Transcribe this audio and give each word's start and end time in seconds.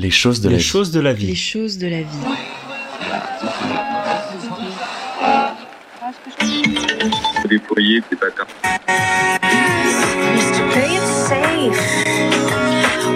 Les 0.00 0.08
choses 0.08 0.40
de 0.40 0.48
Les 0.48 0.54
la 0.54 0.60
choses 0.62 0.92
de 0.92 1.00
la 1.00 1.12
vie. 1.12 1.26
Les 1.26 1.34
choses 1.34 1.76
de 1.76 1.86
la 1.86 2.00
vie. 2.00 2.06
déployer 7.46 8.00
des 8.10 8.16
bâtards. 8.16 8.46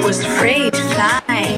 Was 0.05 0.21
afraid 0.21 0.75
to 0.75 0.83
fly. 0.93 1.57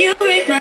You 0.00 0.14
break 0.16 0.48
my 0.48 0.60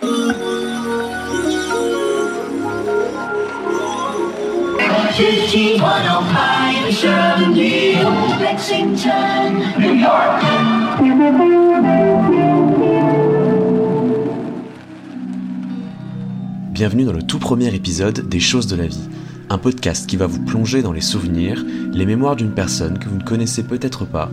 Bienvenue 16.73 17.06
dans 17.06 17.14
le 17.14 17.23
tout 17.23 17.39
premier 17.39 17.73
épisode 17.73 18.28
des 18.28 18.42
choses 18.42 18.68
de 18.68 18.75
la 18.75 18.87
vie, 18.87 19.07
un 19.50 19.57
podcast 19.57 20.06
qui 20.06 20.18
va 20.18 20.28
vous 20.28 20.43
plonger 20.43 20.82
dans 20.82 20.92
les 20.92 21.00
souvenirs, 21.00 21.64
les 21.93 22.06
mémoires 22.06 22.36
d'une 22.36 22.51
personne 22.51 23.00
que 23.00 23.07
vous 23.07 23.15
ne 23.15 23.23
connaissez 23.23 23.64
peut-être 23.64 24.04
pas, 24.04 24.29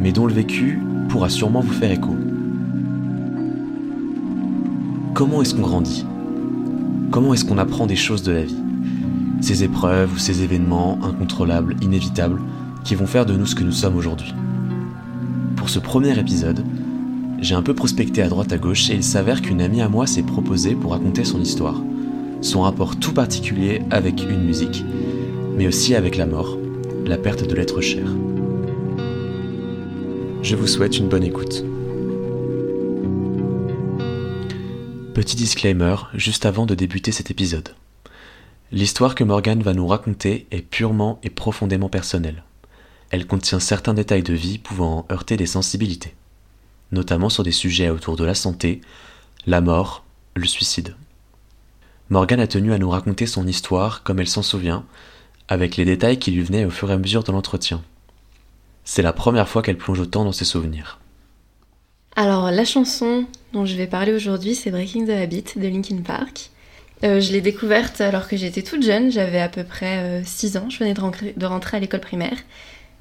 mais 0.00 0.12
dont 0.12 0.24
le 0.24 0.32
vécu 0.32 0.80
pourra 1.10 1.28
sûrement 1.28 1.60
vous 1.60 1.74
faire 1.74 1.90
écho. 1.90 2.16
Comment 5.12 5.42
est-ce 5.42 5.54
qu'on 5.54 5.60
grandit? 5.60 6.06
Comment 7.10 7.34
est-ce 7.34 7.44
qu'on 7.44 7.58
apprend 7.58 7.84
des 7.84 7.96
choses 7.96 8.22
de 8.22 8.32
la 8.32 8.44
vie? 8.44 8.61
Ces 9.42 9.64
épreuves 9.64 10.14
ou 10.14 10.18
ces 10.18 10.42
événements 10.44 11.00
incontrôlables, 11.02 11.76
inévitables, 11.82 12.40
qui 12.84 12.94
vont 12.94 13.06
faire 13.06 13.26
de 13.26 13.34
nous 13.34 13.44
ce 13.44 13.56
que 13.56 13.64
nous 13.64 13.72
sommes 13.72 13.96
aujourd'hui. 13.96 14.32
Pour 15.56 15.68
ce 15.68 15.80
premier 15.80 16.16
épisode, 16.16 16.64
j'ai 17.40 17.56
un 17.56 17.62
peu 17.62 17.74
prospecté 17.74 18.22
à 18.22 18.28
droite 18.28 18.52
à 18.52 18.58
gauche 18.58 18.88
et 18.90 18.94
il 18.94 19.02
s'avère 19.02 19.42
qu'une 19.42 19.60
amie 19.60 19.80
à 19.80 19.88
moi 19.88 20.06
s'est 20.06 20.22
proposée 20.22 20.76
pour 20.76 20.92
raconter 20.92 21.24
son 21.24 21.40
histoire. 21.40 21.82
Son 22.40 22.62
rapport 22.62 22.96
tout 22.96 23.12
particulier 23.12 23.82
avec 23.90 24.22
une 24.22 24.44
musique, 24.44 24.84
mais 25.56 25.66
aussi 25.66 25.96
avec 25.96 26.16
la 26.16 26.26
mort, 26.26 26.56
la 27.04 27.18
perte 27.18 27.44
de 27.44 27.54
l'être 27.54 27.80
cher. 27.80 28.06
Je 30.42 30.54
vous 30.54 30.68
souhaite 30.68 30.98
une 30.98 31.08
bonne 31.08 31.24
écoute. 31.24 31.64
Petit 35.14 35.34
disclaimer 35.34 35.96
juste 36.14 36.46
avant 36.46 36.64
de 36.64 36.76
débuter 36.76 37.10
cet 37.10 37.32
épisode. 37.32 37.70
L'histoire 38.72 39.14
que 39.14 39.22
Morgane 39.22 39.62
va 39.62 39.74
nous 39.74 39.86
raconter 39.86 40.46
est 40.50 40.62
purement 40.62 41.20
et 41.22 41.30
profondément 41.30 41.88
personnelle. 41.88 42.42
Elle 43.10 43.26
contient 43.26 43.60
certains 43.60 43.94
détails 43.94 44.22
de 44.22 44.34
vie 44.34 44.58
pouvant 44.58 45.06
heurter 45.10 45.36
des 45.36 45.46
sensibilités 45.46 46.14
notamment 46.92 47.30
sur 47.30 47.42
des 47.42 47.52
sujets 47.52 47.90
autour 47.90 48.16
de 48.16 48.24
la 48.24 48.34
santé, 48.34 48.80
la 49.46 49.60
mort, 49.60 50.04
le 50.34 50.46
suicide. 50.46 50.94
Morgane 52.10 52.40
a 52.40 52.46
tenu 52.46 52.72
à 52.72 52.78
nous 52.78 52.90
raconter 52.90 53.26
son 53.26 53.46
histoire 53.46 54.02
comme 54.02 54.20
elle 54.20 54.28
s'en 54.28 54.42
souvient, 54.42 54.84
avec 55.48 55.76
les 55.76 55.84
détails 55.84 56.18
qui 56.18 56.30
lui 56.30 56.42
venaient 56.42 56.66
au 56.66 56.70
fur 56.70 56.90
et 56.90 56.94
à 56.94 56.98
mesure 56.98 57.24
de 57.24 57.32
l'entretien. 57.32 57.82
C'est 58.84 59.02
la 59.02 59.12
première 59.12 59.48
fois 59.48 59.62
qu'elle 59.62 59.78
plonge 59.78 60.00
autant 60.00 60.24
dans 60.24 60.32
ses 60.32 60.44
souvenirs. 60.44 60.98
Alors, 62.14 62.50
la 62.50 62.64
chanson 62.64 63.24
dont 63.54 63.64
je 63.64 63.74
vais 63.74 63.86
parler 63.86 64.12
aujourd'hui, 64.12 64.54
c'est 64.54 64.70
Breaking 64.70 65.06
the 65.06 65.10
Habit 65.10 65.44
de 65.56 65.66
Linkin 65.66 66.02
Park. 66.04 66.50
Euh, 67.04 67.20
je 67.20 67.32
l'ai 67.32 67.40
découverte 67.40 68.00
alors 68.00 68.28
que 68.28 68.36
j'étais 68.36 68.62
toute 68.62 68.82
jeune, 68.82 69.10
j'avais 69.10 69.40
à 69.40 69.48
peu 69.48 69.64
près 69.64 70.22
6 70.24 70.56
ans, 70.56 70.70
je 70.70 70.78
venais 70.78 70.94
de 70.94 71.46
rentrer, 71.46 71.76
à 71.76 71.80
l'école 71.80 72.00
primaire. 72.00 72.36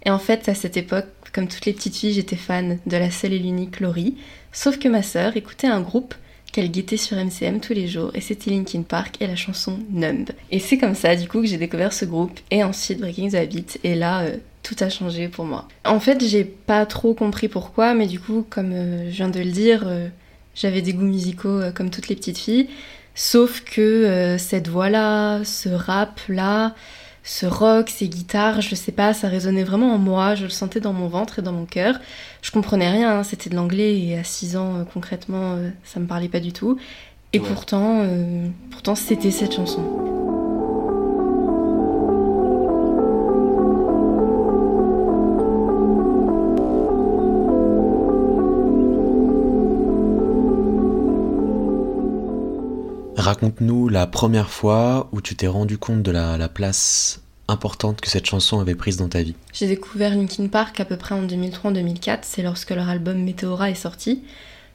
Et 0.03 0.09
en 0.09 0.19
fait, 0.19 0.49
à 0.49 0.55
cette 0.55 0.77
époque, 0.77 1.05
comme 1.33 1.47
toutes 1.47 1.66
les 1.66 1.73
petites 1.73 1.95
filles, 1.95 2.13
j'étais 2.13 2.35
fan 2.35 2.79
de 2.85 2.97
la 2.97 3.11
seule 3.11 3.33
et 3.33 3.39
l'unique 3.39 3.79
Laurie. 3.79 4.16
Sauf 4.52 4.79
que 4.79 4.88
ma 4.88 5.03
sœur 5.03 5.38
écoutait 5.38 5.67
un 5.67 5.81
groupe 5.81 6.16
qu'elle 6.52 6.69
guettait 6.69 6.97
sur 6.97 7.17
MCM 7.17 7.59
tous 7.61 7.73
les 7.73 7.88
jours, 7.88 8.11
et 8.13 8.22
c'était 8.22 8.52
Linkin 8.52 8.81
Park 8.81 9.16
et 9.22 9.27
la 9.27 9.35
chanson 9.35 9.79
Numb. 9.89 10.29
Et 10.50 10.59
c'est 10.59 10.78
comme 10.78 10.95
ça, 10.95 11.16
du 11.16 11.28
coup, 11.28 11.41
que 11.41 11.47
j'ai 11.47 11.57
découvert 11.57 11.94
ce 11.94 12.06
groupe, 12.06 12.40
et 12.50 12.63
ensuite 12.63 13.00
Breaking 13.00 13.29
the 13.29 13.35
Habit, 13.35 13.66
et 13.84 13.95
là, 13.95 14.23
euh, 14.23 14.38
tout 14.63 14.75
a 14.79 14.90
changé 14.90 15.28
pour 15.28 15.45
moi. 15.45 15.67
En 15.85 16.00
fait, 16.00 16.23
j'ai 16.25 16.44
pas 16.44 16.85
trop 16.85 17.13
compris 17.13 17.47
pourquoi, 17.47 17.94
mais 17.94 18.07
du 18.07 18.19
coup, 18.19 18.45
comme 18.50 18.72
euh, 18.73 19.09
je 19.09 19.16
viens 19.16 19.29
de 19.29 19.40
le 19.40 19.51
dire, 19.51 19.84
euh, 19.85 20.07
j'avais 20.56 20.81
des 20.81 20.94
goûts 20.94 21.06
musicaux 21.06 21.50
euh, 21.50 21.72
comme 21.72 21.90
toutes 21.90 22.09
les 22.09 22.16
petites 22.16 22.38
filles, 22.38 22.67
sauf 23.16 23.61
que 23.61 23.81
euh, 23.81 24.38
cette 24.38 24.67
voix-là, 24.67 25.44
ce 25.44 25.69
rap-là, 25.69 26.73
ce 27.23 27.45
rock, 27.45 27.89
ces 27.89 28.07
guitares, 28.09 28.61
je 28.61 28.73
sais 28.73 28.91
pas, 28.91 29.13
ça 29.13 29.27
résonnait 29.27 29.63
vraiment 29.63 29.94
en 29.94 29.97
moi, 29.99 30.33
je 30.35 30.44
le 30.44 30.49
sentais 30.49 30.79
dans 30.79 30.94
mon 30.94 31.07
ventre 31.07 31.39
et 31.39 31.41
dans 31.41 31.51
mon 31.51 31.66
cœur. 31.66 31.99
Je 32.41 32.51
comprenais 32.51 32.89
rien, 32.89 33.19
hein, 33.19 33.23
c'était 33.23 33.49
de 33.49 33.55
l'anglais 33.55 33.99
et 33.99 34.17
à 34.17 34.23
6 34.23 34.57
ans, 34.57 34.77
euh, 34.77 34.83
concrètement, 34.91 35.55
euh, 35.55 35.69
ça 35.83 35.99
me 35.99 36.07
parlait 36.07 36.29
pas 36.29 36.39
du 36.39 36.51
tout. 36.51 36.77
Et 37.33 37.39
Ouais. 37.39 37.47
pourtant, 37.47 38.05
pourtant 38.72 38.94
c'était 38.95 39.31
cette 39.31 39.53
chanson. 39.53 39.81
Raconte-nous 53.22 53.88
la 53.88 54.08
première 54.08 54.50
fois 54.50 55.08
où 55.12 55.22
tu 55.22 55.36
t'es 55.36 55.46
rendu 55.48 55.78
compte 55.78 56.02
de 56.02 56.09
la, 56.09 56.38
la 56.40 56.50
place 56.50 57.22
importante 57.48 58.02
que 58.02 58.09
cette 58.09 58.26
chanson 58.26 58.59
avait 58.59 58.74
prise 58.74 58.98
dans 58.98 59.09
ta 59.09 59.22
vie. 59.22 59.36
J'ai 59.54 59.68
découvert 59.68 60.16
Linkin 60.16 60.48
Park 60.48 60.80
à 60.80 60.86
peu 60.86 60.98
près 60.98 61.14
en 61.14 61.24
2003-2004, 61.28 62.20
c'est 62.24 62.42
lorsque 62.42 62.72
leur 62.72 62.90
album 62.90 63.22
Meteora 63.24 63.70
est 63.70 63.76
sorti. 63.76 64.24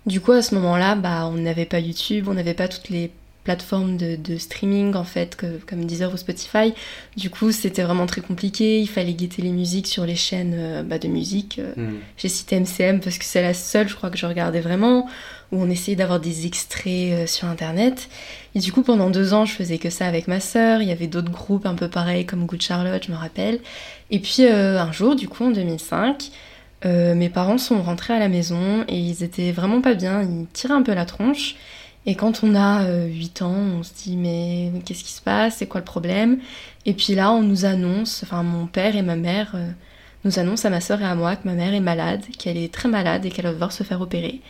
Du 0.07 0.21
coup, 0.21 0.31
à 0.31 0.43
ce 0.43 0.55
moment-là, 0.55 0.95
bah, 0.95 1.27
on 1.27 1.33
n'avait 1.39 1.65
pas 1.65 1.81
YouTube, 1.81 2.29
on 2.29 2.34
n'avait 2.34 2.55
pas 2.55 2.69
toutes 2.69 2.89
les 2.89 3.11
plateformes 3.43 3.97
de, 3.97 4.15
de 4.17 4.39
streaming 4.39 4.95
en 4.97 5.05
fait, 5.05 5.34
que- 5.37 5.59
comme 5.69 5.84
Deezer 5.84 6.13
ou 6.13 6.17
Spotify. 6.17 6.73
Du 7.17 7.31
coup, 7.31 7.51
c'était 7.53 7.83
vraiment 7.83 8.07
très 8.07 8.21
compliqué, 8.21 8.81
il 8.81 8.89
fallait 8.89 9.15
guetter 9.15 9.41
les 9.43 9.51
musiques 9.51 9.87
sur 9.87 10.05
les 10.07 10.17
chaînes 10.17 10.55
euh, 10.57 10.83
bah, 10.84 10.99
de 10.99 11.09
musique. 11.09 11.59
Euh, 11.61 11.73
J'ai 12.17 12.28
cité 12.28 12.57
MCM 12.61 13.01
parce 13.01 13.19
que 13.19 13.25
c'est 13.25 13.43
la 13.43 13.55
seule, 13.55 13.89
je 13.89 13.95
crois, 13.97 14.11
que 14.11 14.19
je 14.19 14.27
regardais 14.27 14.61
vraiment, 14.61 15.09
où 15.53 15.61
on 15.61 15.71
essayait 15.71 15.97
d'avoir 15.97 16.21
des 16.21 16.47
extraits 16.47 17.12
euh, 17.12 17.27
sur 17.27 17.49
Internet. 17.49 18.09
Et 18.55 18.59
du 18.59 18.73
coup, 18.73 18.83
pendant 18.83 19.11
deux 19.11 19.34
ans, 19.34 19.45
je 19.45 19.53
faisais 19.53 19.79
que 19.79 19.91
ça 19.91 20.07
avec 20.07 20.29
ma 20.29 20.41
sœur. 20.41 20.81
Il 20.81 20.89
y 20.89 20.93
avait 20.93 21.07
d'autres 21.07 21.31
groupes 21.31 21.67
un 21.67 21.75
peu 21.75 21.89
pareils, 21.89 22.27
comme 22.27 22.47
Good 22.47 22.62
Charlotte, 22.62 23.05
je 23.05 23.12
me 23.12 23.17
rappelle. 23.17 23.61
Et 24.11 24.19
puis, 24.19 24.39
euh, 24.41 24.81
un 24.81 24.93
jour, 24.93 25.17
du 25.17 25.29
coup, 25.29 25.45
en 25.45 25.51
2005, 25.51 26.31
euh, 26.84 27.15
mes 27.15 27.29
parents 27.29 27.59
sont 27.59 27.83
rentrés 27.83 28.15
à 28.15 28.19
la 28.19 28.29
maison 28.29 28.84
et 28.89 28.97
ils 28.99 29.23
étaient 29.23 29.53
vraiment 29.53 29.81
pas 29.81 29.95
bien. 29.95 30.23
Ils 30.23 30.47
tiraient 30.53 30.75
un 30.75 30.83
peu 30.83 30.95
la 30.95 31.05
tronche. 31.05 31.57
Et 32.07 32.15
quand 32.15 32.45
on 32.45 32.55
a 32.55 32.84
euh, 32.84 33.07
8 33.07 33.43
ans, 33.43 33.55
on 33.78 33.83
se 33.83 33.93
dit 33.95 34.17
mais 34.17 34.71
qu'est-ce 34.84 35.03
qui 35.05 35.13
se 35.13 35.23
passe? 35.23 35.57
C'est 35.57 35.67
quoi 35.67 35.81
le 35.81 35.84
problème? 35.84 36.39
Et 36.84 36.95
puis 36.95 37.15
là, 37.15 37.33
on 37.33 37.43
nous 37.43 37.65
annonce, 37.65 38.23
enfin 38.23 38.43
mon 38.43 38.67
père 38.67 38.95
et 38.97 39.03
ma 39.03 39.17
mère 39.17 39.57
nous 40.25 40.39
annoncent 40.39 40.69
à 40.69 40.71
ma 40.71 40.81
sœur 40.81 41.01
et 41.03 41.05
à 41.05 41.15
moi 41.17 41.37
que 41.37 41.49
ma 41.49 41.55
mère 41.55 41.75
est 41.75 41.81
malade, 41.81 42.23
qu'elle 42.39 42.57
est 42.57 42.73
très 42.73 42.89
malade 42.89 43.27
et 43.27 43.31
qu'elle 43.31 43.47
va 43.47 43.53
devoir 43.53 43.73
se 43.73 43.83
faire 43.83 44.01
opérer. 44.01 44.41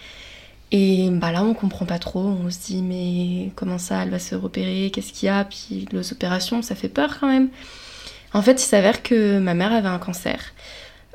Et 0.73 1.09
bah 1.11 1.33
là, 1.33 1.43
on 1.45 1.55
comprend 1.55 1.87
pas 1.87 1.99
trop. 1.99 2.21
On 2.21 2.51
se 2.51 2.59
dit 2.67 2.83
mais 2.83 3.53
comment 3.55 3.79
ça, 3.79 4.03
elle 4.03 4.11
va 4.11 4.19
se 4.19 4.35
repérer? 4.35 4.91
Qu'est-ce 4.93 5.13
qu'il 5.13 5.27
y 5.27 5.31
a? 5.31 5.45
Puis 5.45 5.87
les 5.93 6.13
opérations, 6.13 6.63
ça 6.63 6.75
fait 6.75 6.89
peur 6.89 7.19
quand 7.21 7.29
même. 7.29 7.49
En 8.33 8.43
fait, 8.43 8.63
il 8.63 8.67
s'avère 8.67 9.03
que 9.03 9.39
ma 9.39 9.55
mère 9.55 9.73
avait 9.73 9.89
un 9.89 9.99
cancer, 9.99 10.53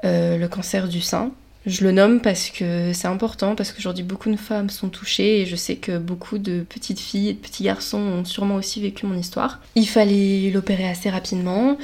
euh, 0.06 0.38
le 0.38 0.48
cancer 0.48 0.88
du 0.88 1.02
sein. 1.02 1.32
Je 1.68 1.84
le 1.84 1.92
nomme 1.92 2.22
parce 2.22 2.50
que 2.50 2.92
c'est 2.92 3.08
important, 3.08 3.54
parce 3.54 3.72
qu'aujourd'hui 3.72 4.04
beaucoup 4.04 4.32
de 4.32 4.36
femmes 4.36 4.72
sont 4.72 4.90
touchées 4.90 5.42
et 5.42 5.46
je 5.46 5.56
sais 5.56 5.76
que 5.76 6.00
beaucoup 6.00 6.40
de 6.40 6.66
petites 6.68 7.00
filles 7.00 7.30
et 7.30 7.34
de 7.34 7.38
petits 7.38 7.64
garçons 7.64 8.00
ont 8.00 8.26
sûrement 8.26 8.56
aussi 8.56 8.82
vécu 8.82 9.06
mon 9.06 9.16
histoire. 9.16 9.60
Il 9.76 9.88
fallait 9.88 10.50
l'opérer 10.50 10.90
assez 10.90 11.12
rapidement 11.12 11.78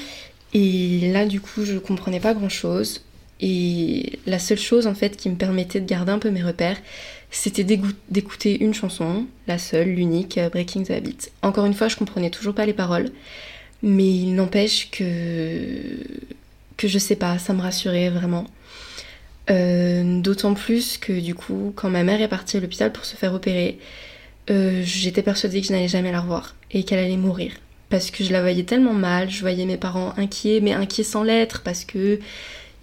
et 0.55 1.11
là 1.11 1.27
du 1.27 1.41
coup 1.41 1.63
je 1.63 1.77
comprenais 1.77 2.19
pas 2.19 2.33
grand 2.33 2.49
chose 2.49 3.01
et 3.39 4.17
la 4.25 4.39
seule 4.39 4.57
chose 4.57 4.87
en 4.87 4.95
fait 4.95 5.15
qui 5.15 5.29
me 5.29 5.35
permettait 5.35 5.79
de 5.79 5.85
garder 5.85 6.11
un 6.11 6.17
peu 6.17 6.31
mes 6.31 6.41
repères 6.41 6.77
c'était 7.29 7.63
d'écouter 8.09 8.63
une 8.63 8.73
chanson, 8.73 9.25
la 9.47 9.57
seule, 9.57 9.89
l'unique, 9.89 10.39
Breaking 10.51 10.83
the 10.83 10.91
Habit. 10.91 11.17
Encore 11.41 11.65
une 11.65 11.73
fois 11.73 11.87
je 11.87 11.95
comprenais 11.95 12.29
toujours 12.29 12.53
pas 12.53 12.65
les 12.65 12.73
paroles 12.73 13.11
mais 13.83 14.07
il 14.07 14.35
n'empêche 14.35 14.89
que 14.91 15.97
que 16.77 16.87
je 16.87 16.99
sais 16.99 17.15
pas, 17.15 17.39
ça 17.39 17.53
me 17.53 17.61
rassurait 17.61 18.09
vraiment. 18.09 18.45
Euh, 19.49 20.21
D'autant 20.21 20.53
plus 20.53 20.97
que 20.97 21.13
du 21.19 21.33
coup, 21.33 21.73
quand 21.75 21.89
ma 21.89 22.03
mère 22.03 22.21
est 22.21 22.27
partie 22.27 22.57
à 22.57 22.59
l'hôpital 22.59 22.91
pour 22.91 23.05
se 23.05 23.15
faire 23.15 23.33
opérer, 23.33 23.79
euh, 24.51 24.81
j'étais 24.83 25.23
persuadée 25.23 25.61
que 25.61 25.67
je 25.67 25.73
n'allais 25.73 25.87
jamais 25.87 26.11
la 26.11 26.21
revoir 26.21 26.55
et 26.71 26.83
qu'elle 26.83 26.99
allait 26.99 27.17
mourir. 27.17 27.53
Parce 27.89 28.11
que 28.11 28.23
je 28.23 28.31
la 28.31 28.41
voyais 28.41 28.63
tellement 28.63 28.93
mal, 28.93 29.31
je 29.31 29.39
voyais 29.41 29.65
mes 29.65 29.77
parents 29.77 30.13
inquiets, 30.17 30.59
mais 30.61 30.73
inquiets 30.73 31.03
sans 31.03 31.23
l'être, 31.23 31.61
parce 31.63 31.85
que 31.85 32.19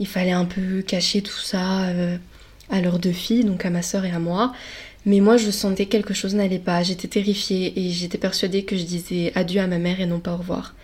il 0.01 0.09
fallait 0.09 0.33
un 0.33 0.45
peu 0.45 0.83
cacher 0.83 1.23
tout 1.23 1.39
ça 1.39 1.85
euh, 1.85 2.17
à 2.71 2.81
leurs 2.81 2.99
deux 2.99 3.13
filles, 3.13 3.45
donc 3.45 3.65
à 3.65 3.71
ma 3.71 3.83
sœur 3.83 4.05
et 4.05 4.11
à 4.11 4.19
moi. 4.19 4.53
Mais 5.07 5.21
moi, 5.21 5.37
je 5.37 5.51
sentais 5.51 5.85
que 5.87 5.93
quelque 5.93 6.15
chose 6.15 6.35
n'allait 6.35 6.59
pas, 6.59 6.83
j'étais 6.83 7.09
terrifiée 7.09 7.73
et 7.77 7.91
j'étais 7.91 8.19
persuadée 8.19 8.65
que 8.65 8.77
je 8.77 8.85
disais 8.85 9.33
adieu 9.35 9.61
à 9.61 9.67
ma 9.67 9.79
mère 9.79 10.01
et 10.01 10.07
non 10.07 10.21
pas 10.21 10.33
au 10.33 10.39
revoir. 10.39 10.75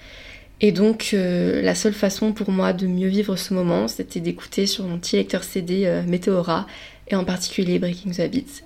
Et 0.61 0.73
donc, 0.73 1.11
euh, 1.15 1.63
la 1.63 1.75
seule 1.75 1.95
façon 1.95 2.33
pour 2.33 2.51
moi 2.51 2.75
de 2.75 2.87
mieux 2.87 3.09
vivre 3.09 3.37
ce 3.37 3.55
moment, 3.55 3.89
c'était 3.89 4.21
d'écouter 4.21 4.67
sur 4.67 4.85
mon 4.85 4.99
petit 4.99 5.17
lecteur 5.17 5.43
CD 5.43 5.87
euh, 5.87 6.03
Meteora, 6.03 6.67
et 7.09 7.17
en 7.17 7.25
particulier 7.25 7.79
Breaking 7.79 8.11
the 8.11 8.21
Habits. 8.21 8.63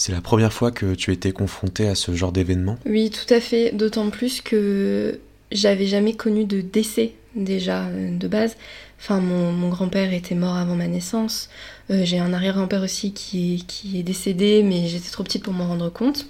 C'est 0.00 0.12
la 0.12 0.22
première 0.22 0.50
fois 0.50 0.70
que 0.70 0.94
tu 0.94 1.12
étais 1.12 1.30
confronté 1.30 1.86
à 1.86 1.94
ce 1.94 2.14
genre 2.14 2.32
d'événement? 2.32 2.78
Oui, 2.86 3.10
tout 3.10 3.34
à 3.34 3.38
fait, 3.38 3.76
d'autant 3.76 4.08
plus 4.08 4.40
que 4.40 5.20
j'avais 5.52 5.84
jamais 5.84 6.14
connu 6.14 6.46
de 6.46 6.62
décès 6.62 7.12
déjà 7.34 7.82
euh, 7.82 8.16
de 8.16 8.26
base. 8.26 8.56
Enfin, 8.98 9.20
mon, 9.20 9.68
grand-père 9.68 10.14
était 10.14 10.34
mort 10.34 10.56
avant 10.56 10.74
ma 10.74 10.86
naissance. 10.86 11.50
Euh, 11.90 12.00
j'ai 12.06 12.18
un 12.18 12.32
arrière-grand-père 12.32 12.82
aussi 12.82 13.12
qui 13.12 13.62
est, 13.94 14.02
décédé, 14.02 14.62
mais 14.62 14.88
j'étais 14.88 15.10
trop 15.10 15.22
petite 15.22 15.44
pour 15.44 15.52
m'en 15.52 15.66
rendre 15.68 15.90
compte. 15.90 16.24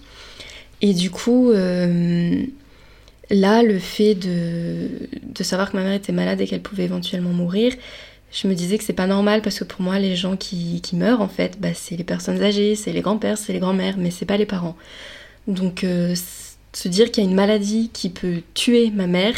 Et 0.83 0.93
du 0.93 1.13
coup, 1.13 1.53
euh, 1.53 2.43
là, 3.31 3.63
le 3.63 3.79
fait 3.79 4.17
de 4.17 4.89
savoir 5.43 5.71
que 5.71 5.77
ma 5.77 5.85
mère 5.85 5.95
était 5.95 6.13
malade 6.13 6.41
et 6.41 6.49
qu'elle 6.49 6.63
pouvait 6.63 6.87
éventuellement 6.87 7.31
mourir, 7.31 7.75
je 8.33 8.49
me 8.49 8.55
disais 8.55 8.79
que 8.79 8.85
c'est 8.85 8.93
pas 8.93 9.07
normal 9.07 9.43
parce 9.43 9.59
que 9.59 9.65
pour 9.65 9.81
moi, 9.83 9.99
les 9.99 10.17
gens 10.17 10.37
qui, 10.37 10.81
qui 10.81 10.97
meurent, 10.97 11.21
en 11.21 11.29
fait, 11.29 11.61
bah, 11.61 11.75
c'est 11.75 11.97
les 11.97 12.05
personnes 12.05 12.43
âgées, 12.43 12.75
c'est 12.77 12.93
les 12.93 13.01
grands-pères, 13.01 13.39
c'est 13.39 13.53
les 13.53 13.59
grands-mères, 13.59 13.97
mais 13.99 14.11
c'est 14.11 14.25
pas 14.25 14.37
les 14.37 14.47
parents. 14.47 14.77
Donc, 15.47 15.85
euh, 15.85 16.15
se 16.73 16.89
dire 16.89 17.11
qu'il 17.11 17.25
y 17.25 17.27
a 17.27 17.31
une 17.31 17.37
maladie 17.37 17.91
qui 17.93 18.11
peut 18.11 18.43
tuer 18.55 18.91
ma 18.91 19.07
mère, 19.07 19.35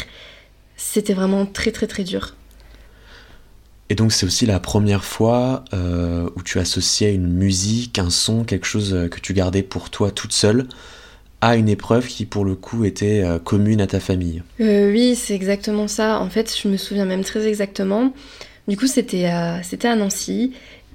c'était 0.77 1.13
vraiment 1.13 1.45
très 1.45 1.71
très 1.71 1.87
très 1.87 2.03
dur. 2.03 2.35
Et 3.89 3.95
donc 3.95 4.11
c'est 4.11 4.25
aussi 4.25 4.45
la 4.45 4.59
première 4.59 5.03
fois 5.03 5.65
euh, 5.73 6.29
où 6.35 6.41
tu 6.41 6.57
associais 6.59 7.13
une 7.13 7.27
musique, 7.27 7.99
un 7.99 8.09
son, 8.09 8.43
quelque 8.43 8.65
chose 8.65 9.07
que 9.11 9.19
tu 9.19 9.33
gardais 9.33 9.61
pour 9.61 9.89
toi 9.89 10.09
toute 10.09 10.33
seule 10.33 10.67
à 11.43 11.57
une 11.57 11.67
épreuve 11.67 12.07
qui 12.07 12.25
pour 12.25 12.45
le 12.45 12.55
coup 12.55 12.85
était 12.85 13.21
euh, 13.21 13.37
commune 13.37 13.81
à 13.81 13.87
ta 13.87 13.99
famille. 13.99 14.41
Euh, 14.61 14.91
oui, 14.91 15.15
c'est 15.15 15.35
exactement 15.35 15.89
ça. 15.89 16.21
En 16.21 16.29
fait, 16.29 16.55
je 16.57 16.69
me 16.69 16.77
souviens 16.77 17.03
même 17.03 17.25
très 17.25 17.45
exactement. 17.45 18.13
Du 18.67 18.77
coup, 18.77 18.87
c'était 18.87 19.25
à, 19.25 19.61
c'était 19.63 19.87
à 19.87 19.95
Nancy 19.95 20.53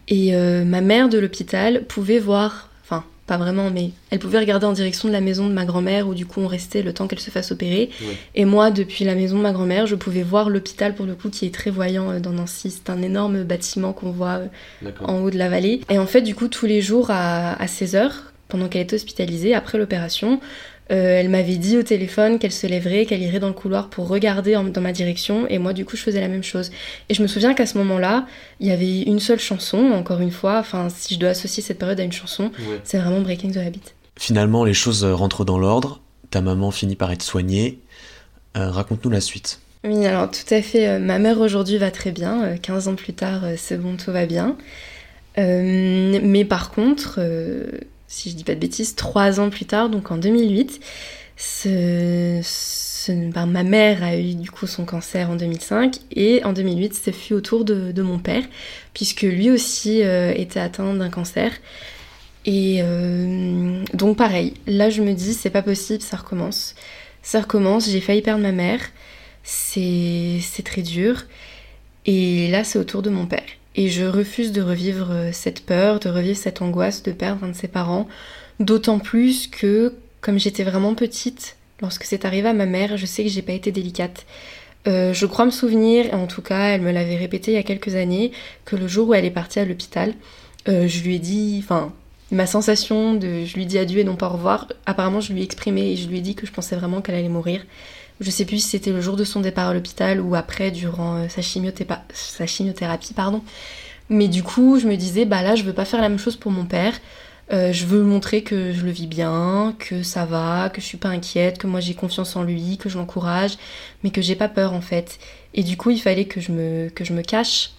et 0.09 0.35
euh, 0.35 0.65
ma 0.65 0.81
mère 0.81 1.09
de 1.09 1.19
l'hôpital 1.19 1.85
pouvait 1.85 2.19
voir, 2.19 2.71
enfin 2.83 3.05
pas 3.27 3.37
vraiment, 3.37 3.71
mais 3.71 3.91
elle 4.11 4.19
pouvait 4.19 4.39
regarder 4.39 4.65
en 4.65 4.73
direction 4.73 5.07
de 5.07 5.13
la 5.13 5.21
maison 5.21 5.47
de 5.47 5.53
ma 5.53 5.67
grand-mère 5.67 6.09
où 6.09 6.15
du 6.15 6.25
coup 6.25 6.41
on 6.41 6.47
restait 6.47 6.83
le 6.83 6.95
temps 6.95 7.07
qu'elle 7.07 7.21
se 7.21 7.31
fasse 7.31 7.53
opérer. 7.53 7.91
Ouais. 8.01 8.17
Et 8.35 8.47
moi, 8.47 8.71
depuis 8.71 9.05
la 9.05 9.15
maison 9.15 9.37
de 9.37 9.43
ma 9.43 9.53
grand-mère, 9.53 9.87
je 9.87 9.97
pouvais 9.97 10.23
voir 10.23 10.49
l'hôpital 10.49 10.95
pour 10.95 11.05
le 11.05 11.15
coup 11.15 11.29
qui 11.29 11.45
est 11.45 11.55
très 11.55 11.71
voyant 11.71 12.11
euh, 12.11 12.21
dans 12.21 12.33
Nancy. 12.33 12.71
C'est 12.71 12.91
un 12.91 13.03
énorme 13.03 13.45
bâtiment 13.45 13.93
qu'on 13.93 14.13
voit 14.13 14.39
euh, 14.39 14.47
D'accord. 14.81 15.11
en 15.11 15.21
haut 15.21 15.31
de 15.31 15.37
la 15.37 15.51
vallée. 15.51 15.83
Et 15.91 15.99
en 15.99 16.07
fait, 16.07 16.23
du 16.23 16.35
coup, 16.35 16.49
tous 16.49 16.65
les 16.65 16.81
jours 16.81 17.11
à, 17.11 17.53
à 17.53 17.67
16h, 17.67 18.13
pendant 18.49 18.69
qu'elle 18.69 18.83
était 18.83 18.95
hospitalisée, 18.97 19.53
après 19.53 19.77
l'opération, 19.77 20.41
euh, 20.91 21.21
elle 21.21 21.29
m'avait 21.29 21.57
dit 21.57 21.77
au 21.77 21.83
téléphone 21.83 22.39
qu'elle 22.39 22.53
se 22.53 22.67
lèverait, 22.67 23.05
qu'elle 23.07 23.23
irait 23.23 23.41
dans 23.41 23.49
le 23.49 23.53
couloir 23.55 23.89
pour 23.91 24.09
regarder 24.09 24.57
en- 24.57 24.65
dans 24.65 24.81
ma 24.81 24.93
direction, 24.93 25.47
et 25.49 25.59
moi, 25.59 25.73
du 25.73 25.85
coup, 25.85 25.97
je 25.97 26.03
faisais 26.03 26.21
la 26.21 26.29
même 26.29 26.43
chose. 26.43 26.71
Et 27.09 27.15
je 27.15 27.23
me 27.23 27.27
souviens 27.29 27.55
qu'à 27.55 27.67
ce 27.67 27.77
moment-là, 27.79 28.27
il 28.61 28.67
y 28.67 28.71
avait 28.71 29.03
une 29.03 29.21
seule 29.21 29.39
chanson, 29.41 29.79
encore 29.93 30.21
une 30.21 30.31
fois, 30.31 30.59
enfin, 30.59 30.89
si 30.89 31.15
je 31.15 31.19
dois 31.21 31.31
associer 31.31 31.63
cette 31.63 31.79
période 31.79 32.01
à 32.01 32.03
une 32.05 32.13
chanson, 32.13 32.51
c'est 32.85 32.99
vraiment 32.99 33.21
Breaking 33.21 33.51
the 33.51 33.59
Habit. 33.59 33.81
Finalement, 34.17 34.65
les 34.65 34.75
choses 34.75 35.05
euh, 35.05 35.15
rentrent 35.15 35.45
dans 35.45 35.59
l'ordre. 35.59 36.01
Ta 36.31 36.41
maman 36.41 36.71
finit 36.71 36.97
par 36.97 37.13
être 37.13 37.23
soignée. 37.23 37.79
Euh, 38.57 38.71
Raconte-nous 38.71 39.11
la 39.11 39.21
suite. 39.21 39.61
Oui, 39.85 40.05
alors 40.07 40.29
tout 40.31 40.53
à 40.53 40.61
fait. 40.61 40.99
ma 40.99 41.19
mère 41.21 41.39
aujourd'hui 41.41 41.79
va 41.79 41.91
très 41.93 42.11
bien. 42.11 42.43
euh, 42.45 42.57
15 42.61 42.89
ans 42.89 42.95
plus 42.97 43.13
tard, 43.13 43.43
c'est 43.57 43.77
bon, 43.81 43.97
tout 43.97 44.11
va 44.11 44.27
bien. 44.27 44.57
Euh, 45.39 46.19
mais 46.23 46.45
par 46.45 46.71
contre, 46.71 47.17
euh, 47.19 47.67
si 48.09 48.31
je 48.31 48.37
dis 48.37 48.45
pas 48.45 48.55
de 48.57 48.61
bêtises, 48.61 48.97
3 48.97 49.41
ans 49.41 49.51
plus 49.51 49.67
tard, 49.67 49.91
donc 49.91 50.11
en 50.11 50.17
2008, 50.19 50.81
ce- 51.37 52.41
ben, 53.33 53.47
ma 53.47 53.63
mère 53.63 54.03
a 54.03 54.17
eu 54.17 54.35
du 54.35 54.51
coup 54.51 54.67
son 54.67 54.85
cancer 54.85 55.31
en 55.31 55.37
2005 55.37 55.97
et 56.15 56.45
en 56.45 56.53
2008, 56.53 56.95
ce 56.95 57.11
fut 57.11 57.35
au 57.35 57.41
tour 57.41 57.65
de, 57.65 58.03
mon 58.03 58.19
père, 58.19 58.43
puisque 58.95 59.23
lui 59.23 59.51
aussi 59.51 60.03
euh, 60.03 60.33
était 60.37 60.61
atteint 60.61 60.93
d'un 60.95 61.09
cancer. 61.11 61.53
Et 62.47 62.79
euh, 62.83 63.83
donc 63.95 64.17
pareil, 64.17 64.55
là 64.67 64.91
je 64.91 65.03
me 65.03 65.13
dis, 65.13 65.35
c'est 65.35 65.51
pas 65.51 65.63
possible, 65.63 66.03
ça 66.03 66.17
recommence. 66.17 66.75
Ça 67.23 67.41
recommence, 67.43 67.89
j'ai 67.91 68.01
failli 68.01 68.23
perdre 68.23 68.43
ma 68.43 68.53
mère 68.53 68.81
c'est 69.45 70.63
très 70.65 70.83
dur. 70.83 71.25
Et 72.07 72.49
là, 72.51 72.65
c'est 72.65 72.79
au 72.79 72.85
tour 72.85 73.03
de 73.03 73.11
mon 73.11 73.27
père. 73.27 73.45
Et 73.79 73.91
je 73.91 74.05
refuse 74.05 74.51
de 74.51 74.61
revivre 74.61 75.13
euh, 75.13 75.31
cette 75.33 75.65
peur, 75.65 76.01
de 76.01 76.09
revivre 76.09 76.37
cette 76.37 76.63
angoisse 76.63 77.05
de 77.05 77.13
perdre 77.13 77.45
un 77.45 77.51
de 77.51 77.55
ses 77.55 77.69
parents. 77.69 78.09
D'autant 78.59 78.99
plus 78.99 79.47
que, 79.47 79.95
comme 80.21 80.37
j'étais 80.37 80.65
vraiment 80.65 80.97
petite, 80.97 81.57
lorsque 81.81 82.03
c'est 82.03 82.25
arrivé 82.25 82.49
à 82.49 82.55
ma 82.55 82.67
mère, 82.67 82.97
je 82.97 83.07
sais 83.07 83.23
que 83.23 83.31
j'ai 83.31 83.41
pas 83.41 83.53
été 83.53 83.71
délicate. 83.71 84.27
Euh, 84.89 85.15
je 85.15 85.27
crois 85.27 85.45
me 85.45 85.53
souvenir, 85.53 86.13
en 86.13 86.27
tout 86.27 86.43
cas, 86.43 86.71
elle 86.71 86.81
me 86.81 86.91
l'avait 86.91 87.15
répété 87.15 87.53
il 87.53 87.55
y 87.55 87.59
a 87.59 87.63
quelques 87.63 87.95
années, 87.95 88.33
que 88.65 88.75
le 88.75 88.89
jour 88.89 89.11
où 89.11 89.15
elle 89.15 89.25
est 89.25 89.31
partie 89.31 89.61
à 89.61 89.65
l'hôpital, 89.65 90.13
euh, 90.67 90.89
je 90.89 91.05
lui 91.05 91.15
ai 91.15 91.19
dit, 91.21 91.61
enfin, 91.63 91.93
ma 92.33 92.49
sensation 92.49 93.15
de 93.15 93.45
je 93.45 93.55
lui 93.55 93.65
dis 93.65 93.79
adieu 93.79 94.01
et 94.01 94.05
non 94.05 94.17
pas 94.17 94.27
au 94.27 94.33
revoir, 94.33 94.67
apparemment 94.87 95.21
je 95.21 95.33
lui 95.33 95.43
ai 95.43 95.45
exprimé 95.45 95.93
et 95.93 95.97
je 95.97 96.09
lui 96.09 96.19
ai 96.19 96.21
dit 96.21 96.35
que 96.35 96.47
je 96.47 96.53
pensais 96.53 96.75
vraiment 96.75 97.01
qu'elle 97.01 97.15
allait 97.15 97.29
mourir. 97.29 97.65
Je 98.21 98.31
sais 98.31 98.45
plus 98.45 98.59
si 98.59 98.69
c'était 98.69 98.91
le 98.91 99.01
jour 99.01 99.17
de 99.17 99.25
son 99.25 99.41
départ 99.41 99.69
à 99.69 99.75
l'hôpital 99.75 100.21
ou 100.21 100.35
après, 100.35 100.71
durant 100.71 101.17
euh, 101.17 101.29
sa, 101.29 101.41
chimiotépa- 101.41 102.03
sa 102.13 102.47
chimiothérapie, 102.47 103.15
pardon. 103.15 103.43
Mais 104.09 104.29
du 104.29 104.43
coup, 104.43 104.79
je 104.79 104.87
me 104.89 104.97
disais, 104.97 105.25
bah 105.25 105.43
là, 105.43 105.55
je 105.55 105.63
veux 105.63 105.73
pas 105.73 105.85
faire 105.85 106.01
la 106.01 106.09
même 106.09 106.19
chose 106.19 106.37
pour 106.37 106.51
mon 106.51 106.65
père. 106.65 106.95
Euh, 107.53 107.73
je 107.73 107.87
veux 107.87 108.03
montrer 108.03 108.43
que 108.43 108.73
je 108.73 108.85
le 108.85 108.91
vis 108.91 109.07
bien, 109.07 109.75
que 109.79 110.03
ça 110.03 110.27
va, 110.27 110.69
que 110.69 110.81
je 110.81 110.87
suis 110.87 110.99
pas 110.99 111.09
inquiète, 111.09 111.57
que 111.59 111.67
moi 111.67 111.81
j'ai 111.81 111.95
confiance 111.95 112.37
en 112.37 112.43
lui, 112.43 112.77
que 112.77 112.91
je 112.91 112.99
l'encourage, 112.99 113.57
mais 114.03 114.11
que 114.11 114.21
j'ai 114.21 114.35
pas 114.35 114.49
peur 114.49 114.75
en 114.75 114.83
fait. 114.83 115.19
Et 115.55 115.63
du 115.63 115.79
coup, 115.79 115.91
il 115.91 115.99
fallait 115.99 116.27
que 116.27 116.41
je 116.41 116.53
me, 116.53 116.91
que 116.91 117.05
je 117.05 117.15
me 117.15 117.23
cache, 117.23 117.71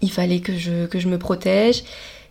il 0.00 0.12
fallait 0.12 0.40
que 0.40 0.56
je, 0.56 0.86
que 0.86 1.00
je 1.00 1.08
me 1.08 1.18
protège 1.18 1.82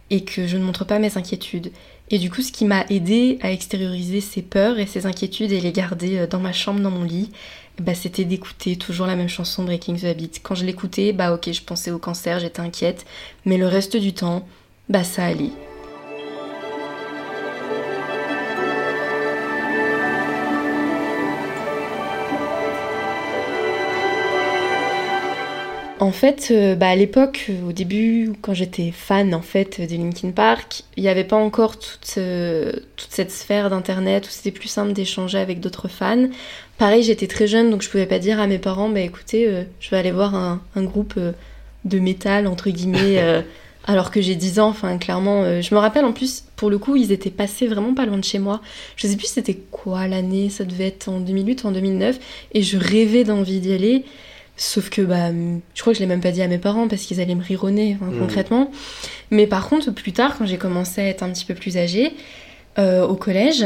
et 0.10 0.24
que 0.24 0.48
je 0.48 0.58
ne 0.58 0.64
montre 0.64 0.86
pas 0.86 1.00
mes 1.00 1.18
inquiétudes. 1.18 1.72
Et 2.10 2.20
du 2.20 2.30
coup, 2.30 2.42
ce 2.42 2.52
qui 2.52 2.66
m'a 2.66 2.86
aidé 2.90 3.40
à 3.42 3.52
extérioriser 3.52 4.22
ces 4.22 4.42
peurs 4.42 4.78
et 4.78 4.86
ces 4.86 5.06
inquiétudes 5.06 5.52
et 5.52 5.62
les 5.62 5.72
garder 5.72 6.20
euh, 6.20 6.28
dans 6.28 6.40
ma 6.40 6.54
chambre, 6.54 6.80
dans 6.80 6.92
mon 6.92 7.04
lit, 7.04 7.32
bah, 7.80 7.96
c'était 7.96 8.26
d'écouter 8.26 8.76
toujours 8.76 9.08
la 9.08 9.16
même 9.16 9.30
chanson 9.30 9.64
Breaking 9.64 9.96
the 9.96 10.04
Habit. 10.06 10.32
Quand 10.44 10.56
je 10.56 10.66
l'écoutais, 10.66 11.12
bah 11.12 11.34
ok, 11.34 11.52
je 11.52 11.62
pensais 11.62 11.92
au 11.92 11.98
cancer, 11.98 12.40
j'étais 12.40 12.60
inquiète, 12.60 13.06
mais 13.46 13.58
le 13.58 13.68
reste 13.68 13.98
du 13.98 14.14
temps, 14.14 14.48
bah 14.90 15.04
ça 15.04 15.26
allait. 15.26 15.52
En 26.04 26.12
fait, 26.12 26.50
euh, 26.52 26.76
bah, 26.76 26.90
à 26.90 26.96
l'époque, 26.98 27.46
euh, 27.50 27.70
au 27.70 27.72
début, 27.72 28.34
quand 28.42 28.54
j'étais 28.54 28.92
fan 28.92 29.34
en 29.34 29.42
fait 29.42 29.80
de 29.80 29.96
Linkin 29.96 30.32
Park, 30.32 30.84
il 30.98 31.04
n'y 31.04 31.08
avait 31.08 31.24
pas 31.24 31.38
encore 31.38 31.80
toute, 31.80 32.16
euh, 32.18 32.74
toute 32.98 33.12
cette 33.12 33.32
sphère 33.32 33.70
d'internet 33.70 34.28
où 34.28 34.30
c'était 34.30 34.52
plus 34.52 34.68
simple 34.68 34.92
d'échanger 34.92 35.38
avec 35.38 35.62
d'autres 35.62 35.88
fans. 35.88 36.28
Pareil, 36.78 37.04
j'étais 37.04 37.28
très 37.28 37.48
jeune, 37.48 37.70
donc 37.70 37.84
je 37.84 37.90
pouvais 37.90 38.06
pas 38.06 38.20
dire 38.20 38.42
à 38.42 38.48
mes 38.48 38.58
parents, 38.60 38.90
bah 38.90 39.00
écoutez, 39.00 39.48
euh, 39.48 39.64
je 39.80 39.92
vais 39.92 39.98
aller 39.98 40.12
voir 40.12 40.36
un, 40.36 40.62
un 40.76 40.84
groupe 40.84 41.18
de 41.86 42.00
métal 42.00 42.48
entre 42.48 42.70
guillemets, 42.70 43.24
alors 43.86 44.12
que 44.12 44.20
j'ai 44.22 44.36
10 44.36 44.60
ans. 44.60 44.68
Enfin, 44.68 44.98
clairement, 44.98 45.62
je 45.62 45.74
me 45.74 45.80
rappelle 45.80 46.04
en 46.04 46.12
plus, 46.12 46.44
pour 46.58 46.70
le 46.70 46.80
coup, 46.80 46.98
ils 46.98 47.14
étaient 47.14 47.30
passés 47.30 47.66
vraiment 47.66 47.94
pas 47.94 48.06
loin 48.06 48.18
de 48.18 48.26
chez 48.26 48.40
moi. 48.40 48.60
Je 48.98 49.08
sais 49.08 49.16
plus 49.16 49.28
c'était 49.28 49.58
quoi 49.72 50.10
l'année, 50.10 50.50
ça 50.50 50.66
devait 50.66 50.88
être 50.88 51.08
en 51.08 51.22
2008 51.22 51.64
ou 51.64 51.68
en 51.68 51.72
2009, 51.72 52.20
et 52.54 52.62
je 52.62 52.78
rêvais 52.78 53.24
d'envie 53.24 53.62
d'y 53.62 53.72
aller. 53.72 54.04
Sauf 54.56 54.90
que 54.92 55.02
bah, 55.02 55.32
je 55.74 55.82
crois 55.82 55.94
que 55.94 55.98
je 55.98 56.04
l'ai 56.04 56.08
même 56.08 56.22
pas 56.22 56.32
dit 56.32 56.42
à 56.44 56.48
mes 56.48 56.60
parents 56.60 56.88
parce 56.88 57.02
qu'ils 57.04 57.20
allaient 57.20 57.34
me 57.36 57.44
rironner 57.44 57.98
enfin, 58.00 58.12
Mhm. 58.12 58.20
concrètement. 58.20 58.72
Mais 59.32 59.48
par 59.48 59.68
contre, 59.68 59.92
plus 59.92 60.12
tard, 60.14 60.38
quand 60.38 60.46
j'ai 60.46 60.58
commencé 60.58 61.02
à 61.02 61.06
être 61.08 61.24
un 61.24 61.30
petit 61.32 61.46
peu 61.46 61.56
plus 61.56 61.76
âgée, 61.78 62.14
euh, 62.78 63.06
au 63.06 63.16
collège, 63.16 63.66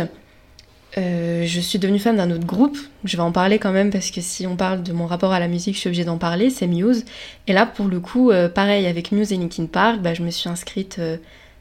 euh, 0.98 1.44
je 1.46 1.60
suis 1.60 1.78
devenue 1.78 2.00
fan 2.00 2.16
d'un 2.16 2.32
autre 2.32 2.46
groupe. 2.46 2.78
Je 3.04 3.18
vais 3.18 3.24
en 3.24 3.32
parler 3.34 3.60
quand 3.60 3.72
même 3.74 3.92
parce 3.92 4.10
que 4.12 4.22
si 4.22 4.48
on 4.48 4.56
parle 4.56 4.82
de 4.82 4.94
mon 4.94 5.06
rapport 5.06 5.34
à 5.34 5.40
la 5.40 5.48
musique, 5.50 5.76
je 5.76 5.82
suis 5.82 5.88
obligée 5.90 6.06
d'en 6.06 6.18
parler. 6.18 6.50
C'est 6.50 6.68
Muse. 6.68 7.04
Et 7.48 7.54
là, 7.54 7.66
pour 7.66 7.88
le 7.88 8.00
coup, 8.00 8.32
euh, 8.32 8.48
pareil 8.50 8.86
avec 8.88 9.12
Muse 9.12 9.34
et 9.34 9.38
Linkin 9.38 9.66
Park, 9.66 10.02
bah, 10.02 10.14
je 10.14 10.24
me 10.24 10.32
suis 10.32 10.50
inscrite 10.50 11.00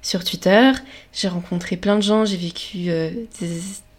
sur 0.03 0.23
Twitter. 0.25 0.71
J'ai 1.13 1.27
rencontré 1.29 1.77
plein 1.77 1.97
de 1.97 2.03
gens. 2.03 2.25
J'ai 2.25 2.37
vécu 2.37 2.79
des, 2.79 3.27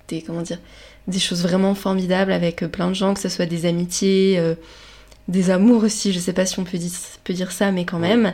des- 0.07 0.21
comment 0.21 0.41
dire 0.41 0.59
des 1.07 1.19
choses 1.19 1.41
vraiment 1.43 1.73
formidables 1.75 2.31
avec 2.33 2.65
plein 2.67 2.87
de 2.89 2.93
gens, 2.95 3.13
que 3.13 3.19
ce 3.21 3.29
soit 3.29 3.45
des 3.45 3.65
amitiés, 3.65 4.41
des 5.27 5.49
amours 5.49 5.83
aussi. 5.83 6.13
Je 6.13 6.19
sais 6.19 6.33
pas 6.33 6.45
si 6.45 6.59
on 6.59 6.63
peut 6.63 6.77
dire, 6.77 6.91
peut 7.23 7.33
dire 7.33 7.51
ça, 7.51 7.71
mais 7.71 7.85
quand 7.85 7.99
même. 7.99 8.33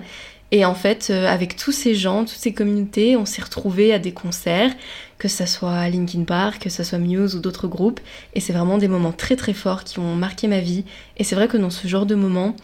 Et 0.52 0.66
en 0.66 0.76
fait, 0.76 1.08
euh, 1.10 1.28
avec 1.28 1.56
tous 1.56 1.72
ces 1.72 1.96
gens, 1.96 2.26
toutes 2.26 2.38
ces 2.38 2.54
communautés, 2.54 3.18
on 3.18 3.26
s'est 3.26 3.42
retrouvés 3.42 3.92
à 3.92 3.98
des 3.98 4.12
concerts, 4.12 4.72
que 5.18 5.28
ça 5.28 5.48
soit 5.48 5.90
Linkin 5.90 6.26
Park, 6.26 6.62
que 6.62 6.70
ça 6.70 6.84
soit 6.84 7.00
Muse 7.00 7.36
ou 7.36 7.40
d'autres 7.40 7.68
groupes. 7.68 8.00
Et 8.36 8.40
c'est 8.40 8.54
vraiment 8.54 8.78
des 8.78 8.88
moments 8.88 9.12
très 9.12 9.36
très 9.36 9.54
forts 9.54 9.84
qui 9.84 9.98
ont 9.98 10.16
marqué 10.16 10.48
ma 10.48 10.60
vie. 10.60 10.86
Et 11.18 11.24
c'est 11.24 11.34
vrai 11.34 11.48
que 11.48 11.58
dans 11.58 11.72
ce 11.72 11.88
genre 11.88 12.06
de 12.06 12.14
moments, 12.14 12.56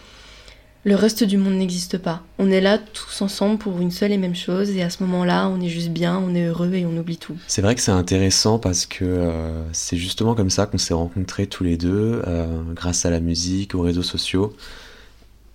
le 0.86 0.96
reste 0.96 1.24
du 1.24 1.38
monde 1.38 1.56
n'existe 1.56 1.98
pas. 1.98 2.24
On 2.38 2.50
est 2.50 2.62
là 2.62 2.78
tous 2.78 3.22
ensemble 3.22 3.58
pour 3.58 3.80
une 3.80 3.92
seule 3.92 4.14
et 4.14 4.18
même 4.18 4.36
chose, 4.36 4.70
et 4.72 4.82
à 4.82 4.90
ce 4.90 5.04
moment-là, 5.04 5.50
on 5.50 5.60
est 5.60 5.68
juste 5.68 5.90
bien, 5.90 6.18
on 6.18 6.34
est 6.34 6.46
heureux 6.46 6.74
et 6.74 6.86
on 6.86 6.96
oublie 6.98 7.18
tout. 7.18 7.36
C'est 7.48 7.62
vrai 7.62 7.76
que 7.76 7.82
c'est 7.82 7.92
intéressant 7.92 8.60
parce 8.60 8.86
que 8.86 9.04
euh, 9.04 9.62
c'est 9.74 9.98
justement 9.98 10.36
comme 10.36 10.50
ça 10.50 10.66
qu'on 10.66 10.78
s'est 10.78 10.94
rencontrés 10.94 11.48
tous 11.48 11.66
les 11.66 11.76
deux, 11.76 12.22
euh, 12.26 12.62
grâce 12.74 13.06
à 13.06 13.10
la 13.10 13.20
musique, 13.20 13.76
aux 13.76 13.82
réseaux 13.82 14.04
sociaux. 14.04 14.56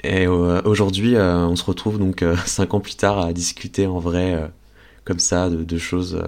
Et 0.03 0.27
euh, 0.27 0.61
aujourd'hui, 0.67 1.17
on 1.17 1.57
se 1.57 1.65
retrouve 1.65 1.99
donc 1.99 2.23
cinq 2.47 2.75
ans 2.75 2.81
plus 2.81 2.97
tard 2.97 3.19
à 3.19 3.33
discuter 3.33 3.87
en 3.87 3.99
vrai, 3.99 4.51
comme 5.07 5.19
ça, 5.19 5.49
de, 5.49 5.65
de 5.65 5.79
choses 5.79 6.23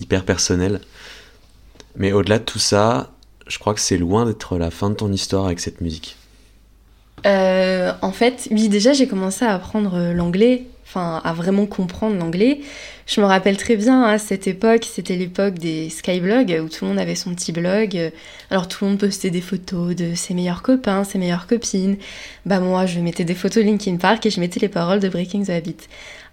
hyper 0.00 0.24
personnelles. 0.24 0.80
Mais 1.96 2.12
au-delà 2.12 2.38
de 2.38 2.44
tout 2.44 2.58
ça, 2.58 3.12
je 3.46 3.58
crois 3.58 3.74
que 3.74 3.80
c'est 3.80 3.98
loin 3.98 4.24
d'être 4.24 4.56
la 4.56 4.70
fin 4.70 4.88
de 4.88 4.94
ton 4.94 5.12
histoire 5.12 5.44
avec 5.44 5.60
cette 5.60 5.82
musique. 5.82 6.16
Euh, 7.26 7.92
en 8.02 8.12
fait, 8.12 8.48
oui, 8.50 8.68
déjà 8.68 8.92
j'ai 8.92 9.06
commencé 9.06 9.44
à 9.44 9.54
apprendre 9.54 9.94
euh, 9.94 10.12
l'anglais, 10.12 10.64
enfin 10.84 11.20
à 11.24 11.32
vraiment 11.32 11.66
comprendre 11.66 12.16
l'anglais. 12.16 12.60
Je 13.06 13.20
me 13.20 13.26
rappelle 13.26 13.56
très 13.56 13.76
bien 13.76 14.02
à 14.04 14.18
cette 14.18 14.46
époque, 14.46 14.86
c'était 14.90 15.16
l'époque 15.16 15.54
des 15.54 15.90
skyblogs 15.90 16.60
où 16.64 16.68
tout 16.68 16.84
le 16.84 16.90
monde 16.90 16.98
avait 16.98 17.14
son 17.14 17.34
petit 17.34 17.52
blog. 17.52 18.12
Alors 18.50 18.68
tout 18.68 18.84
le 18.84 18.90
monde 18.90 19.00
postait 19.00 19.30
des 19.30 19.40
photos 19.40 19.94
de 19.94 20.14
ses 20.14 20.34
meilleurs 20.34 20.62
copains, 20.62 21.04
ses 21.04 21.18
meilleures 21.18 21.46
copines. 21.46 21.96
Bah 22.46 22.60
moi, 22.60 22.86
je 22.86 23.00
mettais 23.00 23.24
des 23.24 23.34
photos 23.34 23.64
Linkin 23.64 23.96
Park 23.96 24.24
et 24.26 24.30
je 24.30 24.40
mettais 24.40 24.60
les 24.60 24.68
paroles 24.68 25.00
de 25.00 25.08
Breaking 25.08 25.44
the 25.44 25.50
Habit. 25.50 25.76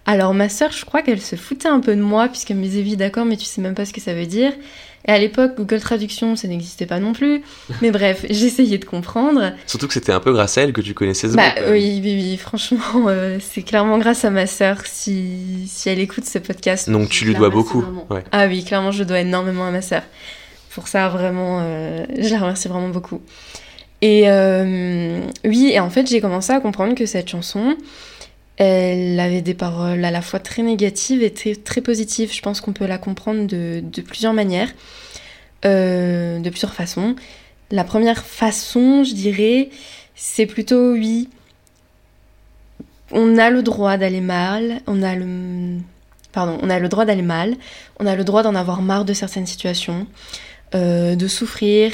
Alors 0.06 0.32
ma 0.34 0.48
sœur, 0.48 0.72
je 0.72 0.84
crois 0.84 1.02
qu'elle 1.02 1.20
se 1.20 1.36
foutait 1.36 1.68
un 1.68 1.80
peu 1.80 1.94
de 1.94 2.00
moi 2.00 2.28
puisqu'elle 2.28 2.56
me 2.56 2.62
disait 2.62 2.82
oui 2.82 2.96
d'accord, 2.96 3.24
mais 3.24 3.36
tu 3.36 3.44
sais 3.44 3.60
même 3.60 3.74
pas 3.74 3.84
ce 3.84 3.92
que 3.92 4.00
ça 4.00 4.14
veut 4.14 4.26
dire. 4.26 4.52
Et 5.08 5.12
à 5.12 5.18
l'époque, 5.18 5.52
Google 5.56 5.80
Traduction, 5.80 6.36
ça 6.36 6.46
n'existait 6.46 6.84
pas 6.86 7.00
non 7.00 7.12
plus. 7.12 7.42
Mais 7.80 7.90
bref, 7.90 8.26
j'essayais 8.30 8.78
de 8.78 8.84
comprendre. 8.84 9.52
Surtout 9.66 9.86
que 9.88 9.94
c'était 9.94 10.12
un 10.12 10.20
peu 10.20 10.32
grâce 10.32 10.58
à 10.58 10.62
elle 10.62 10.72
que 10.72 10.80
tu 10.82 10.92
connaissais 10.94 11.28
ce 11.28 11.36
Bah 11.36 11.50
groupe. 11.50 11.64
euh. 11.68 11.72
oui, 11.72 12.00
oui, 12.02 12.14
oui, 12.16 12.36
franchement, 12.36 12.78
euh, 13.08 13.38
c'est 13.40 13.62
clairement 13.62 13.98
grâce 13.98 14.24
à 14.24 14.30
ma 14.30 14.46
sœur 14.46 14.78
si, 14.84 15.66
si 15.66 15.88
elle 15.88 16.00
écoute 16.00 16.26
ce 16.26 16.38
podcast. 16.38 16.90
Donc 16.90 17.08
tu 17.08 17.24
lui 17.24 17.34
dois 17.34 17.48
beaucoup. 17.50 17.84
Ouais. 18.10 18.24
Ah 18.32 18.46
oui, 18.46 18.62
clairement, 18.64 18.92
je 18.92 19.02
dois 19.04 19.20
énormément 19.20 19.66
à 19.66 19.70
ma 19.70 19.82
sœur. 19.82 20.02
Pour 20.74 20.86
ça, 20.86 21.08
vraiment, 21.08 21.60
euh, 21.62 22.04
je 22.18 22.28
la 22.28 22.38
remercie 22.38 22.68
vraiment 22.68 22.90
beaucoup. 22.90 23.20
Et 24.02 24.30
euh, 24.30 25.20
oui, 25.44 25.70
et 25.74 25.80
en 25.80 25.90
fait, 25.90 26.06
j'ai 26.08 26.20
commencé 26.20 26.52
à 26.52 26.60
comprendre 26.60 26.94
que 26.94 27.06
cette 27.06 27.28
chanson, 27.28 27.76
elle 28.60 29.18
avait 29.18 29.40
des 29.40 29.54
paroles 29.54 30.04
à 30.04 30.10
la 30.10 30.20
fois 30.20 30.38
très 30.38 30.60
négatives 30.60 31.22
et 31.22 31.32
très, 31.32 31.80
positives. 31.80 32.30
Je 32.30 32.42
pense 32.42 32.60
qu'on 32.60 32.74
peut 32.74 32.86
la 32.86 32.98
comprendre 32.98 33.46
de, 33.46 33.82
de 33.82 34.02
plusieurs 34.02 34.34
manières, 34.34 34.68
euh, 35.64 36.38
de 36.40 36.50
plusieurs 36.50 36.74
façons. 36.74 37.16
La 37.70 37.84
première 37.84 38.22
façon, 38.22 39.02
je 39.02 39.14
dirais, 39.14 39.70
c'est 40.14 40.44
plutôt 40.44 40.92
oui. 40.92 41.30
On 43.12 43.38
a 43.38 43.48
le 43.48 43.62
droit 43.62 43.96
d'aller 43.96 44.20
mal, 44.20 44.82
on 44.86 45.02
a 45.02 45.14
le 45.16 45.78
pardon, 46.30 46.58
on 46.60 46.68
a 46.68 46.78
le 46.78 46.88
droit 46.90 47.06
d'aller 47.06 47.22
mal, 47.22 47.56
on 47.98 48.04
a 48.04 48.14
le 48.14 48.24
droit 48.24 48.42
d'en 48.42 48.54
avoir 48.54 48.82
marre 48.82 49.06
de 49.06 49.14
certaines 49.14 49.46
situations, 49.46 50.06
euh, 50.74 51.16
de 51.16 51.28
souffrir, 51.28 51.92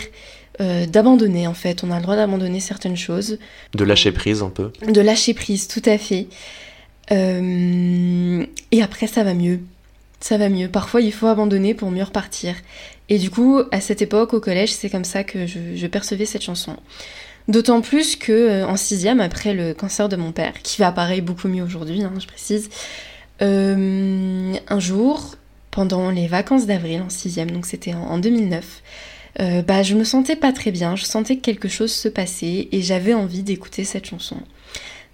euh, 0.60 0.86
d'abandonner 0.86 1.46
en 1.46 1.54
fait, 1.54 1.84
on 1.84 1.90
a 1.90 1.96
le 1.96 2.02
droit 2.02 2.16
d'abandonner 2.16 2.60
certaines 2.60 2.96
choses, 2.96 3.38
De 3.74 3.84
lâcher 3.84 4.12
prise 4.12 4.42
un 4.42 4.48
peu. 4.48 4.70
de 4.86 5.00
lâcher 5.00 5.34
prise, 5.34 5.68
tout 5.68 5.82
à 5.84 5.98
fait. 5.98 6.28
Euh, 7.12 8.44
et 8.72 8.82
après, 8.82 9.06
ça 9.06 9.22
va 9.22 9.34
mieux. 9.34 9.60
Ça 10.20 10.38
va 10.38 10.48
mieux. 10.48 10.68
Parfois, 10.68 11.00
il 11.02 11.12
faut 11.12 11.26
abandonner 11.26 11.74
pour 11.74 11.90
mieux 11.90 12.02
repartir. 12.02 12.54
Et 13.08 13.18
du 13.18 13.30
coup, 13.30 13.60
à 13.70 13.80
cette 13.80 14.02
époque, 14.02 14.34
au 14.34 14.40
collège, 14.40 14.72
c'est 14.72 14.90
comme 14.90 15.04
ça 15.04 15.22
que 15.24 15.46
je, 15.46 15.58
je 15.74 15.86
percevais 15.86 16.24
cette 16.24 16.42
chanson. 16.42 16.76
D'autant 17.48 17.80
plus 17.80 18.16
que 18.16 18.32
euh, 18.32 18.66
en 18.66 18.76
sixième, 18.76 19.20
après 19.20 19.54
le 19.54 19.74
cancer 19.74 20.08
de 20.08 20.16
mon 20.16 20.32
père, 20.32 20.54
qui 20.62 20.80
va 20.80 20.88
apparaître 20.88 21.24
beaucoup 21.24 21.48
mieux 21.48 21.62
aujourd'hui, 21.62 22.02
hein, 22.02 22.12
je 22.18 22.26
précise, 22.26 22.70
un 23.40 24.80
jour, 24.80 25.36
pendant 25.70 26.10
les 26.10 26.26
vacances 26.26 26.64
d'avril 26.66 27.02
en 27.02 27.10
sixième, 27.10 27.50
donc 27.50 27.66
c'était 27.66 27.92
en, 27.92 28.00
en 28.00 28.18
2009, 28.18 28.82
euh, 29.40 29.62
bah, 29.62 29.82
je 29.82 29.94
me 29.94 30.04
sentais 30.04 30.36
pas 30.36 30.52
très 30.52 30.70
bien, 30.70 30.96
je 30.96 31.04
sentais 31.04 31.36
que 31.36 31.42
quelque 31.42 31.68
chose 31.68 31.92
se 31.92 32.08
passait 32.08 32.68
et 32.72 32.80
j'avais 32.82 33.14
envie 33.14 33.42
d'écouter 33.42 33.84
cette 33.84 34.06
chanson. 34.06 34.36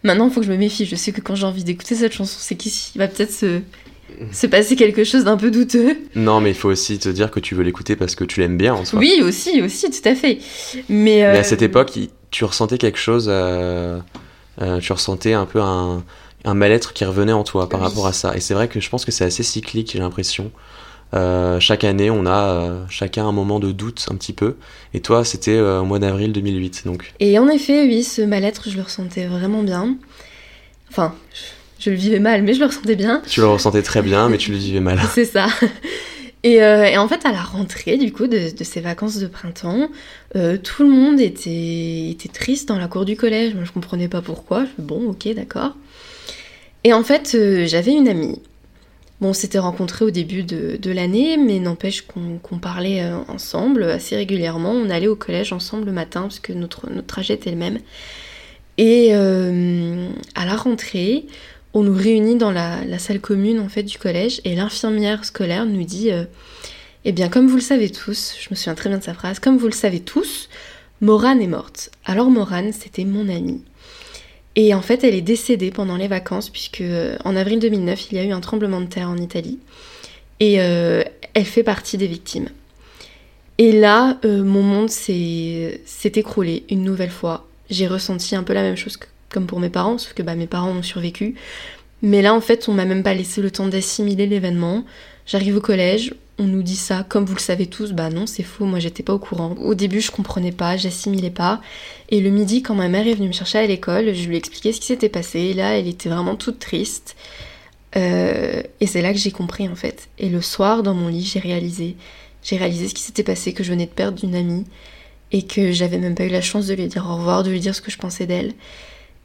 Maintenant, 0.05 0.29
il 0.29 0.33
faut 0.33 0.41
que 0.41 0.47
je 0.47 0.53
me 0.53 0.57
méfie. 0.57 0.85
Je 0.85 0.97
sais 0.97 1.13
que 1.13 1.21
quand 1.21 1.35
j'ai 1.35 1.47
envie 1.47 1.65
d'écouter 1.65 1.95
cette 1.95 2.13
chanson, 2.13 2.37
c'est 2.41 2.57
qu'il 2.57 2.73
va 2.99 3.07
peut-être 3.09 3.31
se, 3.33 3.61
se 4.33 4.47
passer 4.49 4.75
quelque 4.77 5.05
chose 5.05 5.25
d'un 5.25 5.37
peu 5.37 5.51
douteux. 5.51 5.97
Non, 6.17 6.41
mais 6.41 6.51
il 6.51 6.57
faut 6.57 6.69
aussi 6.69 6.99
te 6.99 7.09
dire 7.09 7.31
que 7.31 7.39
tu 7.41 7.55
veux 7.55 7.63
l'écouter 7.63 7.95
parce 7.97 8.15
que 8.17 8.25
tu 8.25 8.41
l'aimes 8.41 8.57
bien 8.59 8.75
en 8.75 8.85
soi. 8.85 8.99
Oui, 8.99 9.21
aussi, 9.23 9.63
aussi, 9.63 9.91
tout 9.91 10.09
à 10.09 10.15
fait. 10.17 10.39
Mais, 10.89 11.25
euh, 11.25 11.33
Mais 11.33 11.39
à 11.39 11.45
cette 11.45 11.63
époque, 11.63 11.95
il- 11.97 12.11
tu 12.33 12.45
ressentais 12.45 12.79
quelque 12.79 12.99
chose, 12.99 13.27
euh, 13.29 13.99
euh, 14.61 14.81
tu 14.81 14.93
ressentais 14.93 15.35
un 15.35 15.47
peu 15.47 15.61
un, 15.61 16.03
un 16.45 16.55
mal-être 16.55 16.93
qui 16.95 17.05
revenait 17.05 17.33
en 17.33 17.45
toi 17.45 17.69
par 17.69 17.81
Oui. 17.81 17.87
rapport 17.87 18.07
à 18.09 18.13
ça. 18.13 18.37
Et 18.37 18.41
c'est 18.41 18.55
vrai 18.55 18.67
que 18.69 18.81
je 18.81 18.89
pense 18.91 19.05
que 19.05 19.13
c'est 19.13 19.25
assez 19.25 19.43
cyclique, 19.45 19.91
j'ai 19.93 19.99
l'impression. 20.01 20.51
Euh, 21.15 21.61
chaque 21.61 21.85
année, 21.85 22.11
on 22.11 22.25
a 22.25 22.49
euh, 22.49 22.85
chacun 22.89 23.27
un 23.27 23.33
moment 23.33 23.61
de 23.61 23.71
doute 23.73 24.07
un 24.11 24.15
petit 24.15 24.33
peu. 24.33 24.57
Et 24.95 25.01
toi, 25.01 25.25
c'était 25.25 25.57
euh, 25.57 25.81
au 25.81 25.85
mois 25.85 25.99
d'avril 25.99 26.33
2008. 26.33 26.83
Donc, 26.87 27.13
Et 27.21 27.39
en 27.39 27.49
effet, 27.49 27.85
oui, 27.85 28.03
ce 28.03 28.23
mal-être, 28.23 28.71
je 28.71 28.77
le 28.77 28.83
ressentais 28.83 29.27
vraiment 29.27 29.63
bien. 29.63 29.97
Enfin, 30.91 31.15
je, 31.79 31.85
je 31.85 31.91
le 31.91 31.97
vivais 31.97 32.19
mal, 32.19 32.43
mais 32.43 32.55
je 32.55 32.61
le 32.61 32.67
ressentais 32.67 32.97
bien. 32.97 33.23
tu 33.29 33.41
le 33.41 33.47
ressentais 33.47 33.83
très 33.83 34.03
bien, 34.03 34.29
mais 34.29 34.39
tu 34.39 34.53
le 34.53 34.57
vivais 34.57 34.81
mal. 34.81 35.01
C'est 35.15 35.27
ça. 35.27 35.49
Et, 36.45 36.55
et 36.57 36.99
en 36.99 37.07
fait, 37.07 37.25
à 37.25 37.31
la 37.31 37.41
rentrée, 37.41 37.99
du 37.99 38.11
coup, 38.13 38.27
de, 38.27 38.51
de 38.57 38.65
ces 38.65 38.81
vacances 38.81 39.19
de 39.19 39.29
printemps, 39.29 39.89
tout 40.35 40.83
le 40.83 40.89
monde 40.89 41.21
était, 41.21 42.09
était 42.11 42.29
triste 42.29 42.67
dans 42.69 42.79
la 42.79 42.89
cour 42.89 43.05
du 43.05 43.17
collège. 43.17 43.55
Moi, 43.55 43.63
je 43.63 43.71
comprenais 43.71 44.09
pas 44.09 44.23
pourquoi. 44.23 44.65
Je 44.65 44.83
bon, 44.83 45.11
ok, 45.11 45.29
d'accord. 45.37 45.77
Et 46.83 46.93
en 46.93 47.05
fait, 47.05 47.37
j'avais 47.67 47.93
une 47.93 48.09
amie. 48.09 48.41
Bon, 49.23 49.29
on 49.29 49.35
s'était 49.35 49.61
rencontrés 49.61 50.05
au 50.05 50.11
début 50.11 50.43
de, 50.43 50.91
l'année, 50.91 51.37
mais 51.37 51.61
n'empêche 51.61 52.03
qu'on 52.03 52.59
parlait 52.59 53.05
euh, 53.05 53.19
ensemble 53.29 53.85
assez 53.85 54.17
régulièrement. 54.17 54.73
On 54.73 54.91
allait 54.91 55.07
au 55.07 55.15
collège 55.15 55.53
ensemble 55.53 55.87
le 55.87 55.93
matin, 55.93 56.23
parce 56.23 56.41
que 56.41 56.53
notre, 56.53 56.89
trajet 57.07 57.35
était 57.35 57.53
le 57.53 57.57
même. 57.57 57.79
Et 58.79 59.11
euh, 59.13 60.09
à 60.35 60.45
la 60.45 60.57
rentrée, 60.57 61.27
on 61.73 61.85
nous 61.85 61.95
réunit 61.95 62.35
dans 62.35 62.51
la, 62.51 62.85
la 62.85 62.99
salle 62.99 63.21
commune 63.21 63.61
en 63.61 63.69
fait 63.69 63.85
du 63.85 63.97
collège 63.97 64.41
et 64.45 64.57
l'infirmière 64.57 65.25
scolaire 65.25 65.67
nous 65.67 65.85
dit 65.85 66.11
euh, 66.11 66.25
Eh 67.05 67.13
bien, 67.13 67.29
comme 67.29 67.47
vous 67.47 67.55
le 67.55 67.63
savez 67.63 67.91
tous, 67.91 68.35
je 68.41 68.49
me 68.51 68.57
souviens 68.57 68.75
très 68.75 68.89
bien 68.89 68.99
de 68.99 69.05
sa 69.05 69.15
phrase, 69.15 69.39
comme 69.39 69.57
vous 69.57 69.67
le 69.67 69.73
savez 69.73 70.01
tous, 70.01 70.49
Morane 71.01 71.41
est 71.41 71.47
morte. 71.47 71.93
Alors 72.07 72.29
Morane, 72.29 72.73
c'était 72.73 73.05
mon 73.05 73.29
amie. 73.29 73.63
Et 74.55 74.75
en 74.75 74.83
fait, 74.83 75.03
elle 75.05 75.15
est 75.15 75.23
décédée 75.23 75.71
pendant 75.71 75.97
les 75.97 76.09
vacances, 76.09 76.51
puisque 76.51 76.83
euh, 76.83 77.17
en 77.25 77.37
avril 77.37 77.59
2009, 77.59 78.11
il 78.11 78.19
y 78.19 78.21
a 78.21 78.25
eu 78.25 78.33
un 78.33 78.41
tremblement 78.41 78.81
de 78.81 78.87
terre 78.87 79.09
en 79.09 79.17
Italie. 79.17 79.59
Et 80.41 80.61
euh, 80.61 81.03
elle 81.35 81.45
fait 81.45 81.63
partie 81.63 81.97
des 81.97 82.07
victimes. 82.07 82.49
Et 83.59 83.73
là, 83.73 84.19
euh, 84.25 84.43
mon 84.43 84.63
monde 84.63 84.91
s'est 84.91 85.81
écroulé 86.03 86.65
une 86.69 86.85
nouvelle 86.85 87.11
fois. 87.11 87.47
J'ai 87.71 87.87
ressenti 87.87 88.35
un 88.35 88.43
peu 88.43 88.53
la 88.53 88.63
même 88.63 88.77
chose 88.77 88.97
que, 88.97 89.07
comme 89.31 89.47
pour 89.47 89.61
mes 89.61 89.71
parents, 89.71 89.99
sauf 89.99 90.15
que 90.15 90.23
bah, 90.23 90.35
mes 90.35 90.47
parents 90.47 90.73
ont 90.73 90.83
survécu. 90.83 91.35
Mais 92.03 92.21
là, 92.21 92.35
en 92.35 92.41
fait, 92.41 92.69
on 92.69 92.75
m'a 92.75 92.85
même 92.85 93.03
pas 93.03 93.15
laissé 93.15 93.41
le 93.41 93.51
temps 93.51 93.69
d'assimiler 93.69 94.27
l'événement. 94.27 94.85
J'arrive 95.25 95.57
au 95.57 95.61
collège, 95.61 96.15
on 96.39 96.45
nous 96.45 96.63
dit 96.63 96.77
ça, 96.77 97.05
comme 97.09 97.25
vous 97.25 97.35
le 97.35 97.41
savez 97.41 97.67
tous, 97.67 97.93
bah 97.93 98.09
non, 98.11 98.27
c'est 98.27 98.43
faux, 98.43 98.65
moi 98.65 98.79
j'étais 98.79 99.03
pas 99.03 99.15
au 99.15 99.19
courant. 99.19 99.55
Au 99.61 99.75
début, 99.75 100.01
je 100.01 100.11
comprenais 100.11 100.53
pas, 100.53 100.77
j'assimilais 100.77 101.31
pas. 101.31 101.61
Et 102.09 102.21
le 102.21 102.31
midi, 102.31 102.63
quand 102.63 102.75
ma 102.75 102.89
mère 102.89 103.07
est 103.07 103.15
venue 103.15 103.29
me 103.29 103.33
chercher 103.33 103.59
à 103.59 103.67
l'école, 103.67 104.15
je 104.15 104.27
lui 104.27 104.35
ai 104.35 104.39
expliqué 104.39 104.73
ce 104.73 104.81
qui 104.81 104.87
s'était 104.87 105.09
passé. 105.09 105.41
Et 105.41 105.55
là, 105.55 105.79
elle 105.79 105.89
était 105.89 106.09
vraiment 106.09 106.37
toute 106.37 106.59
triste. 106.59 107.17
Euh, 107.97 108.63
et 108.81 108.87
c'est 108.87 109.03
là 109.03 109.13
que 109.13 109.19
j'ai 109.19 109.31
compris 109.31 109.69
en 109.69 109.75
fait. 109.75 110.09
Et 110.19 110.31
le 110.31 110.41
soir, 110.41 110.83
dans 110.83 110.95
mon 110.95 111.09
lit, 111.09 111.25
j'ai 111.25 111.41
réalisé. 111.41 111.97
J'ai 112.43 112.57
réalisé 112.57 112.89
ce 112.89 112.95
qui 112.95 113.03
s'était 113.03 113.23
passé, 113.23 113.53
que 113.53 113.63
je 113.63 113.71
venais 113.71 113.87
de 113.87 113.91
perdre 113.91 114.25
une 114.25 114.35
amie 114.35 114.65
et 115.33 115.43
que 115.43 115.73
j'avais 115.73 115.99
même 115.99 116.15
pas 116.15 116.25
eu 116.25 116.29
la 116.31 116.41
chance 116.41 116.67
de 116.67 116.75
lui 116.75 116.87
dire 116.89 117.07
au 117.09 117.17
revoir, 117.17 117.43
de 117.43 117.51
lui 117.51 117.61
dire 117.61 117.75
ce 117.75 117.81
que 117.83 117.91
je 117.91 117.99
pensais 117.99 118.27
d'elle. 118.27 118.55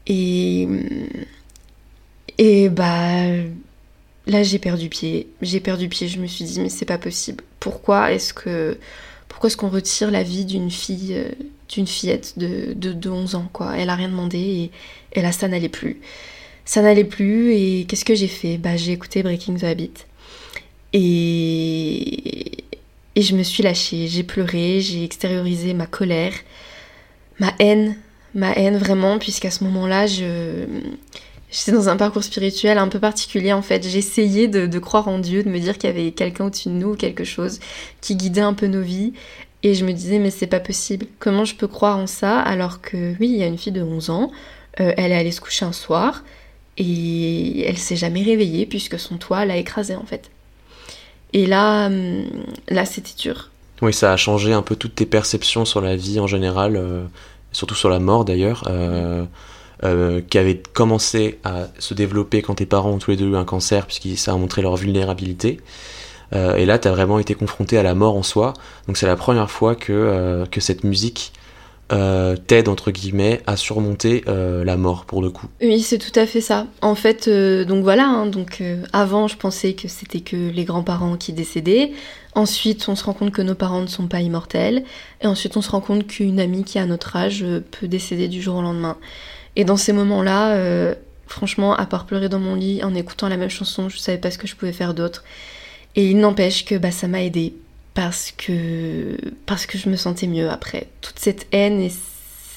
Et. 0.06 0.68
Et 2.38 2.68
bah. 2.68 3.24
Là, 4.28 4.42
j'ai 4.42 4.58
perdu 4.58 4.88
pied. 4.88 5.28
J'ai 5.42 5.60
perdu 5.60 5.88
pied. 5.88 6.08
Je 6.08 6.20
me 6.20 6.26
suis 6.26 6.44
dit, 6.44 6.60
mais 6.60 6.68
c'est 6.68 6.84
pas 6.84 6.98
possible. 6.98 7.44
Pourquoi 7.60 8.12
est-ce 8.12 8.34
que. 8.34 8.78
Pourquoi 9.28 9.48
est-ce 9.48 9.56
qu'on 9.56 9.68
retire 9.70 10.10
la 10.10 10.22
vie 10.22 10.44
d'une 10.44 10.70
fille, 10.70 11.14
euh, 11.14 11.30
d'une 11.68 11.86
fillette 11.86 12.38
de, 12.38 12.72
de, 12.74 12.92
de 12.92 13.10
11 13.10 13.34
ans, 13.36 13.48
quoi? 13.52 13.76
Elle 13.76 13.90
a 13.90 13.94
rien 13.94 14.08
demandé 14.08 14.38
et, 14.38 15.18
et 15.18 15.22
là, 15.22 15.32
ça 15.32 15.48
n'allait 15.48 15.68
plus. 15.68 16.00
Ça 16.64 16.82
n'allait 16.82 17.04
plus 17.04 17.54
et 17.54 17.86
qu'est-ce 17.88 18.04
que 18.04 18.14
j'ai 18.14 18.28
fait? 18.28 18.58
Bah, 18.58 18.76
j'ai 18.76 18.92
écouté 18.92 19.22
Breaking 19.22 19.56
the 19.56 19.64
Habit. 19.64 19.92
Et. 20.92 22.64
Et 23.16 23.22
je 23.22 23.34
me 23.34 23.42
suis 23.42 23.62
lâchée. 23.62 24.06
J'ai 24.08 24.22
pleuré, 24.22 24.80
j'ai 24.80 25.04
extériorisé 25.04 25.74
ma 25.74 25.86
colère, 25.86 26.32
ma 27.40 27.52
haine, 27.58 27.96
ma 28.34 28.52
haine 28.52 28.76
vraiment, 28.78 29.18
puisqu'à 29.18 29.50
ce 29.50 29.64
moment-là, 29.64 30.06
je. 30.06 30.66
J'étais 31.50 31.72
dans 31.72 31.88
un 31.88 31.96
parcours 31.96 32.22
spirituel 32.22 32.76
un 32.78 32.88
peu 32.88 33.00
particulier 33.00 33.52
en 33.52 33.62
fait. 33.62 33.86
J'essayais 33.88 34.48
de, 34.48 34.66
de 34.66 34.78
croire 34.78 35.08
en 35.08 35.18
Dieu, 35.18 35.42
de 35.42 35.48
me 35.48 35.58
dire 35.58 35.78
qu'il 35.78 35.88
y 35.88 35.92
avait 35.92 36.12
quelqu'un 36.12 36.46
au-dessus 36.46 36.68
de 36.68 36.74
nous, 36.74 36.94
quelque 36.94 37.24
chose 37.24 37.58
qui 38.00 38.16
guidait 38.16 38.42
un 38.42 38.54
peu 38.54 38.66
nos 38.66 38.82
vies. 38.82 39.14
Et 39.62 39.74
je 39.74 39.84
me 39.84 39.92
disais, 39.92 40.18
mais 40.18 40.30
c'est 40.30 40.46
pas 40.46 40.60
possible. 40.60 41.06
Comment 41.18 41.44
je 41.44 41.54
peux 41.56 41.66
croire 41.66 41.96
en 41.98 42.06
ça 42.06 42.38
alors 42.40 42.80
que, 42.80 43.14
oui, 43.18 43.28
il 43.30 43.36
y 43.38 43.42
a 43.42 43.46
une 43.46 43.58
fille 43.58 43.72
de 43.72 43.82
11 43.82 44.10
ans, 44.10 44.30
Euh, 44.80 44.92
elle 44.96 45.12
est 45.12 45.16
allée 45.16 45.32
se 45.32 45.40
coucher 45.40 45.64
un 45.64 45.72
soir 45.72 46.22
et 46.76 47.62
elle 47.66 47.78
s'est 47.78 47.96
jamais 47.96 48.22
réveillée 48.22 48.66
puisque 48.66 48.98
son 48.98 49.18
toit 49.18 49.44
l'a 49.44 49.56
écrasée 49.56 49.96
en 49.96 50.04
fait. 50.06 50.30
Et 51.32 51.46
là, 51.46 51.86
hum, 51.86 52.24
là 52.68 52.84
c'était 52.84 53.14
dur. 53.18 53.50
Oui, 53.82 53.92
ça 53.92 54.12
a 54.12 54.16
changé 54.16 54.52
un 54.52 54.62
peu 54.62 54.76
toutes 54.76 54.94
tes 54.94 55.06
perceptions 55.06 55.64
sur 55.64 55.80
la 55.80 55.96
vie 55.96 56.18
en 56.20 56.26
général, 56.26 56.76
euh, 56.76 57.04
surtout 57.52 57.74
sur 57.74 57.88
la 57.90 58.00
mort 58.00 58.24
d'ailleurs, 58.24 58.64
euh, 58.68 59.24
euh, 59.84 60.20
qui 60.20 60.38
avait 60.38 60.60
commencé 60.72 61.38
à 61.44 61.68
se 61.78 61.94
développer 61.94 62.42
quand 62.42 62.56
tes 62.56 62.66
parents 62.66 62.90
ont 62.90 62.98
tous 62.98 63.12
les 63.12 63.16
deux 63.16 63.28
eu 63.28 63.36
un 63.36 63.44
cancer, 63.44 63.86
puisque 63.86 64.18
ça 64.18 64.32
a 64.32 64.36
montré 64.36 64.60
leur 64.60 64.74
vulnérabilité. 64.76 65.60
Euh, 66.34 66.56
et 66.56 66.66
là, 66.66 66.80
tu 66.80 66.88
as 66.88 66.90
vraiment 66.90 67.20
été 67.20 67.34
confronté 67.34 67.78
à 67.78 67.84
la 67.84 67.94
mort 67.94 68.16
en 68.16 68.24
soi. 68.24 68.54
Donc 68.88 68.96
c'est 68.96 69.06
la 69.06 69.14
première 69.14 69.52
fois 69.52 69.76
que, 69.76 69.92
euh, 69.92 70.46
que 70.46 70.60
cette 70.60 70.82
musique 70.82 71.32
t'aide, 72.46 72.68
entre 72.68 72.90
guillemets, 72.90 73.40
à 73.46 73.56
surmonter 73.56 74.22
la 74.26 74.76
mort, 74.76 75.06
pour 75.06 75.22
le 75.22 75.30
coup. 75.30 75.46
Oui, 75.62 75.80
c'est 75.80 75.96
tout 75.96 76.20
à 76.20 76.26
fait 76.26 76.42
ça. 76.42 76.66
En 76.82 76.94
fait, 76.94 77.30
donc 77.30 77.82
voilà, 77.82 78.06
hein, 78.06 78.26
donc 78.26 78.62
avant 78.92 79.26
je 79.26 79.38
pensais 79.38 79.72
que 79.72 79.88
c'était 79.88 80.20
que 80.20 80.50
les 80.50 80.66
grands-parents 80.66 81.16
qui 81.16 81.32
décédaient. 81.32 81.92
Ensuite, 82.34 82.86
on 82.90 82.94
se 82.94 83.04
rend 83.04 83.14
compte 83.14 83.30
que 83.30 83.40
nos 83.40 83.54
parents 83.54 83.80
ne 83.80 83.86
sont 83.86 84.06
pas 84.06 84.20
immortels. 84.20 84.84
Et 85.22 85.26
ensuite, 85.26 85.56
on 85.56 85.62
se 85.62 85.70
rend 85.70 85.80
compte 85.80 86.06
qu'une 86.06 86.40
amie 86.40 86.62
qui 86.62 86.78
a 86.78 86.84
notre 86.84 87.16
âge 87.16 87.42
peut 87.70 87.88
décéder 87.88 88.28
du 88.28 88.42
jour 88.42 88.56
au 88.56 88.62
lendemain. 88.62 88.98
Et 89.58 89.64
dans 89.64 89.76
ces 89.76 89.92
moments-là, 89.92 90.52
euh, 90.52 90.94
franchement, 91.26 91.74
à 91.74 91.84
part 91.84 92.06
pleurer 92.06 92.28
dans 92.28 92.38
mon 92.38 92.54
lit 92.54 92.82
en 92.84 92.94
écoutant 92.94 93.28
la 93.28 93.36
même 93.36 93.50
chanson, 93.50 93.88
je 93.88 93.98
savais 93.98 94.16
pas 94.16 94.30
ce 94.30 94.38
que 94.38 94.46
je 94.46 94.54
pouvais 94.54 94.72
faire 94.72 94.94
d'autre. 94.94 95.24
Et 95.96 96.08
il 96.08 96.18
n'empêche 96.18 96.64
que 96.64 96.76
bah, 96.76 96.92
ça 96.92 97.08
m'a 97.08 97.22
aidé 97.22 97.54
parce 97.92 98.30
que 98.30 99.16
parce 99.44 99.66
que 99.66 99.76
je 99.76 99.88
me 99.88 99.96
sentais 99.96 100.28
mieux 100.28 100.48
après. 100.48 100.86
Toute 101.00 101.18
cette 101.18 101.48
haine 101.50 101.80
et 101.80 101.92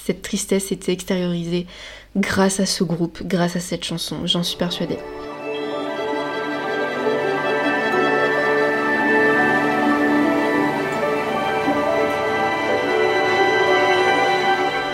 cette 0.06 0.22
tristesse 0.22 0.72
était 0.72 0.92
extériorisée 0.92 1.66
grâce 2.16 2.60
à 2.60 2.68
ce 2.68 2.84
groupe, 2.84 3.24
grâce 3.24 3.56
à 3.56 3.60
cette 3.60 3.84
chanson, 3.84 4.28
j'en 4.28 4.44
suis 4.44 4.58
persuadée. 4.58 5.00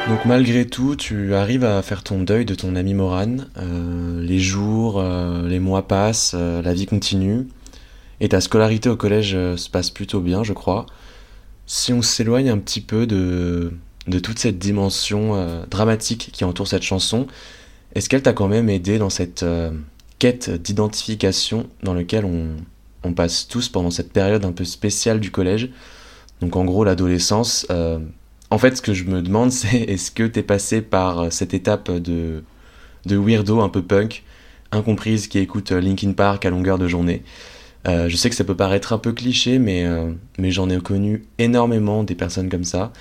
Donc 0.10 0.24
malgré 0.24 0.66
tout, 0.66 0.96
tu 0.96 1.36
arrives 1.36 1.66
à 1.66 1.82
faire 1.82 2.02
ton 2.02 2.22
deuil 2.22 2.46
de 2.46 2.56
ton 2.56 2.78
ami 2.78 2.94
Morane. 2.94 3.50
Euh, 3.58 4.22
les 4.22 4.40
jours, 4.40 5.00
euh, 5.00 5.46
les 5.50 5.60
mois 5.60 5.86
passent, 5.86 6.32
euh, 6.34 6.62
la 6.62 6.74
vie 6.74 6.86
continue. 6.86 7.46
Et 8.22 8.30
ta 8.30 8.40
scolarité 8.40 8.88
au 8.88 8.96
collège 8.96 9.32
se 9.34 9.70
passe 9.70 9.90
plutôt 9.90 10.22
bien, 10.22 10.46
je 10.46 10.54
crois. 10.54 10.86
Si 11.66 11.92
on 11.92 12.02
s'éloigne 12.02 12.50
un 12.50 12.58
petit 12.58 12.80
peu 12.80 13.06
de, 13.06 13.74
toute 14.24 14.40
cette 14.40 14.58
dimension 14.58 15.66
dramatique 15.70 16.30
qui 16.32 16.46
entoure 16.46 16.68
cette 16.68 16.84
chanson, 16.84 17.28
est-ce 17.94 18.08
qu'elle 18.08 18.24
t'a 18.24 18.34
quand 18.34 18.48
même 18.48 18.70
aidé 18.70 18.98
dans 18.98 19.10
cette 19.12 19.46
quête 20.18 20.50
d'identification 20.50 21.68
dans 21.84 21.94
laquelle 21.94 22.26
on 23.04 23.14
passe 23.14 23.48
tous 23.48 23.70
pendant 23.70 23.92
cette 23.92 24.12
période 24.14 24.46
un 24.46 24.54
peu 24.54 24.64
spéciale 24.64 25.20
du 25.20 25.30
collège? 25.30 25.70
Donc 26.42 26.56
en 26.56 26.66
gros 26.66 26.84
l'adolescence. 26.84 27.68
En 28.50 28.58
fait, 28.58 28.78
ce 28.78 28.82
que 28.82 28.94
je 28.94 29.04
me 29.06 29.22
demande, 29.22 29.52
c'est 29.54 29.78
est-ce 29.82 30.12
que 30.12 30.24
t'es 30.24 30.44
passé 30.44 30.82
par 30.82 31.20
euh, 31.20 31.30
cette 31.30 31.54
étape 31.54 31.92
de, 31.92 32.44
de 33.06 33.18
weirdo 33.18 33.62
un 33.62 33.70
peu 33.70 33.84
punk, 33.84 34.24
incomprise, 34.72 35.28
qui 35.28 35.40
écoute 35.40 35.72
euh, 35.74 35.82
Linkin 35.82 36.14
Park 36.14 36.46
à 36.46 36.50
longueur 36.52 36.78
de 36.80 36.88
journée 36.88 37.24
Euh, 37.88 38.10
Je 38.10 38.18
sais 38.18 38.30
que 38.30 38.36
ça 38.38 38.46
peut 38.46 38.58
paraître 38.58 38.94
un 38.94 39.00
peu 39.00 39.14
cliché, 39.14 39.60
mais, 39.60 39.86
mais 40.40 40.52
j'en 40.52 40.70
ai 40.70 40.80
connu 40.82 41.26
énormément 41.40 42.04
des 42.04 42.16
personnes 42.16 42.50
comme 42.50 42.66
ça. 42.66 42.94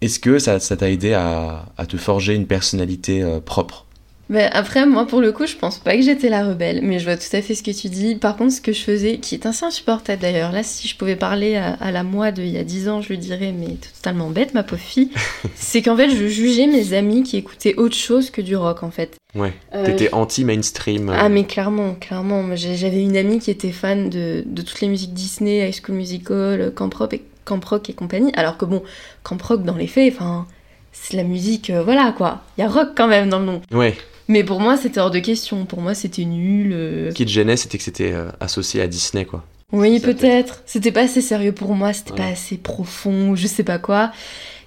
Est-ce 0.00 0.20
que 0.20 0.38
ça 0.38 0.58
t'a 0.60 0.90
aidé 0.90 1.12
à, 1.14 1.66
à 1.76 1.86
te 1.86 1.96
forger 1.96 2.34
une 2.34 2.46
personnalité 2.46 3.24
propre? 3.44 3.86
Mais 4.30 4.44
après, 4.52 4.84
moi, 4.84 5.06
pour 5.06 5.20
le 5.22 5.32
coup, 5.32 5.46
je 5.46 5.56
pense 5.56 5.78
pas 5.78 5.96
que 5.96 6.02
j'étais 6.02 6.28
la 6.28 6.44
rebelle, 6.46 6.80
mais 6.82 6.98
je 6.98 7.04
vois 7.04 7.16
tout 7.16 7.34
à 7.34 7.40
fait 7.40 7.54
ce 7.54 7.62
que 7.62 7.70
tu 7.70 7.88
dis. 7.88 8.14
Par 8.14 8.36
contre, 8.36 8.52
ce 8.52 8.60
que 8.60 8.72
je 8.72 8.80
faisais, 8.82 9.16
qui 9.18 9.34
est 9.34 9.46
assez 9.46 9.64
insupportable 9.64 10.20
d'ailleurs, 10.20 10.52
là, 10.52 10.62
si 10.62 10.86
je 10.86 10.96
pouvais 10.96 11.16
parler 11.16 11.56
à, 11.56 11.74
à 11.80 11.90
la 11.90 12.02
moi 12.02 12.30
d'il 12.30 12.48
y 12.48 12.58
a 12.58 12.64
10 12.64 12.88
ans, 12.90 13.00
je 13.00 13.08
lui 13.08 13.16
dirais, 13.18 13.52
mais 13.58 13.76
totalement 13.96 14.28
bête, 14.28 14.52
ma 14.52 14.62
pauvre 14.62 14.82
fille, 14.82 15.10
c'est 15.54 15.80
qu'en 15.80 15.96
fait, 15.96 16.10
je 16.10 16.26
jugeais 16.26 16.66
mes 16.66 16.92
amis 16.92 17.22
qui 17.22 17.38
écoutaient 17.38 17.74
autre 17.76 17.96
chose 17.96 18.28
que 18.30 18.42
du 18.42 18.54
rock, 18.54 18.82
en 18.82 18.90
fait. 18.90 19.16
Ouais, 19.34 19.54
Euh, 19.74 19.84
t'étais 19.86 20.12
anti-mainstream. 20.12 21.08
euh, 21.08 21.14
Ah 21.18 21.28
mais 21.30 21.44
clairement, 21.44 21.94
clairement. 21.94 22.44
J'avais 22.54 23.02
une 23.02 23.16
amie 23.16 23.38
qui 23.38 23.50
était 23.50 23.72
fan 23.72 24.10
de, 24.10 24.42
de 24.46 24.62
toutes 24.62 24.80
les 24.82 24.88
musiques 24.88 25.14
Disney, 25.14 25.66
High 25.68 25.74
School 25.84 25.96
Musical, 25.96 26.72
Camp 26.74 26.92
Rock 26.94 27.14
et, 27.14 27.22
Camp 27.44 27.64
Rock 27.64 27.88
et 27.88 27.94
compagnie. 27.94 28.32
Alors 28.36 28.58
que 28.58 28.64
bon, 28.66 28.82
Camp 29.22 29.40
Rock 29.42 29.64
dans 29.64 29.76
les 29.76 29.86
faits, 29.86 30.12
enfin, 30.14 30.46
c'est 30.92 31.16
la 31.16 31.24
musique, 31.24 31.70
euh, 31.70 31.82
voilà 31.82 32.12
quoi. 32.16 32.42
Il 32.56 32.60
y 32.62 32.64
a 32.64 32.68
rock 32.68 32.90
quand 32.96 33.08
même 33.08 33.28
dans 33.28 33.38
le 33.38 33.44
nom. 33.46 33.60
Ouais, 33.72 33.96
Mais 34.28 34.44
pour 34.44 34.60
moi, 34.60 34.76
c'était 34.76 35.00
hors 35.00 35.10
de 35.10 35.18
question. 35.20 35.64
Pour 35.64 35.80
moi, 35.80 35.94
c'était 35.94 36.24
nul. 36.24 36.72
euh. 36.72 37.10
ce 37.10 37.14
qui 37.14 37.24
te 37.24 37.30
gênait, 37.30 37.56
c'était 37.56 37.78
que 37.78 37.84
c'était 37.84 38.12
euh, 38.12 38.30
associé 38.40 38.80
à 38.82 38.86
Disney, 38.86 39.24
quoi. 39.24 39.44
Oui, 39.72 40.00
peut-être. 40.00 40.62
C'était 40.66 40.92
pas 40.92 41.02
assez 41.02 41.20
sérieux 41.20 41.52
pour 41.52 41.74
moi, 41.74 41.92
c'était 41.92 42.14
pas 42.14 42.26
assez 42.28 42.56
profond, 42.56 43.34
je 43.34 43.46
sais 43.46 43.64
pas 43.64 43.78
quoi. 43.78 44.12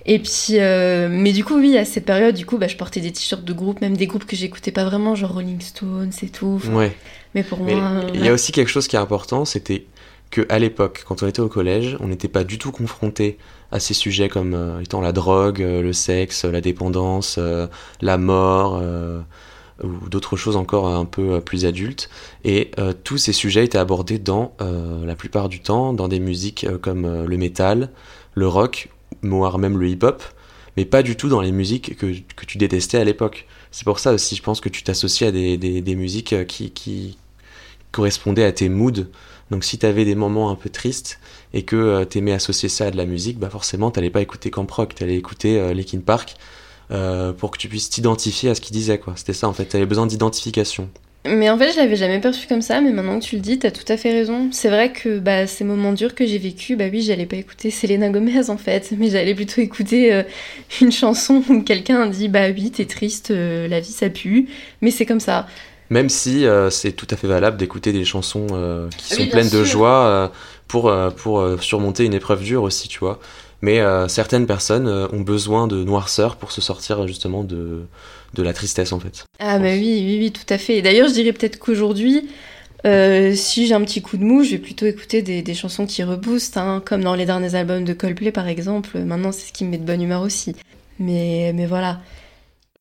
Et 0.06 0.19
puis, 0.19 0.60
euh, 0.60 1.10
mais 1.12 1.32
du 1.32 1.43
coup, 1.43 1.56
oui, 1.60 1.78
à 1.78 1.86
cette 1.86 2.06
période, 2.06 2.36
du 2.36 2.45
coup, 2.45 2.58
bah, 2.58 2.67
je 2.67 2.76
portais 2.76 3.02
des 3.02 3.12
t-shirts 3.12 3.43
de 3.43 3.54
groupe, 3.54 3.82
même 3.82 3.95
des 3.97 4.08
groupes 4.08 4.26
que 4.26 4.36
j'écoutais 4.36 4.71
pas 4.71 4.84
vraiment, 4.84 5.15
genre 5.15 5.34
Rolling 5.34 5.60
Stones 5.62 6.12
et 6.24 6.30
tout. 6.30 6.54
Enfin, 6.58 6.74
Ouais. 6.76 6.97
Mais 7.36 7.43
pour 7.43 7.63
Mais 7.63 7.76
moi. 7.76 7.89
euh, 7.91 8.10
il 8.13 8.24
y 8.24 8.28
a 8.30 8.34
aussi 8.34 8.52
quelque 8.52 8.67
chose 8.69 8.88
qui 8.88 8.95
est 8.95 9.00
important, 9.00 9.45
c'était 9.45 9.86
que 10.32 10.45
à 10.50 10.60
l'époque, 10.60 11.04
quand 11.08 11.24
on 11.24 11.28
était 11.28 11.41
au 11.41 11.50
collège, 11.50 11.97
on 12.00 12.08
n'était 12.08 12.28
pas 12.28 12.43
du 12.43 12.58
tout 12.58 12.71
confronté 12.71 13.38
à 13.71 13.80
ces 13.80 13.93
sujets 13.93 14.30
comme 14.30 14.54
euh, 14.54 14.82
étant 14.82 15.02
la 15.02 15.12
drogue, 15.13 15.62
euh, 15.62 15.82
le 15.82 15.93
sexe, 15.93 16.45
la 16.45 16.62
dépendance, 16.62 17.36
euh, 17.39 17.67
la 18.02 18.17
mort 18.17 18.80
euh, 18.82 19.19
ou 19.84 20.10
d'autres 20.10 20.38
choses 20.38 20.56
encore 20.56 20.88
un 20.88 21.06
peu 21.06 21.34
euh, 21.34 21.39
plus 21.39 21.65
adultes. 21.65 22.10
Et 22.44 22.72
euh, 22.80 22.94
tous 23.04 23.17
ces 23.17 23.34
sujets 23.34 23.65
étaient 23.65 23.78
abordés 23.78 24.20
dans 24.20 24.54
euh, 24.62 25.06
la 25.06 25.15
plupart 25.15 25.50
du 25.50 25.60
temps 25.60 25.94
dans 25.94 26.08
des 26.08 26.20
musiques 26.20 26.63
euh, 26.65 26.78
comme 26.78 27.06
euh, 27.06 27.26
le 27.26 27.38
métal, 27.38 27.89
le 28.34 28.48
rock, 28.48 28.89
voire 29.24 29.58
même 29.58 29.78
le 29.78 29.88
hip-hop, 29.88 30.24
mais 30.78 30.86
pas 30.86 31.04
du 31.04 31.15
tout 31.15 31.30
dans 31.30 31.41
les 31.41 31.52
musiques 31.52 31.98
que, 31.98 32.08
que 32.36 32.46
tu 32.46 32.58
détestais 32.58 32.98
à 32.98 33.04
l'époque. 33.04 33.46
C'est 33.72 33.86
pour 33.86 34.00
ça 34.00 34.13
aussi, 34.13 34.36
je 34.36 34.44
pense 34.44 34.62
que 34.62 34.70
tu 34.70 34.84
t'associes 34.84 35.28
à 35.28 35.32
des, 35.32 35.58
des, 35.58 35.96
musiques 35.96 36.34
euh, 36.34 36.44
qui, 36.44 36.72
qui 36.72 37.17
correspondaient 37.91 38.46
à 38.46 38.52
tes 38.52 38.70
moods. 38.70 39.08
Donc 39.50 39.63
si 39.63 39.78
t'avais 39.78 40.06
des 40.06 40.15
moments 40.15 40.50
un 40.50 40.56
peu 40.56 40.70
tristes 40.70 41.20
et 41.54 41.63
que 41.63 41.76
euh, 41.76 42.06
t'aimais 42.06 42.32
associer 42.32 42.70
ça 42.70 42.88
à 42.88 42.91
de 42.91 42.98
la 42.98 43.06
musique, 43.06 43.38
bah 43.38 43.50
forcément 43.50 43.91
t'allais 43.91 44.10
pas 44.10 44.22
écouter 44.22 44.50
Camp 44.50 44.70
Rock, 44.70 44.96
t'allais 44.96 45.17
écouter 45.17 45.60
euh, 45.60 45.74
Linkin 45.74 46.00
Park 46.00 46.36
euh, 46.91 47.34
pour 47.34 47.51
que 47.51 47.58
tu 47.58 47.67
puisses 47.67 47.89
t'identifier 47.89 48.49
à 48.49 48.56
ce 48.56 48.62
qu'ils 48.62 48.75
disaient 48.75 48.99
quoi. 48.99 49.13
C'était 49.15 49.34
ça 49.34 49.47
en 49.47 49.54
fait, 49.54 49.65
t'avais 49.65 49.86
besoin 49.86 50.08
d'identification. 50.08 50.89
Mais 51.25 51.51
en 51.51 51.58
fait, 51.58 51.71
je 51.71 51.77
l'avais 51.77 51.95
jamais 51.95 52.19
perçu 52.19 52.47
comme 52.47 52.63
ça, 52.63 52.82
mais 52.82 52.91
maintenant 52.91 53.19
que 53.19 53.25
tu 53.25 53.36
le 53.36 53.41
dis, 53.41 53.60
t'as 53.60 53.69
tout 53.69 53.86
à 53.88 53.95
fait 53.95 54.12
raison. 54.12 54.49
C'est 54.51 54.69
vrai 54.69 54.91
que 54.91 55.19
bah, 55.19 55.45
ces 55.45 55.63
moments 55.63 55.93
durs 55.93 56.15
que 56.15 56.25
j'ai 56.25 56.39
vécu, 56.39 56.75
bah 56.75 56.86
oui, 56.91 57.04
j'allais 57.04 57.27
pas 57.27 57.36
écouter 57.36 57.69
Selena 57.69 58.10
Gomez 58.10 58.49
en 58.49 58.58
fait, 58.58 58.91
mais 58.97 59.12
j'allais 59.12 59.36
plutôt 59.36 59.62
écouter 59.62 60.12
euh, 60.13 60.23
une 60.82 60.91
chanson 60.91 61.43
où 61.47 61.62
quelqu'un 61.62 62.08
dit 62.08 62.27
bah 62.27 62.49
oui, 62.49 62.71
t'es 62.71 62.86
triste, 62.86 63.30
euh, 63.30 63.67
la 63.67 63.80
vie 63.80 63.91
ça 63.91 64.10
pue, 64.10 64.47
mais 64.82 64.89
c'est 64.89 65.06
comme 65.06 65.19
ça. 65.19 65.45
Même 65.91 66.10
si 66.10 66.45
euh, 66.45 66.71
c'est 66.71 66.93
tout 66.93 67.08
à 67.12 67.15
fait 67.15 67.27
valable 67.27 67.58
d'écouter 67.58 67.93
des 67.93 68.06
chansons 68.06 68.47
qui 68.97 69.13
sont 69.13 69.27
pleines 69.27 69.49
de 69.49 69.63
joie 69.63 70.32
pour, 70.67 70.91
pour 71.17 71.45
surmonter 71.62 72.06
une 72.06 72.13
épreuve 72.15 72.41
dure 72.41 72.63
aussi, 72.63 72.88
tu 72.88 72.97
vois. 72.99 73.19
Mais 73.62 73.80
euh, 73.80 74.08
certaines 74.08 74.47
personnes 74.47 74.88
euh, 74.88 75.08
ont 75.12 75.21
besoin 75.21 75.67
de 75.67 75.84
noirceur 75.84 76.36
pour 76.36 76.52
se 76.52 76.62
sortir 76.62 77.08
justement 77.08 77.43
de, 77.43 77.84
de 78.34 78.43
la 78.43 78.54
tristesse 78.54 78.91
en 78.91 79.00
fait. 79.00 79.26
Ah 79.39 79.60
bah 79.60 79.74
oui, 79.74 80.04
oui, 80.06 80.17
oui, 80.19 80.32
tout 80.32 80.52
à 80.52 80.58
fait. 80.58 80.78
Et 80.78 80.82
D'ailleurs, 80.82 81.08
je 81.08 81.13
dirais 81.13 81.32
peut-être 81.32 81.60
qu'aujourd'hui, 81.60 82.28
euh, 82.86 83.34
si 83.36 83.67
j'ai 83.67 83.76
un 83.76 83.82
petit 83.82 84.02
coup 84.02 84.17
de 84.17 84.24
mou, 84.24 84.43
je 84.43 84.52
vais 84.52 84.58
plutôt 84.58 84.88
écouter 84.88 85.21
des, 85.21 85.43
des 85.43 85.54
chansons 85.54 85.86
qui 85.86 86.04
reboostent, 86.04 86.58
hein, 86.58 86.82
comme 86.84 87.04
dans 87.04 87.13
les 87.13 87.26
derniers 87.26 87.54
albums 87.54 87.84
de 87.84 87.93
Coldplay 87.93 88.32
par 88.32 88.47
exemple. 88.47 88.97
Maintenant, 88.97 89.32
c'est 89.32 89.47
ce 89.47 89.54
qui 89.54 89.63
me 89.63 89.69
met 89.69 89.78
de 89.78 89.86
bonne 89.86 90.02
humeur 90.02 90.21
aussi. 90.21 90.56
Mais, 90.97 91.52
mais 91.54 91.67
voilà. 91.67 92.02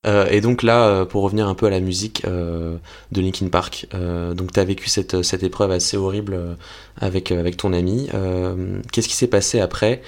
Euh, 0.07 0.27
et 0.31 0.41
donc 0.41 0.63
là, 0.63 1.05
pour 1.05 1.23
revenir 1.23 1.47
un 1.47 1.55
peu 1.55 1.67
à 1.67 1.71
la 1.71 1.81
musique 1.81 2.23
euh, 2.25 2.79
de 3.13 3.21
Linkin 3.21 3.49
Park, 3.49 3.87
donc 4.35 4.51
t'as 4.53 4.65
vécu 4.65 4.89
cette, 4.89 5.21
cette 5.21 5.43
épreuve 5.43 5.73
assez 5.73 5.99
horrible 5.99 6.57
avec, 6.99 7.33
avec 7.33 7.59
ton 7.59 7.75
ami. 7.75 8.09
Qu'est-ce 8.93 9.09
qui 9.09 9.17
s'est 9.17 9.27
passé 9.27 9.61
après? 9.61 10.01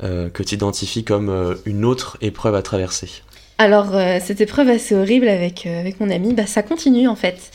Que 0.00 0.42
tu 0.42 0.54
identifies 0.54 1.04
comme 1.04 1.28
euh, 1.28 1.54
une 1.66 1.84
autre 1.84 2.16
épreuve 2.20 2.54
à 2.54 2.62
traverser 2.62 3.10
Alors, 3.58 3.94
euh, 3.96 4.18
cette 4.24 4.40
épreuve 4.40 4.68
assez 4.68 4.94
horrible 4.94 5.28
avec, 5.28 5.66
euh, 5.66 5.80
avec 5.80 5.98
mon 6.00 6.10
ami, 6.10 6.34
bah, 6.34 6.46
ça 6.46 6.62
continue 6.62 7.08
en 7.08 7.16
fait. 7.16 7.50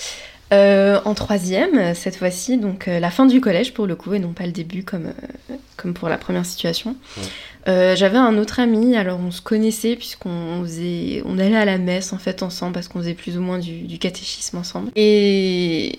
Euh, 0.51 0.99
en 1.05 1.15
troisième, 1.15 1.95
cette 1.95 2.15
fois-ci, 2.15 2.57
donc 2.57 2.87
euh, 2.87 2.99
la 2.99 3.09
fin 3.09 3.25
du 3.25 3.41
collège 3.41 3.73
pour 3.73 3.87
le 3.87 3.95
coup, 3.95 4.13
et 4.13 4.19
non 4.19 4.33
pas 4.33 4.45
le 4.45 4.51
début 4.51 4.83
comme, 4.83 5.07
euh, 5.07 5.55
comme 5.77 5.95
pour 5.95 6.09
la 6.09 6.17
première 6.19 6.45
situation. 6.45 6.95
Ouais. 7.17 7.23
Euh, 7.69 7.95
J'avais 7.95 8.19
un 8.19 8.37
autre 8.37 8.59
ami, 8.59 8.95
alors 8.95 9.19
on 9.19 9.31
se 9.31 9.41
connaissait 9.41 9.95
puisqu'on 9.95 10.61
faisait, 10.63 11.23
on 11.25 11.39
allait 11.39 11.55
à 11.55 11.65
la 11.65 11.79
messe 11.79 12.13
en 12.13 12.19
fait 12.19 12.43
ensemble 12.43 12.73
parce 12.73 12.87
qu'on 12.87 12.99
faisait 12.99 13.15
plus 13.15 13.37
ou 13.37 13.41
moins 13.41 13.57
du, 13.57 13.79
du 13.81 13.97
catéchisme 13.97 14.57
ensemble. 14.57 14.91
Et 14.95 15.95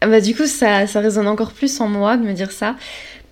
ah 0.00 0.06
bah, 0.06 0.22
du 0.22 0.34
coup, 0.34 0.46
ça, 0.46 0.86
ça 0.86 1.00
résonne 1.00 1.28
encore 1.28 1.52
plus 1.52 1.78
en 1.80 1.88
moi 1.88 2.16
de 2.16 2.22
me 2.22 2.32
dire 2.32 2.50
ça 2.50 2.76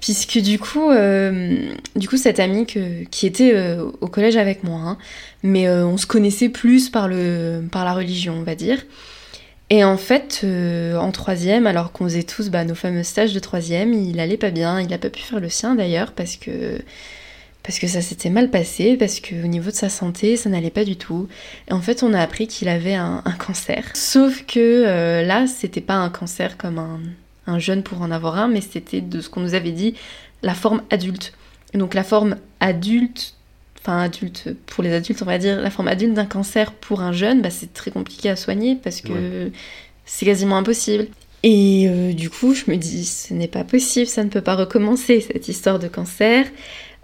puisque 0.00 0.38
du 0.38 0.58
coup, 0.58 0.90
euh, 0.90 1.56
du 1.94 2.08
coup 2.08 2.16
cette 2.16 2.40
amie 2.40 2.66
qui 2.66 3.26
était 3.26 3.54
euh, 3.54 3.90
au 4.00 4.08
collège 4.08 4.36
avec 4.36 4.64
moi, 4.64 4.80
hein, 4.80 4.98
mais 5.42 5.68
euh, 5.68 5.86
on 5.86 5.96
se 5.96 6.06
connaissait 6.06 6.48
plus 6.48 6.88
par, 6.88 7.06
le, 7.06 7.62
la 7.72 7.94
religion, 7.94 8.34
on 8.34 8.42
va 8.42 8.54
dire. 8.54 8.78
Et 9.72 9.84
en 9.84 9.96
fait, 9.96 10.44
en 10.98 11.12
troisième, 11.12 11.64
alors 11.68 11.92
qu'on 11.92 12.04
faisait 12.04 12.24
tous 12.24 12.50
bah, 12.50 12.64
nos 12.64 12.74
fameux 12.74 13.04
stages 13.04 13.32
de 13.32 13.38
troisième, 13.38 13.92
il 13.92 14.18
allait 14.18 14.36
pas 14.36 14.50
bien, 14.50 14.80
il 14.80 14.88
n'a 14.88 14.98
pas 14.98 15.10
pu 15.10 15.22
faire 15.22 15.38
le 15.38 15.48
sien 15.48 15.76
d'ailleurs, 15.76 16.10
parce 16.10 16.34
que, 16.34 16.80
ça 17.68 18.02
s'était 18.02 18.30
mal 18.30 18.50
passé, 18.50 18.96
parce 18.96 19.20
qu'au 19.20 19.46
niveau 19.46 19.70
de 19.70 19.76
sa 19.76 19.88
santé, 19.88 20.36
ça 20.36 20.50
n'allait 20.50 20.70
pas 20.70 20.84
du 20.84 20.96
tout. 20.96 21.28
Et 21.68 21.72
en 21.72 21.80
fait, 21.80 22.02
on 22.02 22.12
a 22.14 22.20
appris 22.20 22.48
qu'il 22.48 22.68
avait 22.68 22.96
un, 22.96 23.22
cancer. 23.38 23.84
Sauf 23.94 24.44
que 24.44 25.22
là, 25.24 25.46
c'était 25.46 25.80
pas 25.80 25.94
un 25.94 26.10
cancer 26.10 26.56
comme 26.56 26.80
un, 26.80 26.98
un 27.46 27.58
jeune 27.58 27.82
pour 27.82 28.02
en 28.02 28.10
avoir 28.10 28.36
un, 28.36 28.48
mais 28.48 28.60
c'était 28.60 29.00
de 29.00 29.20
ce 29.20 29.28
qu'on 29.28 29.40
nous 29.40 29.54
avait 29.54 29.72
dit, 29.72 29.94
la 30.42 30.54
forme 30.54 30.82
adulte. 30.90 31.32
Et 31.74 31.78
donc 31.78 31.94
la 31.94 32.04
forme 32.04 32.36
adulte, 32.60 33.34
enfin 33.80 34.00
adulte 34.02 34.54
pour 34.66 34.82
les 34.82 34.92
adultes, 34.92 35.22
on 35.22 35.26
va 35.26 35.38
dire, 35.38 35.60
la 35.60 35.70
forme 35.70 35.88
adulte 35.88 36.14
d'un 36.14 36.26
cancer 36.26 36.72
pour 36.72 37.00
un 37.00 37.12
jeune, 37.12 37.42
bah, 37.42 37.50
c'est 37.50 37.72
très 37.72 37.90
compliqué 37.90 38.28
à 38.28 38.36
soigner 38.36 38.76
parce 38.76 39.00
que 39.00 39.50
c'est 40.04 40.26
quasiment 40.26 40.56
impossible. 40.56 41.06
Et 41.42 41.86
euh, 41.88 42.12
du 42.12 42.28
coup, 42.28 42.54
je 42.54 42.70
me 42.70 42.76
dis, 42.76 43.04
ce 43.04 43.32
n'est 43.32 43.48
pas 43.48 43.64
possible, 43.64 44.06
ça 44.06 44.22
ne 44.24 44.28
peut 44.28 44.42
pas 44.42 44.56
recommencer 44.56 45.20
cette 45.20 45.48
histoire 45.48 45.78
de 45.78 45.88
cancer. 45.88 46.46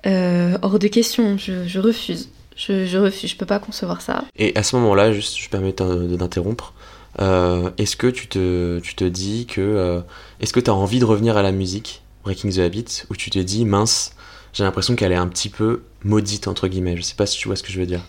Euh, 0.04 0.58
hors 0.60 0.78
de 0.78 0.88
question, 0.88 1.38
je, 1.38 1.66
je 1.66 1.80
refuse. 1.80 2.28
Je, 2.54 2.86
je 2.86 2.98
refuse, 2.98 3.30
je 3.30 3.36
peux 3.36 3.46
pas 3.46 3.58
concevoir 3.58 4.02
ça. 4.02 4.24
Et 4.36 4.54
à 4.56 4.62
ce 4.62 4.76
moment-là, 4.76 5.12
juste, 5.12 5.38
je 5.38 5.48
permets 5.48 5.72
d'interrompre. 5.72 6.74
Euh, 7.20 7.70
est-ce 7.78 7.96
que 7.96 8.06
tu 8.06 8.28
te, 8.28 8.78
tu 8.80 8.94
te 8.94 9.04
dis 9.04 9.46
que. 9.46 9.60
euh, 9.60 10.00
est-ce 10.40 10.52
que 10.52 10.60
tu 10.60 10.70
as 10.70 10.74
envie 10.74 10.98
de 10.98 11.04
revenir 11.04 11.36
à 11.36 11.42
la 11.42 11.52
musique, 11.52 12.02
Breaking 12.24 12.50
the 12.50 12.58
Habit, 12.58 13.04
ou 13.10 13.16
tu 13.16 13.30
te 13.30 13.38
dis, 13.38 13.64
mince, 13.64 14.14
j'ai 14.52 14.64
l'impression 14.64 14.96
qu'elle 14.96 15.12
est 15.12 15.16
un 15.16 15.28
petit 15.28 15.48
peu 15.48 15.82
maudite, 16.04 16.48
entre 16.48 16.68
guillemets. 16.68 16.96
Je 16.96 17.02
sais 17.02 17.14
pas 17.14 17.26
si 17.26 17.38
tu 17.38 17.48
vois 17.48 17.56
ce 17.56 17.62
que 17.62 17.72
je 17.72 17.80
veux 17.80 17.86
dire. 17.86 18.02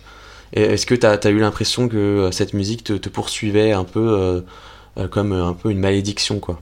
Est-ce 0.54 0.86
que 0.86 0.96
tu 0.96 1.06
as, 1.06 1.30
eu 1.30 1.40
l'impression 1.40 1.90
que 1.90 1.98
euh, 1.98 2.32
cette 2.32 2.54
musique 2.54 2.84
te, 2.84 3.10
poursuivait 3.10 3.72
un 3.74 3.84
peu 3.84 4.44
comme 5.12 5.32
un 5.32 5.54
peu 5.54 5.70
une 5.70 5.80
malédiction, 5.80 6.40
quoi? 6.40 6.60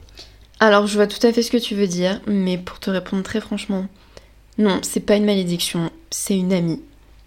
Alors, 0.59 0.87
je 0.87 0.95
vois 0.95 1.07
tout 1.07 1.25
à 1.25 1.31
fait 1.31 1.41
ce 1.41 1.51
que 1.51 1.57
tu 1.57 1.75
veux 1.75 1.87
dire, 1.87 2.21
mais 2.27 2.57
pour 2.57 2.79
te 2.79 2.89
répondre 2.89 3.23
très 3.23 3.41
franchement, 3.41 3.87
non, 4.57 4.79
c'est 4.83 5.01
pas 5.01 5.15
une 5.15 5.25
malédiction, 5.25 5.91
c'est 6.09 6.37
une 6.37 6.53
amie. 6.53 6.81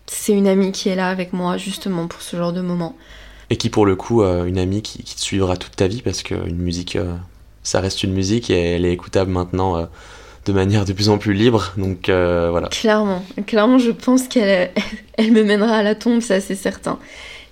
C'est 0.06 0.32
une 0.32 0.48
amie 0.48 0.72
qui 0.72 0.88
est 0.88 0.96
là 0.96 1.08
avec 1.10 1.34
moi 1.34 1.58
justement 1.58 2.06
pour 2.06 2.22
ce 2.22 2.36
genre 2.36 2.52
de 2.52 2.62
moment. 2.62 2.96
Et 3.50 3.56
qui, 3.56 3.70
pour 3.70 3.86
le 3.86 3.96
coup, 3.96 4.22
euh, 4.22 4.44
une 4.44 4.58
amie 4.58 4.82
qui, 4.82 5.02
qui 5.02 5.14
te 5.14 5.20
suivra 5.20 5.56
toute 5.56 5.74
ta 5.76 5.88
vie, 5.88 6.02
parce 6.02 6.22
qu'une 6.22 6.56
musique, 6.56 6.96
euh, 6.96 7.14
ça 7.62 7.80
reste 7.80 8.02
une 8.02 8.12
musique 8.12 8.50
et 8.50 8.74
elle 8.74 8.84
est 8.84 8.92
écoutable 8.92 9.30
maintenant 9.30 9.76
euh, 9.76 9.86
de 10.44 10.52
manière 10.52 10.84
de 10.84 10.92
plus 10.92 11.08
en 11.08 11.18
plus 11.18 11.32
libre. 11.32 11.72
Donc 11.78 12.08
voilà. 12.08 12.68
Clairement, 12.68 13.22
clairement, 13.46 13.78
je 13.78 13.90
pense 13.90 14.28
qu'elle 14.28 14.70
elle 15.16 15.32
me 15.32 15.44
mènera 15.44 15.76
à 15.76 15.82
la 15.82 15.94
tombe, 15.94 16.20
ça 16.20 16.40
c'est 16.40 16.54
certain. 16.54 16.98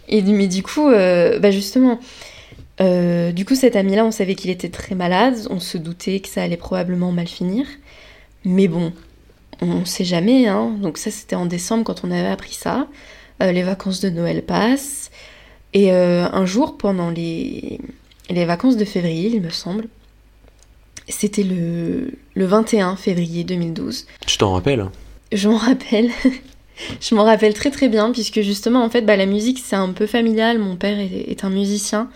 Et 0.08 0.22
mais 0.22 0.48
du 0.48 0.62
coup, 0.62 0.88
bah 0.88 1.50
justement, 1.50 1.98
du 2.78 3.44
coup 3.44 3.54
cet 3.54 3.76
ami-là, 3.76 4.04
on 4.04 4.10
savait 4.10 4.34
qu'il 4.34 4.50
était 4.50 4.68
très 4.70 4.94
malade, 4.94 5.34
on 5.50 5.60
se 5.60 5.76
doutait 5.76 6.20
que 6.20 6.28
ça 6.28 6.42
allait 6.42 6.56
probablement 6.56 7.12
mal 7.12 7.26
finir, 7.26 7.66
mais 8.44 8.68
bon, 8.68 8.92
on 9.60 9.84
sait 9.84 10.04
jamais, 10.04 10.46
hein. 10.46 10.74
Donc 10.80 10.96
ça 10.96 11.10
c'était 11.10 11.36
en 11.36 11.46
décembre 11.46 11.84
quand 11.84 12.02
on 12.04 12.10
avait 12.10 12.28
appris 12.28 12.54
ça. 12.54 12.86
Les 13.40 13.62
vacances 13.62 14.00
de 14.00 14.08
Noël 14.08 14.42
passent 14.42 15.10
et 15.74 15.92
euh, 15.92 16.26
un 16.32 16.46
jour 16.46 16.76
pendant 16.78 17.10
les 17.10 17.80
les 18.30 18.44
vacances 18.44 18.76
de 18.76 18.84
février, 18.84 19.30
il 19.34 19.40
me 19.42 19.50
semble, 19.50 19.86
c'était 21.08 21.42
le 21.44 22.12
le 22.34 22.44
21 22.44 22.96
février 22.96 23.44
2012. 23.44 24.06
Tu 24.26 24.38
t'en 24.38 24.52
rappelles 24.52 24.80
hein? 24.80 24.92
Je 25.32 25.48
m'en 25.48 25.56
rappelle. 25.58 26.10
je 27.00 27.14
m'en 27.14 27.24
rappelle 27.24 27.54
très 27.54 27.70
très 27.70 27.88
bien 27.88 28.10
puisque 28.12 28.40
justement 28.40 28.84
en 28.84 28.90
fait 28.90 29.02
bah, 29.02 29.16
la 29.16 29.26
musique 29.26 29.60
c'est 29.64 29.76
un 29.76 29.92
peu 29.92 30.06
familial. 30.06 30.58
Mon 30.58 30.76
père 30.76 30.98
est, 30.98 31.30
est 31.30 31.44
un 31.44 31.50
musicien. 31.50 32.10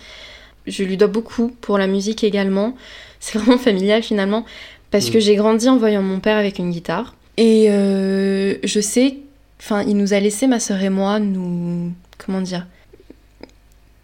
Je 0.67 0.85
lui 0.85 0.97
dois 0.97 1.09
beaucoup 1.09 1.49
pour 1.61 1.79
la 1.79 1.87
musique 1.87 2.25
également. 2.25 2.75
C'est 3.21 3.39
vraiment 3.41 3.59
familial 3.59 4.03
finalement 4.03 4.45
parce 4.91 5.09
Mm. 5.09 5.13
que 5.13 5.21
j'ai 5.21 5.37
grandi 5.37 5.69
en 5.69 5.77
voyant 5.77 6.03
mon 6.03 6.19
père 6.21 6.37
avec 6.37 6.59
une 6.59 6.71
guitare. 6.73 7.15
Et 7.37 7.67
euh, 7.71 8.57
je 8.65 8.81
sais, 8.81 9.19
enfin 9.61 9.83
il 9.87 9.97
nous 9.97 10.13
a 10.15 10.21
laissé 10.21 10.47
ma 10.49 10.59
sœur 10.61 10.83
et 10.83 10.91
moi 10.91 11.21
nous 11.21 11.93
comment 12.19 12.41
dire 12.41 12.67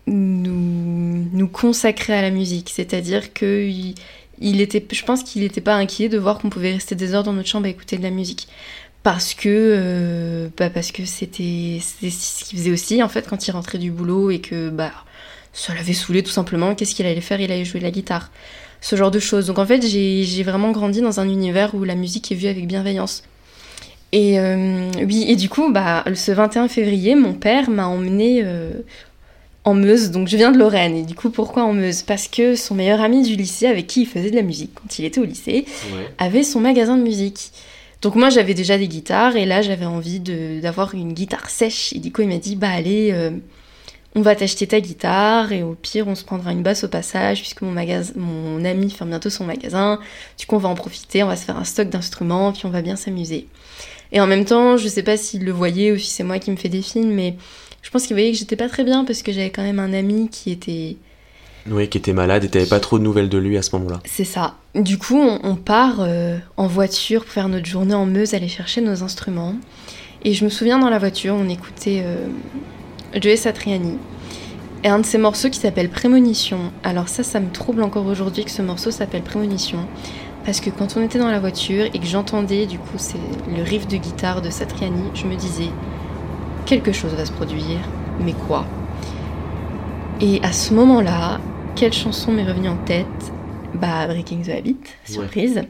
nous 0.06 1.26
nous 1.32 1.48
consacrer 1.48 2.14
à 2.14 2.22
la 2.22 2.30
musique. 2.30 2.70
C'est-à-dire 2.70 3.32
que 3.32 3.66
il, 3.66 3.94
il 4.40 4.60
était, 4.60 4.84
je 4.90 5.04
pense 5.04 5.22
qu'il 5.22 5.42
n'était 5.42 5.60
pas 5.60 5.74
inquiet 5.74 6.08
de 6.08 6.18
voir 6.18 6.38
qu'on 6.38 6.50
pouvait 6.50 6.72
rester 6.72 6.94
des 6.94 7.14
heures 7.14 7.22
dans 7.22 7.32
notre 7.32 7.48
chambre 7.48 7.66
à 7.66 7.70
écouter 7.70 7.96
de 7.96 8.02
la 8.02 8.10
musique. 8.10 8.48
Parce 9.02 9.34
que 9.34 9.48
euh, 9.48 10.48
bah 10.56 10.68
parce 10.68 10.90
que 10.90 11.04
c'était 11.04 11.78
ce 11.80 12.44
qu'il 12.44 12.58
faisait 12.58 12.72
aussi 12.72 13.02
en 13.04 13.08
fait 13.08 13.28
quand 13.28 13.46
il 13.46 13.52
rentrait 13.52 13.78
du 13.78 13.92
boulot 13.92 14.32
et 14.32 14.40
que 14.40 14.68
bah 14.68 14.90
ça 15.52 15.74
l'avait 15.74 15.92
saoulé 15.92 16.24
tout 16.24 16.32
simplement. 16.32 16.74
Qu'est-ce 16.74 16.94
qu'il 16.94 17.06
allait 17.06 17.20
faire? 17.20 17.40
Il 17.40 17.52
allait 17.52 17.64
jouer 17.64 17.78
de 17.78 17.84
la 17.84 17.92
guitare. 17.92 18.32
Ce 18.80 18.96
genre 18.96 19.12
de 19.12 19.20
choses. 19.20 19.46
Donc 19.46 19.60
en 19.60 19.66
fait 19.66 19.86
j'ai 19.86 20.24
j'ai 20.24 20.42
vraiment 20.42 20.72
grandi 20.72 21.02
dans 21.02 21.20
un 21.20 21.28
univers 21.28 21.76
où 21.76 21.84
la 21.84 21.94
musique 21.94 22.32
est 22.32 22.34
vue 22.34 22.48
avec 22.48 22.66
bienveillance. 22.66 23.22
Et 24.10 24.40
euh, 24.40 24.90
oui. 25.04 25.24
Et 25.28 25.36
du 25.36 25.48
coup 25.48 25.72
bah 25.72 26.04
ce 26.14 26.32
21 26.32 26.66
février 26.66 27.14
mon 27.14 27.32
père 27.32 27.70
m'a 27.70 27.86
emmené 27.86 28.42
euh, 28.44 28.72
en 29.66 29.74
Meuse 29.74 30.12
donc 30.12 30.28
je 30.28 30.36
viens 30.36 30.52
de 30.52 30.58
Lorraine 30.58 30.96
et 30.96 31.02
du 31.02 31.14
coup 31.14 31.28
pourquoi 31.28 31.64
en 31.64 31.72
Meuse? 31.72 32.02
Parce 32.02 32.28
que 32.28 32.54
son 32.54 32.76
meilleur 32.76 33.00
ami 33.00 33.22
du 33.22 33.34
lycée 33.34 33.66
avec 33.66 33.88
qui 33.88 34.02
il 34.02 34.06
faisait 34.06 34.30
de 34.30 34.36
la 34.36 34.42
musique 34.42 34.70
quand 34.74 34.98
il 34.98 35.04
était 35.04 35.20
au 35.20 35.24
lycée 35.24 35.66
avait 36.18 36.44
son 36.44 36.60
magasin 36.60 36.96
de 36.96 37.02
musique. 37.02 37.50
Donc 38.00 38.14
moi 38.14 38.30
j'avais 38.30 38.54
déjà 38.54 38.78
des 38.78 38.86
guitares 38.86 39.34
et 39.36 39.44
là 39.44 39.62
j'avais 39.62 39.84
envie 39.84 40.20
d'avoir 40.20 40.94
une 40.94 41.12
guitare 41.12 41.50
sèche. 41.50 41.92
Et 41.94 41.98
du 41.98 42.12
coup 42.12 42.22
il 42.22 42.28
m'a 42.28 42.38
dit 42.38 42.54
bah 42.54 42.70
allez, 42.70 43.10
euh, 43.12 43.30
on 44.14 44.20
va 44.20 44.36
t'acheter 44.36 44.68
ta 44.68 44.80
guitare 44.80 45.50
et 45.50 45.64
au 45.64 45.74
pire 45.74 46.06
on 46.06 46.14
se 46.14 46.24
prendra 46.24 46.52
une 46.52 46.62
basse 46.62 46.84
au 46.84 46.88
passage 46.88 47.40
puisque 47.40 47.62
mon, 47.62 47.72
magasin, 47.72 48.12
mon 48.14 48.64
ami 48.64 48.88
ferme 48.88 49.10
bientôt 49.10 49.30
son 49.30 49.44
magasin. 49.44 49.98
Du 50.38 50.46
coup 50.46 50.54
on 50.54 50.60
va 50.60 50.68
en 50.68 50.76
profiter, 50.76 51.24
on 51.24 51.26
va 51.26 51.34
se 51.34 51.44
faire 51.44 51.56
un 51.56 51.64
stock 51.64 51.88
d'instruments 51.88 52.52
puis 52.52 52.66
on 52.66 52.70
va 52.70 52.82
bien 52.82 52.94
s'amuser. 52.94 53.48
Et 54.12 54.20
en 54.20 54.28
même 54.28 54.44
temps 54.44 54.76
je 54.76 54.86
sais 54.86 55.02
pas 55.02 55.16
s'il 55.16 55.44
le 55.44 55.50
voyait 55.50 55.90
ou 55.90 55.98
si 55.98 56.08
c'est 56.08 56.22
moi 56.22 56.38
qui 56.38 56.52
me 56.52 56.56
fais 56.56 56.68
des 56.68 56.82
films 56.82 57.12
mais 57.12 57.34
je 57.86 57.92
pense 57.92 58.08
qu'il 58.08 58.16
voyait 58.16 58.32
que 58.32 58.36
j'étais 58.38 58.56
pas 58.56 58.68
très 58.68 58.82
bien 58.82 59.04
parce 59.04 59.22
que 59.22 59.30
j'avais 59.30 59.50
quand 59.50 59.62
même 59.62 59.78
un 59.78 59.92
ami 59.92 60.28
qui 60.28 60.50
était 60.50 60.96
Oui, 61.70 61.88
qui 61.88 61.98
était 61.98 62.12
malade 62.12 62.42
et 62.42 62.48
t'avais 62.48 62.66
pas 62.66 62.80
trop 62.80 62.98
de 62.98 63.04
nouvelles 63.04 63.28
de 63.28 63.38
lui 63.38 63.56
à 63.56 63.62
ce 63.62 63.76
moment-là. 63.76 64.00
C'est 64.04 64.24
ça. 64.24 64.56
Du 64.74 64.98
coup, 64.98 65.14
on, 65.16 65.38
on 65.44 65.54
part 65.54 65.98
euh, 66.00 66.36
en 66.56 66.66
voiture 66.66 67.22
pour 67.22 67.32
faire 67.32 67.48
notre 67.48 67.66
journée 67.66 67.94
en 67.94 68.04
Meuse, 68.04 68.34
aller 68.34 68.48
chercher 68.48 68.80
nos 68.80 69.04
instruments. 69.04 69.54
Et 70.24 70.32
je 70.32 70.44
me 70.44 70.50
souviens 70.50 70.80
dans 70.80 70.90
la 70.90 70.98
voiture, 70.98 71.36
on 71.36 71.48
écoutait 71.48 72.02
euh, 72.04 72.26
Joe 73.14 73.36
Satriani. 73.36 73.98
Et 74.82 74.88
un 74.88 74.98
de 74.98 75.06
ses 75.06 75.18
morceaux 75.18 75.48
qui 75.48 75.60
s'appelle 75.60 75.88
Prémonition. 75.88 76.72
Alors 76.82 77.08
ça, 77.08 77.22
ça 77.22 77.38
me 77.38 77.52
trouble 77.52 77.84
encore 77.84 78.06
aujourd'hui 78.06 78.44
que 78.44 78.50
ce 78.50 78.62
morceau 78.62 78.90
s'appelle 78.90 79.22
Prémonition. 79.22 79.86
Parce 80.44 80.58
que 80.58 80.70
quand 80.70 80.96
on 80.96 81.02
était 81.02 81.20
dans 81.20 81.30
la 81.30 81.38
voiture 81.38 81.84
et 81.84 81.98
que 82.00 82.06
j'entendais, 82.06 82.66
du 82.66 82.80
coup, 82.80 82.96
c'est 82.96 83.14
le 83.56 83.62
riff 83.62 83.86
de 83.86 83.96
guitare 83.96 84.42
de 84.42 84.50
Satriani, 84.50 85.04
je 85.14 85.26
me 85.26 85.36
disais, 85.36 85.70
quelque 86.66 86.92
chose 86.92 87.12
va 87.14 87.24
se 87.24 87.32
produire, 87.32 87.78
mais 88.20 88.32
quoi 88.32 88.66
Et 90.20 90.40
à 90.42 90.52
ce 90.52 90.74
moment-là, 90.74 91.40
quelle 91.76 91.92
chanson 91.92 92.32
m'est 92.32 92.44
revenue 92.44 92.68
en 92.68 92.76
tête 92.76 93.06
Bah, 93.74 94.06
Breaking 94.06 94.42
the 94.42 94.50
Habit, 94.50 94.76
surprise. 95.04 95.62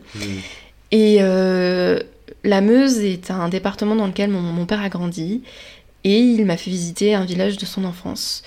Et 0.90 1.18
euh, 1.20 2.00
la 2.42 2.60
Meuse 2.60 2.98
est 3.00 3.30
un 3.30 3.48
département 3.48 3.94
dans 3.94 4.06
lequel 4.06 4.30
mon, 4.30 4.40
mon 4.40 4.66
père 4.66 4.80
a 4.80 4.88
grandi. 4.88 5.42
Et 6.04 6.18
il 6.18 6.46
m'a 6.46 6.56
fait 6.56 6.70
visiter 6.70 7.14
un 7.14 7.24
village 7.24 7.56
de 7.58 7.66
son 7.66 7.84
enfance 7.84 8.42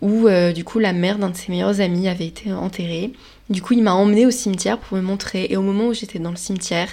où 0.00 0.28
euh, 0.28 0.52
du 0.52 0.64
coup 0.64 0.78
la 0.78 0.94
mère 0.94 1.18
d'un 1.18 1.28
de 1.28 1.36
ses 1.36 1.52
meilleurs 1.52 1.80
amis 1.80 2.08
avait 2.08 2.26
été 2.26 2.52
enterrée. 2.52 3.12
Du 3.50 3.60
coup 3.60 3.74
il 3.74 3.82
m'a 3.82 3.92
emmené 3.92 4.26
au 4.26 4.30
cimetière 4.30 4.78
pour 4.78 4.96
me 4.96 5.02
montrer. 5.02 5.46
Et 5.50 5.56
au 5.56 5.62
moment 5.62 5.88
où 5.88 5.94
j'étais 5.94 6.18
dans 6.18 6.30
le 6.30 6.36
cimetière, 6.36 6.88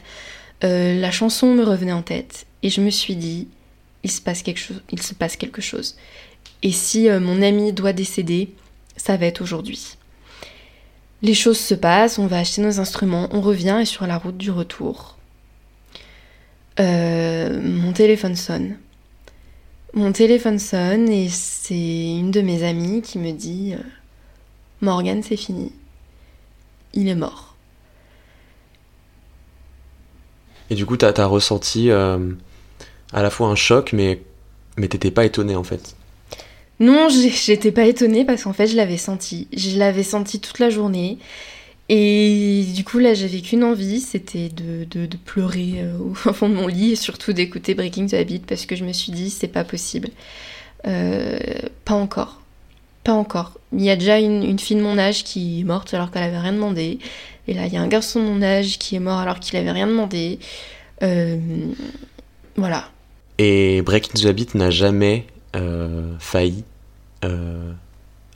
euh, 0.63 0.99
la 0.99 1.11
chanson 1.11 1.53
me 1.53 1.63
revenait 1.63 1.93
en 1.93 2.01
tête. 2.01 2.47
Et 2.63 2.69
je 2.69 2.81
me 2.81 2.89
suis 2.89 3.15
dit, 3.15 3.47
il 4.07 4.11
se 4.11 4.21
passe 4.21 4.41
quelque 4.41 4.59
chose. 4.59 4.81
Il 4.89 5.01
se 5.01 5.13
passe 5.13 5.35
quelque 5.35 5.61
chose. 5.61 5.97
Et 6.63 6.71
si 6.71 7.09
euh, 7.09 7.19
mon 7.19 7.41
ami 7.41 7.73
doit 7.73 7.91
décéder, 7.91 8.53
ça 8.95 9.17
va 9.17 9.25
être 9.25 9.41
aujourd'hui. 9.41 9.97
Les 11.21 11.33
choses 11.33 11.59
se 11.59 11.73
passent, 11.73 12.17
on 12.17 12.27
va 12.27 12.39
acheter 12.39 12.61
nos 12.61 12.79
instruments, 12.79 13.27
on 13.31 13.41
revient 13.41 13.79
et 13.81 13.85
sur 13.85 14.07
la 14.07 14.17
route 14.17 14.37
du 14.37 14.49
retour, 14.49 15.17
euh, 16.79 17.61
mon 17.61 17.91
téléphone 17.91 18.37
sonne. 18.37 18.77
Mon 19.93 20.13
téléphone 20.13 20.59
sonne 20.59 21.09
et 21.09 21.27
c'est 21.27 22.17
une 22.17 22.31
de 22.31 22.39
mes 22.39 22.63
amies 22.63 23.01
qui 23.01 23.19
me 23.19 23.33
dit 23.33 23.73
euh, 23.73 23.83
Morgan, 24.79 25.21
c'est 25.21 25.35
fini. 25.35 25.73
Il 26.93 27.09
est 27.09 27.15
mort. 27.15 27.55
Et 30.69 30.75
du 30.75 30.85
coup, 30.85 30.95
t'as 30.95 31.11
as 31.11 31.25
ressenti 31.25 31.89
à 33.13 33.21
la 33.21 33.29
fois 33.29 33.47
un 33.47 33.55
choc, 33.55 33.93
mais, 33.93 34.21
mais 34.77 34.87
t'étais 34.87 35.11
pas 35.11 35.25
étonné 35.25 35.55
en 35.55 35.63
fait. 35.63 35.95
Non, 36.79 37.07
j'étais 37.09 37.71
pas 37.71 37.85
étonnée 37.85 38.23
parce 38.23 38.43
qu'en 38.43 38.53
fait, 38.53 38.67
je 38.67 38.75
l'avais 38.75 38.97
senti. 38.97 39.47
Je 39.55 39.77
l'avais 39.77 40.03
senti 40.03 40.39
toute 40.39 40.59
la 40.59 40.69
journée. 40.69 41.17
Et 41.89 42.65
du 42.75 42.83
coup, 42.83 42.99
là, 42.99 43.13
j'avais 43.13 43.39
qu'une 43.39 43.63
envie, 43.63 44.01
c'était 44.01 44.49
de, 44.49 44.83
de, 44.83 45.17
pleurer 45.17 45.75
euh, 45.77 45.97
au 46.29 46.33
fond 46.33 46.49
de 46.49 46.53
mon 46.53 46.67
lit 46.67 46.91
et 46.91 46.95
surtout 46.95 47.33
d'écouter 47.33 47.75
Breaking 47.75 48.07
the 48.07 48.13
Habit 48.13 48.39
parce 48.39 48.65
que 48.65 48.75
je 48.75 48.83
me 48.83 48.93
suis 48.93 49.11
dit, 49.11 49.29
c'est 49.29 49.47
pas 49.47 49.63
possible. 49.63 50.09
Euh, 50.85 51.39
pas 51.85 51.95
encore. 51.95 52.41
Pas 53.03 53.13
encore. 53.13 53.53
Il 53.73 53.83
y 53.83 53.89
a 53.89 53.95
déjà 53.95 54.19
une, 54.19 54.43
une, 54.43 54.59
fille 54.59 54.75
de 54.75 54.81
mon 54.81 54.97
âge 54.97 55.23
qui 55.23 55.61
est 55.61 55.63
morte 55.63 55.93
alors 55.93 56.11
qu'elle 56.11 56.23
avait 56.23 56.39
rien 56.39 56.53
demandé. 56.53 56.99
Et 57.47 57.53
là, 57.53 57.65
il 57.65 57.73
y 57.73 57.77
a 57.77 57.81
un 57.81 57.87
garçon 57.87 58.21
de 58.21 58.25
mon 58.27 58.41
âge 58.41 58.77
qui 58.77 58.95
est 58.95 58.99
mort 58.99 59.19
alors 59.19 59.39
qu'il 59.39 59.57
avait 59.57 59.71
rien 59.71 59.87
demandé. 59.87 60.39
Euh, 61.03 61.37
voilà. 62.57 62.89
Et 63.37 63.81
Breaking 63.81 64.21
the 64.21 64.25
Habit 64.25 64.49
n'a 64.55 64.69
jamais 64.69 65.27
euh, 65.55 66.13
failli 66.19 66.63
euh, 67.23 67.71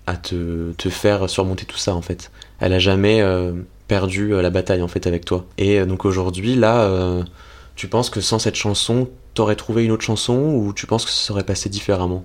à 0.06 0.16
te, 0.16 0.72
te, 0.74 0.90
faire 0.90 1.30
surmonter 1.30 1.66
tout 1.66 1.78
ça 1.78 1.96
en 1.96 2.02
fait. 2.02 2.32
Elle 2.60 2.74
a 2.74 2.80
jamais 2.80 3.22
euh, 3.22 3.54
perdu 3.88 4.30
la 4.30 4.50
bataille 4.50 4.82
en 4.82 4.88
fait 4.88 5.08
avec 5.08 5.26
toi. 5.26 5.46
Et 5.58 5.84
donc 5.86 6.06
aujourd'hui 6.06 6.56
là, 6.56 7.24
tu 7.76 7.88
penses 7.88 8.10
que 8.10 8.22
sans 8.22 8.40
cette 8.40 8.56
chanson, 8.56 9.10
t'aurais 9.34 9.56
trouvé 9.56 9.86
une 9.86 9.92
autre 9.92 10.04
chanson 10.04 10.36
ou 10.36 10.74
tu 10.74 10.86
penses 10.86 11.06
que 11.06 11.12
ça 11.12 11.18
serait 11.18 11.44
passé 11.44 11.70
différemment? 11.70 12.24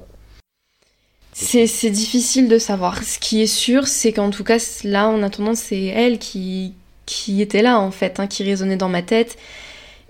C'est 1.38 1.90
difficile 1.90 2.48
de 2.48 2.58
savoir. 2.58 3.02
Ce 3.04 3.18
qui 3.18 3.42
est 3.42 3.46
sûr, 3.46 3.88
c'est 3.88 4.14
qu'en 4.14 4.30
tout 4.30 4.42
cas, 4.42 4.58
là, 4.84 5.08
en 5.08 5.22
attendant, 5.22 5.54
c'est 5.54 5.84
elle 5.84 6.18
qui, 6.18 6.72
qui 7.04 7.42
était 7.42 7.60
là, 7.60 7.78
en 7.78 7.90
fait, 7.90 8.18
hein, 8.18 8.26
qui 8.26 8.42
résonnait 8.42 8.78
dans 8.78 8.88
ma 8.88 9.02
tête. 9.02 9.36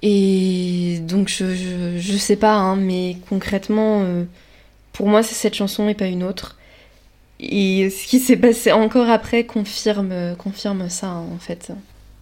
Et 0.03 0.99
donc, 1.03 1.29
je, 1.29 1.97
je, 1.99 2.17
sais 2.17 2.37
pas, 2.37 2.55
hein, 2.55 2.77
mais 2.77 3.17
concrètement, 3.29 4.03
euh, 4.03 4.25
pour 4.93 5.09
moi, 5.09 5.23
c'est 5.23 5.35
cette 5.35 5.55
chanson 5.55 5.89
et 5.89 5.95
pas 5.95 6.07
une 6.07 6.23
autre. 6.23 6.57
Et 7.41 7.91
ce 7.91 8.07
qui 8.07 8.19
s'est 8.19 8.37
passé 8.37 8.73
encore 8.73 9.09
après 9.11 9.45
confirme, 9.45 10.37
confirme 10.39 10.89
ça, 10.89 11.09
hein, 11.09 11.27
en 11.35 11.39
fait. 11.39 11.73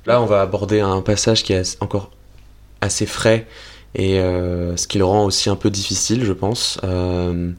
Là, 0.06 0.20
on 0.20 0.26
va 0.26 0.42
aborder 0.42 0.80
un 0.80 1.00
passage 1.00 1.42
qui 1.42 1.52
est 1.52 1.80
encore 1.82 2.10
assez 2.80 3.06
frais 3.06 3.46
et 3.94 4.18
euh, 4.18 4.76
ce 4.76 4.87
qui 4.87 4.98
le 4.98 5.04
rend 5.04 5.24
aussi 5.24 5.48
un 5.50 5.56
peu 5.56 5.70
difficile, 5.70 6.24
je 6.24 6.32
pense. 6.32 6.78
Euh, 6.84 7.52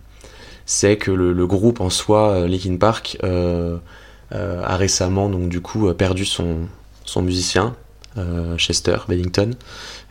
c'est 0.66 0.98
que 0.98 1.12
le, 1.12 1.48
groupe 1.48 1.80
en 1.80 1.90
soi, 1.90 2.30
euh, 2.30 2.48
Linkin 2.48 2.78
Park, 2.78 3.18
euh, 3.24 3.78
euh, 4.34 4.64
a 4.64 4.78
récemment 4.78 5.30
donc 5.30 5.50
du 5.50 5.62
coup 5.62 5.94
perdu 5.94 6.26
son, 6.26 6.68
son 7.06 7.22
musicien, 7.22 7.76
Chester 8.58 8.96
Bennington, 9.10 9.52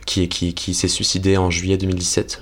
qui, 0.05 0.27
qui, 0.27 0.73
s'est 0.73 0.87
suicidé 0.87 1.37
en 1.37 1.49
juillet 1.49 1.77
2017. 1.77 2.41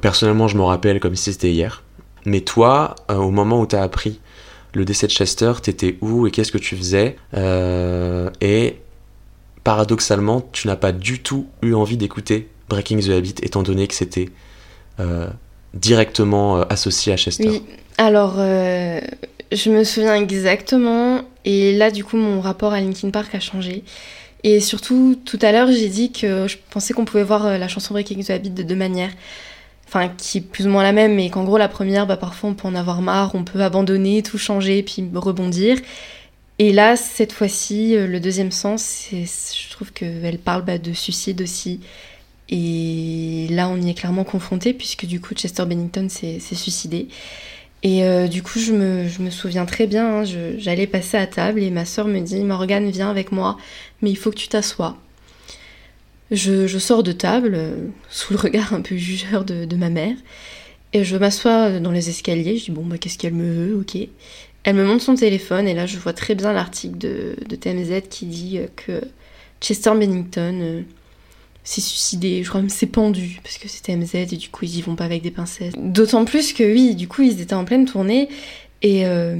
Personnellement, 0.00 0.48
je 0.48 0.56
me 0.56 0.62
rappelle 0.62 1.00
comme 1.00 1.16
si 1.16 1.32
c'était 1.32 1.50
hier. 1.50 1.82
Mais 2.24 2.40
toi, 2.40 2.94
au 3.08 3.30
moment 3.30 3.60
où 3.60 3.66
tu 3.66 3.76
as 3.76 3.82
appris 3.82 4.20
le 4.74 4.84
décès 4.84 5.06
de 5.06 5.12
Chester, 5.12 5.52
t'étais 5.62 5.96
où 6.00 6.26
et 6.26 6.30
qu'est-ce 6.30 6.52
que 6.52 6.58
tu 6.58 6.76
faisais 6.76 7.16
Et 8.40 8.76
paradoxalement, 9.64 10.46
tu 10.52 10.66
n'as 10.66 10.76
pas 10.76 10.92
du 10.92 11.20
tout 11.20 11.46
eu 11.62 11.74
envie 11.74 11.96
d'écouter 11.96 12.48
Breaking 12.68 12.98
the 13.00 13.10
Habit, 13.10 13.34
étant 13.42 13.62
donné 13.62 13.86
que 13.86 13.94
c'était 13.94 14.28
euh, 15.00 15.28
directement 15.74 16.58
euh, 16.58 16.64
associé 16.68 17.12
à 17.12 17.16
Chester. 17.16 17.48
Oui, 17.48 17.62
alors 17.96 18.36
euh, 18.38 19.00
je 19.52 19.70
me 19.70 19.84
souviens 19.84 20.14
exactement, 20.14 21.22
et 21.44 21.76
là 21.76 21.90
du 21.90 22.04
coup 22.04 22.16
mon 22.16 22.40
rapport 22.40 22.72
à 22.72 22.80
Linkin 22.80 23.10
Park 23.10 23.34
a 23.34 23.40
changé. 23.40 23.84
Et 24.44 24.60
surtout, 24.60 25.18
tout 25.24 25.38
à 25.42 25.52
l'heure, 25.52 25.70
j'ai 25.70 25.88
dit 25.88 26.12
que 26.12 26.46
je 26.46 26.56
pensais 26.70 26.94
qu'on 26.94 27.04
pouvait 27.04 27.24
voir 27.24 27.46
euh, 27.46 27.58
la 27.58 27.68
chanson 27.68 27.94
Breaking 27.94 28.22
the 28.22 28.30
Habit 28.30 28.50
de 28.50 28.62
deux 28.62 28.76
manières. 28.76 29.10
Enfin, 29.86 30.08
qui 30.08 30.38
est 30.38 30.40
plus 30.42 30.66
ou 30.66 30.70
moins 30.70 30.82
la 30.82 30.92
même, 30.92 31.14
mais 31.14 31.30
qu'en 31.30 31.44
gros, 31.44 31.58
la 31.58 31.68
première, 31.68 32.06
bah, 32.06 32.16
parfois 32.16 32.50
on 32.50 32.54
peut 32.54 32.68
en 32.68 32.74
avoir 32.74 33.00
marre, 33.00 33.34
on 33.34 33.44
peut 33.44 33.60
abandonner, 33.60 34.22
tout 34.22 34.38
changer, 34.38 34.82
puis 34.82 35.04
rebondir. 35.14 35.78
Et 36.58 36.72
là, 36.72 36.96
cette 36.96 37.32
fois-ci, 37.32 37.94
le 37.96 38.20
deuxième 38.20 38.50
sens, 38.52 39.06
je 39.10 39.70
trouve 39.70 39.92
qu'elle 39.92 40.38
parle 40.38 40.62
bah, 40.62 40.76
de 40.76 40.92
suicide 40.92 41.40
aussi. 41.40 41.80
Et 42.50 43.46
là, 43.50 43.68
on 43.68 43.80
y 43.80 43.90
est 43.90 43.94
clairement 43.94 44.24
confronté, 44.24 44.72
puisque 44.74 45.06
du 45.06 45.20
coup, 45.20 45.34
Chester 45.34 45.64
Bennington 45.64 46.08
s'est 46.08 46.38
suicidé. 46.40 47.08
Et 47.82 48.02
euh, 48.02 48.26
du 48.26 48.42
coup, 48.42 48.58
je 48.58 48.72
me, 48.72 49.30
souviens 49.30 49.64
très 49.64 49.86
bien, 49.86 50.22
hein, 50.22 50.24
j'allais 50.58 50.86
passer 50.88 51.16
à 51.16 51.26
table 51.26 51.62
et 51.62 51.70
ma 51.70 51.84
soeur 51.84 52.08
me 52.08 52.18
dit 52.20 52.42
Morgane, 52.42 52.90
viens 52.90 53.08
avec 53.08 53.30
moi, 53.30 53.56
mais 54.02 54.10
il 54.10 54.16
faut 54.16 54.30
que 54.30 54.36
tu 54.36 54.48
t'assoies. 54.48 54.96
Je, 56.30 56.66
je, 56.66 56.78
sors 56.78 57.02
de 57.02 57.12
table, 57.12 57.52
euh, 57.54 57.88
sous 58.10 58.34
le 58.34 58.38
regard 58.38 58.74
un 58.74 58.82
peu 58.82 58.96
jugeur 58.96 59.44
de, 59.44 59.76
ma 59.76 59.88
mère, 59.88 60.16
et 60.92 61.04
je 61.04 61.16
m'assois 61.16 61.80
dans 61.80 61.90
les 61.90 62.10
escaliers. 62.10 62.58
Je 62.58 62.66
dis 62.66 62.70
Bon, 62.70 62.84
bah, 62.84 62.98
qu'est-ce 62.98 63.18
qu'elle 63.18 63.34
me 63.34 63.50
veut 63.50 63.76
Ok. 63.76 63.96
Elle 64.64 64.74
me 64.74 64.84
montre 64.84 65.02
son 65.04 65.14
téléphone, 65.14 65.66
et 65.66 65.74
là, 65.74 65.86
je 65.86 65.96
vois 65.96 66.12
très 66.12 66.34
bien 66.34 66.52
l'article 66.52 66.98
de, 66.98 67.36
de, 67.48 67.56
TMZ 67.56 68.02
qui 68.10 68.26
dit 68.26 68.60
que 68.76 69.00
Chester 69.60 69.92
Bennington. 69.94 70.60
Euh, 70.60 70.82
s'est 71.68 71.80
suicidé, 71.82 72.42
je 72.42 72.48
crois 72.48 72.62
même 72.62 72.70
s'est 72.70 72.86
pendu, 72.86 73.40
parce 73.42 73.58
que 73.58 73.68
c'était 73.68 73.94
MZ 73.94 74.14
et 74.14 74.36
du 74.36 74.48
coup 74.48 74.64
ils 74.64 74.78
y 74.78 74.80
vont 74.80 74.96
pas 74.96 75.04
avec 75.04 75.20
des 75.22 75.30
pincettes. 75.30 75.74
D'autant 75.76 76.24
plus 76.24 76.54
que 76.54 76.64
oui, 76.64 76.94
du 76.94 77.08
coup 77.08 77.20
ils 77.20 77.42
étaient 77.42 77.54
en 77.54 77.66
pleine 77.66 77.84
tournée 77.84 78.30
et 78.80 79.04
euh, 79.04 79.36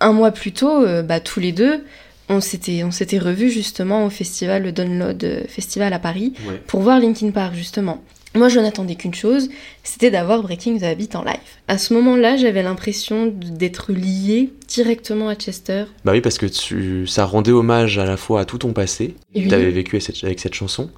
un 0.00 0.12
mois 0.12 0.32
plus 0.32 0.52
tôt, 0.52 0.84
euh, 0.84 1.02
bah, 1.02 1.20
tous 1.20 1.38
les 1.38 1.52
deux, 1.52 1.84
on 2.30 2.40
s'était 2.40 2.84
on 2.84 2.90
s'était 2.90 3.18
revus 3.18 3.50
justement 3.50 4.06
au 4.06 4.10
festival 4.10 4.62
le 4.62 4.72
Download 4.72 5.22
euh, 5.22 5.42
Festival 5.48 5.92
à 5.92 5.98
Paris 5.98 6.32
ouais. 6.48 6.62
pour 6.66 6.80
voir 6.80 6.98
Linkin 6.98 7.30
Park 7.30 7.54
justement. 7.54 8.02
Moi, 8.36 8.48
je 8.48 8.60
n'attendais 8.60 8.94
qu'une 8.94 9.12
chose, 9.12 9.48
c'était 9.82 10.12
d'avoir 10.12 10.40
Breaking 10.42 10.78
the 10.78 10.84
Habit 10.84 11.08
en 11.14 11.24
live. 11.24 11.34
À 11.66 11.78
ce 11.78 11.92
moment-là, 11.94 12.36
j'avais 12.36 12.62
l'impression 12.62 13.26
d'être 13.26 13.92
liée 13.92 14.52
directement 14.68 15.28
à 15.28 15.34
Chester. 15.34 15.86
Bah 16.04 16.12
oui, 16.12 16.20
parce 16.20 16.38
que 16.38 16.46
tu, 16.46 17.08
ça 17.08 17.24
rendait 17.24 17.50
hommage 17.50 17.98
à 17.98 18.04
la 18.04 18.16
fois 18.16 18.42
à 18.42 18.44
tout 18.44 18.58
ton 18.58 18.72
passé, 18.72 19.16
que 19.34 19.40
tu 19.40 19.52
avais 19.52 19.72
vécu 19.72 19.96
avec 19.96 20.02
cette, 20.02 20.22
avec 20.22 20.38
cette, 20.38 20.54
chanson, 20.54 20.90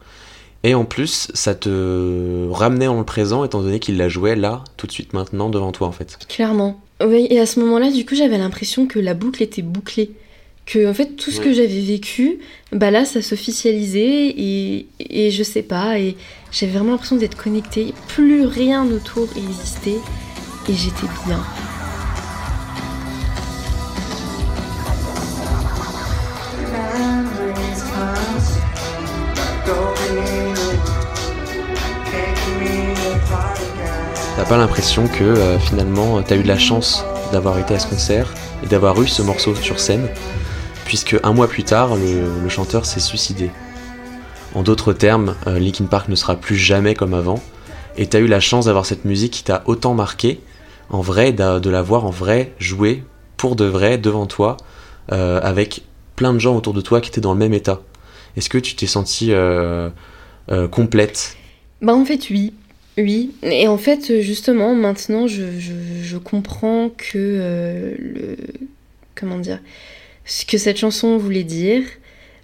et 0.63 0.75
en 0.75 0.85
plus, 0.85 1.29
ça 1.33 1.55
te 1.55 2.51
ramenait 2.51 2.89
en 2.89 2.99
le 2.99 3.05
présent, 3.07 3.45
étant 3.45 3.63
donné 3.63 3.79
qu'il 3.79 3.97
la 3.97 4.11
jouait 4.11 4.37
là, 4.37 4.63
tout 4.77 4.87
de 4.87 4.93
suite 4.93 5.15
maintenant, 5.15 5.49
devant 5.49 5.73
toi, 5.73 5.89
en 5.89 5.93
fait. 5.93 6.19
Clairement. 6.29 6.83
Oui, 7.03 7.29
et 7.31 7.41
à 7.41 7.47
ce 7.47 7.61
moment-là, 7.61 7.91
du 7.91 8.05
coup, 8.05 8.15
j'avais 8.15 8.37
l'impression 8.37 8.87
que 8.87 8.99
la 8.99 9.15
boucle 9.15 9.43
était 9.43 9.63
bouclée 9.63 10.11
que 10.73 10.89
en 10.89 10.95
fait 10.95 11.17
tout 11.17 11.31
ce 11.31 11.39
ouais. 11.39 11.45
que 11.45 11.53
j'avais 11.53 11.81
vécu 11.81 12.39
bah 12.73 12.91
là 12.91 13.05
ça 13.05 13.21
s'officialisait 13.21 14.29
et, 14.29 14.87
et 15.01 15.31
je 15.31 15.43
sais 15.43 15.61
pas 15.63 15.99
et 15.99 16.17
j'avais 16.51 16.73
vraiment 16.73 16.93
l'impression 16.93 17.17
d'être 17.17 17.37
connectée. 17.37 17.93
Plus 18.09 18.47
rien 18.47 18.87
autour 18.87 19.29
existait 19.37 19.99
et 20.69 20.73
j'étais 20.73 21.07
bien. 21.27 21.45
T'as 34.37 34.45
pas 34.47 34.57
l'impression 34.57 35.07
que 35.07 35.23
euh, 35.23 35.59
finalement 35.59 36.23
t'as 36.23 36.37
eu 36.37 36.43
de 36.43 36.49
la 36.49 36.59
chance 36.59 37.05
d'avoir 37.31 37.59
été 37.59 37.75
à 37.75 37.79
ce 37.79 37.87
concert 37.87 38.33
et 38.65 38.67
d'avoir 38.67 39.01
eu 39.03 39.07
ce 39.07 39.21
morceau 39.21 39.55
sur 39.55 39.79
scène? 39.79 40.09
Puisque 40.85 41.17
un 41.23 41.33
mois 41.33 41.49
plus 41.49 41.65
tard, 41.65 41.97
le, 41.97 42.49
chanteur 42.49 42.87
s'est 42.87 43.01
suicidé. 43.01 43.51
En 44.55 44.63
d'autres 44.63 44.93
termes, 44.93 45.35
euh, 45.47 45.59
Linkin 45.59 45.87
Park 45.87 46.09
ne 46.09 46.15
sera 46.15 46.37
plus 46.37 46.57
jamais 46.57 46.95
comme 46.95 47.15
avant, 47.15 47.43
et 47.97 48.07
t'as 48.07 48.21
eu 48.21 48.27
la 48.27 48.41
chance 48.41 48.67
d'avoir 48.67 48.87
cette 48.87 49.05
musique 49.05 49.33
qui 49.33 49.45
t'a 49.45 49.63
autant 49.67 49.95
marqué, 49.95 50.41
en 50.91 51.01
vrai, 51.01 51.33
de 51.33 51.71
la 51.71 51.83
voir 51.83 52.05
en 52.05 52.11
vrai 52.11 52.53
jouer 52.59 53.03
pour 53.37 53.57
de 53.57 53.65
vrai 53.65 53.99
devant 53.99 54.27
toi, 54.27 54.57
euh, 55.11 55.41
avec 55.43 55.83
plein 56.17 56.35
de 56.35 56.39
gens 56.39 56.57
autour 56.57 56.75
de 56.75 56.81
toi 56.81 57.01
qui 57.01 57.09
étaient 57.09 57.21
dans 57.21 57.33
le 57.33 57.39
même 57.39 57.55
état. 57.55 57.81
Est-ce 58.37 58.49
que 58.49 58.59
tu 58.59 58.77
t'es 58.77 58.87
sentie 58.87 59.33
euh, 59.33 59.91
complète? 60.71 61.37
Bah 61.81 61.95
en 61.95 62.05
fait 62.05 62.31
oui, 62.31 62.53
oui, 62.99 63.33
et 63.43 63.69
en 63.69 63.79
fait, 63.79 64.21
justement, 64.21 64.75
maintenant, 64.75 65.27
je, 65.27 66.17
comprends 66.19 66.91
que 66.91 67.17
euh, 67.17 67.95
le. 67.99 68.37
Comment 69.15 69.39
dire 69.39 69.61
Ce 70.25 70.45
que 70.45 70.59
cette 70.59 70.79
chanson 70.79 71.17
voulait 71.17 71.45
dire. 71.45 71.83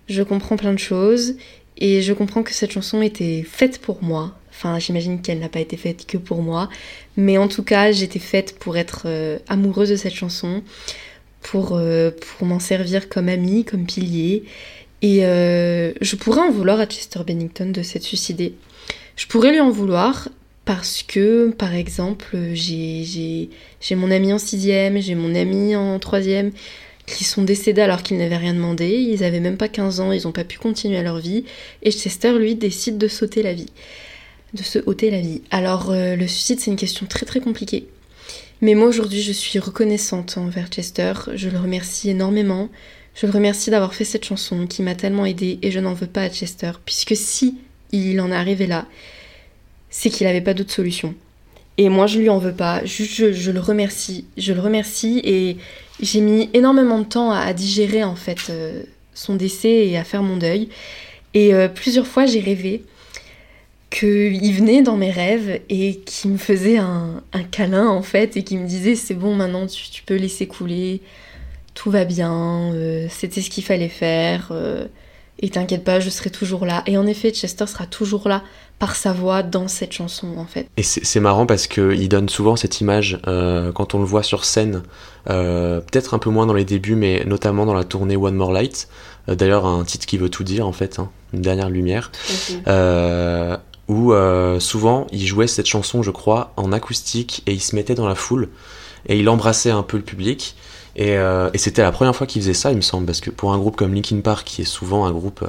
Je 0.08 0.22
comprends 0.22 0.56
plein 0.56 0.72
de 0.72 0.78
choses. 0.78 1.36
Et 1.78 2.02
je 2.02 2.12
comprends 2.12 2.42
que 2.42 2.52
cette 2.52 2.72
chanson 2.72 3.02
était 3.02 3.44
faite 3.48 3.78
pour 3.78 4.02
moi. 4.02 4.36
Enfin, 4.50 4.78
j'imagine 4.80 5.22
qu'elle 5.22 5.38
n'a 5.38 5.48
pas 5.48 5.60
été 5.60 5.76
faite 5.76 6.06
que 6.06 6.18
pour 6.18 6.42
moi. 6.42 6.68
Mais 7.16 7.38
en 7.38 7.46
tout 7.46 7.62
cas, 7.62 7.92
j'étais 7.92 8.18
faite 8.18 8.58
pour 8.58 8.76
être 8.76 9.02
euh, 9.06 9.38
amoureuse 9.48 9.90
de 9.90 9.96
cette 9.96 10.14
chanson. 10.14 10.62
Pour, 11.40 11.76
euh, 11.76 12.10
pour 12.10 12.48
m'en 12.48 12.58
servir 12.58 13.08
comme 13.08 13.28
amie, 13.28 13.64
comme 13.64 13.86
pilier. 13.86 14.42
Et 15.02 15.24
euh, 15.24 15.92
je 16.00 16.16
pourrais 16.16 16.40
en 16.40 16.50
vouloir 16.50 16.80
à 16.80 16.86
Chester 16.86 17.20
Bennington 17.24 17.70
de 17.70 17.82
s'être 17.82 18.02
suicidé. 18.02 18.54
Je 19.14 19.26
pourrais 19.26 19.52
lui 19.52 19.60
en 19.60 19.70
vouloir 19.70 20.28
parce 20.64 21.04
que, 21.04 21.50
par 21.56 21.74
exemple, 21.74 22.36
j'ai 22.52 23.48
mon 23.92 24.10
ami 24.10 24.32
en 24.32 24.38
sixième, 24.38 24.98
j'ai 24.98 25.14
mon 25.14 25.34
ami 25.36 25.76
en 25.76 26.00
troisième 26.00 26.50
qui 27.08 27.24
sont 27.24 27.42
décédés 27.42 27.82
alors 27.82 28.02
qu'ils 28.02 28.18
n'avaient 28.18 28.36
rien 28.36 28.54
demandé, 28.54 28.88
ils 28.88 29.24
avaient 29.24 29.40
même 29.40 29.56
pas 29.56 29.68
15 29.68 30.00
ans, 30.00 30.12
ils 30.12 30.24
n'ont 30.24 30.32
pas 30.32 30.44
pu 30.44 30.58
continuer 30.58 31.02
leur 31.02 31.18
vie, 31.18 31.44
et 31.82 31.90
Chester, 31.90 32.38
lui, 32.38 32.54
décide 32.54 32.98
de 32.98 33.08
sauter 33.08 33.42
la 33.42 33.54
vie, 33.54 33.70
de 34.54 34.62
se 34.62 34.78
ôter 34.86 35.10
la 35.10 35.20
vie. 35.20 35.42
Alors, 35.50 35.90
euh, 35.90 36.16
le 36.16 36.26
suicide, 36.26 36.60
c'est 36.60 36.70
une 36.70 36.76
question 36.76 37.06
très 37.06 37.26
très 37.26 37.40
compliquée. 37.40 37.88
Mais 38.60 38.74
moi, 38.74 38.88
aujourd'hui, 38.88 39.22
je 39.22 39.32
suis 39.32 39.58
reconnaissante 39.58 40.36
envers 40.36 40.68
Chester, 40.68 41.12
je 41.34 41.48
le 41.48 41.58
remercie 41.58 42.10
énormément, 42.10 42.68
Je 43.14 43.26
le 43.26 43.32
remercie 43.32 43.70
d'avoir 43.70 43.94
fait 43.94 44.04
cette 44.04 44.24
chanson 44.24 44.68
qui 44.68 44.82
m'a 44.82 44.94
tellement 44.94 45.26
aidée 45.26 45.58
et 45.62 45.72
je 45.72 45.80
n'en 45.80 45.92
veux 45.92 46.06
pas 46.06 46.22
à 46.22 46.30
Chester, 46.30 46.70
puisque 46.84 47.16
si 47.16 47.58
il 47.90 48.20
en 48.20 48.30
est 48.30 48.36
arrivé 48.36 48.68
là, 48.68 48.86
c'est 49.90 50.08
qu'il 50.10 50.26
n'avait 50.26 50.40
pas 50.40 50.54
d'autre 50.54 50.72
solution. 50.72 51.14
Et 51.78 51.88
moi, 51.88 52.06
je 52.06 52.18
lui 52.18 52.28
en 52.28 52.38
veux 52.38 52.52
pas. 52.52 52.84
Je, 52.84 53.32
je 53.32 53.50
le 53.50 53.60
remercie. 53.60 54.26
Je 54.36 54.52
le 54.52 54.60
remercie 54.60 55.20
et 55.24 55.56
j'ai 56.00 56.20
mis 56.20 56.48
énormément 56.54 56.98
de 56.98 57.04
temps 57.04 57.30
à, 57.30 57.52
digérer 57.52 58.04
en 58.04 58.14
fait 58.14 58.50
euh, 58.50 58.82
son 59.14 59.34
décès 59.34 59.86
et 59.86 59.98
à 59.98 60.04
faire 60.04 60.22
mon 60.22 60.36
deuil. 60.36 60.68
Et 61.34 61.54
euh, 61.54 61.68
plusieurs 61.68 62.06
fois, 62.06 62.26
j'ai 62.26 62.40
rêvé 62.40 62.84
qu'il 63.90 64.52
venait 64.54 64.82
dans 64.82 64.96
mes 64.96 65.10
rêves 65.10 65.60
et 65.70 66.00
qu'il 66.00 66.32
me 66.32 66.36
faisait 66.36 66.76
un, 66.76 67.22
câlin 67.50 67.88
en 67.88 68.02
fait 68.02 68.36
et 68.36 68.44
qu'il 68.44 68.58
me 68.58 68.66
disait 68.66 68.94
c'est 68.94 69.14
bon 69.14 69.34
maintenant 69.34 69.66
tu, 69.66 70.02
peux 70.02 70.16
laisser 70.16 70.46
couler, 70.46 71.00
tout 71.72 71.90
va 71.90 72.04
bien, 72.04 72.70
euh, 72.74 73.06
c'était 73.08 73.40
ce 73.40 73.48
qu'il 73.48 73.64
fallait 73.64 73.88
faire. 73.88 74.52
et 75.40 75.48
t'inquiète 75.48 75.84
pas, 75.84 76.00
je 76.00 76.10
serai 76.10 76.28
toujours 76.28 76.66
là. 76.66 76.82
Et 76.86 76.98
en 76.98 77.06
effet, 77.06 77.30
Chester 77.30 77.66
sera 77.66 77.86
toujours 77.86 78.28
là 78.28 78.42
par 78.78 78.94
sa 78.94 79.12
voix 79.12 79.42
dans 79.42 79.66
cette 79.66 79.92
chanson 79.92 80.28
en 80.36 80.44
fait. 80.44 80.68
Et 80.76 80.82
c'est 80.82 81.20
marrant 81.20 81.46
parce 81.46 81.66
qu'il 81.66 82.08
donne 82.08 82.28
souvent 82.28 82.56
cette 82.56 82.80
image 82.80 83.18
euh, 83.26 83.72
quand 83.72 83.94
on 83.94 83.98
le 83.98 84.04
voit 84.04 84.22
sur 84.22 84.44
scène, 84.44 84.82
euh, 85.28 85.80
peut-être 85.80 86.14
un 86.14 86.18
peu 86.18 86.30
moins 86.30 86.46
dans 86.46 86.54
les 86.54 86.64
débuts, 86.64 86.94
mais 86.94 87.24
notamment 87.26 87.66
dans 87.66 87.74
la 87.74 87.84
tournée 87.84 88.16
One 88.16 88.36
More 88.36 88.52
Light. 88.52 88.88
Euh, 89.28 89.34
D'ailleurs, 89.34 89.66
un 89.66 89.84
titre 89.84 90.06
qui 90.06 90.16
veut 90.16 90.28
tout 90.30 90.44
dire 90.44 90.66
en 90.66 90.72
fait, 90.72 90.98
hein, 90.98 91.10
une 91.32 91.42
dernière 91.42 91.70
lumière. 91.70 92.12
Où 93.88 94.12
souvent 94.60 95.06
il 95.12 95.26
jouait 95.26 95.46
cette 95.46 95.66
chanson, 95.66 96.02
je 96.02 96.10
crois, 96.10 96.52
en 96.56 96.72
acoustique 96.72 97.42
et 97.46 97.52
il 97.52 97.60
se 97.60 97.74
mettait 97.74 97.94
dans 97.94 98.06
la 98.06 98.14
foule 98.14 98.50
et 99.06 99.18
il 99.18 99.28
embrassait 99.30 99.70
un 99.70 99.82
peu 99.82 99.96
le 99.96 100.02
public. 100.02 100.56
Et, 100.94 101.14
et 101.14 101.58
c'était 101.58 101.80
la 101.80 101.90
première 101.90 102.14
fois 102.14 102.26
qu'il 102.26 102.42
faisait 102.42 102.52
ça, 102.52 102.70
il 102.70 102.76
me 102.76 102.82
semble, 102.82 103.06
parce 103.06 103.22
que 103.22 103.30
pour 103.30 103.54
un 103.54 103.58
groupe 103.58 103.76
comme 103.76 103.94
Linkin 103.94 104.20
Park, 104.20 104.46
qui 104.46 104.60
est 104.60 104.66
souvent 104.66 105.06
un 105.06 105.12
groupe 105.12 105.42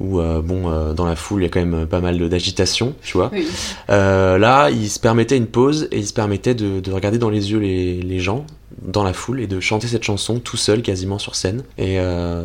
où, 0.00 0.20
euh, 0.20 0.40
bon, 0.40 0.70
euh, 0.70 0.92
dans 0.92 1.04
la 1.04 1.16
foule, 1.16 1.42
il 1.42 1.44
y 1.44 1.46
a 1.46 1.50
quand 1.50 1.64
même 1.64 1.86
pas 1.86 2.00
mal 2.00 2.28
d'agitation, 2.28 2.94
tu 3.02 3.16
vois. 3.16 3.30
Oui. 3.32 3.46
Euh, 3.90 4.38
là, 4.38 4.70
il 4.70 4.88
se 4.88 5.00
permettait 5.00 5.36
une 5.36 5.46
pause 5.46 5.88
et 5.90 5.98
il 5.98 6.06
se 6.06 6.12
permettait 6.12 6.54
de, 6.54 6.80
de 6.80 6.92
regarder 6.92 7.18
dans 7.18 7.30
les 7.30 7.50
yeux 7.50 7.58
les, 7.58 8.00
les 8.00 8.20
gens 8.20 8.46
dans 8.82 9.02
la 9.02 9.12
foule 9.12 9.40
et 9.40 9.46
de 9.46 9.58
chanter 9.60 9.88
cette 9.88 10.04
chanson 10.04 10.38
tout 10.38 10.56
seul, 10.56 10.82
quasiment 10.82 11.18
sur 11.18 11.34
scène. 11.34 11.64
Et 11.78 11.98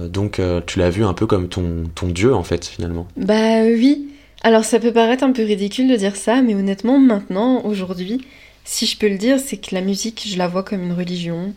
donc, 0.10 0.42
tu 0.66 0.80
l'as 0.80 0.90
vu 0.90 1.06
un 1.06 1.14
peu 1.14 1.28
comme 1.28 1.48
ton, 1.48 1.84
ton 1.94 2.08
dieu, 2.08 2.34
en 2.34 2.44
fait, 2.44 2.66
finalement. 2.66 3.08
Bah 3.18 3.62
oui. 3.64 4.08
Alors 4.42 4.66
ça 4.66 4.80
peut 4.80 4.92
paraître 4.92 5.24
un 5.24 5.32
peu 5.32 5.44
ridicule 5.44 5.90
de 5.90 5.96
dire 5.96 6.16
ça, 6.16 6.42
mais 6.42 6.56
honnêtement, 6.56 7.00
maintenant, 7.00 7.64
aujourd'hui, 7.64 8.26
si 8.66 8.86
je 8.86 8.98
peux 8.98 9.08
le 9.08 9.18
dire, 9.18 9.40
c'est 9.40 9.58
que 9.58 9.74
la 9.74 9.82
musique, 9.82 10.26
je 10.28 10.38
la 10.38 10.48
vois 10.48 10.64
comme 10.64 10.84
une 10.84 10.94
religion. 10.94 11.54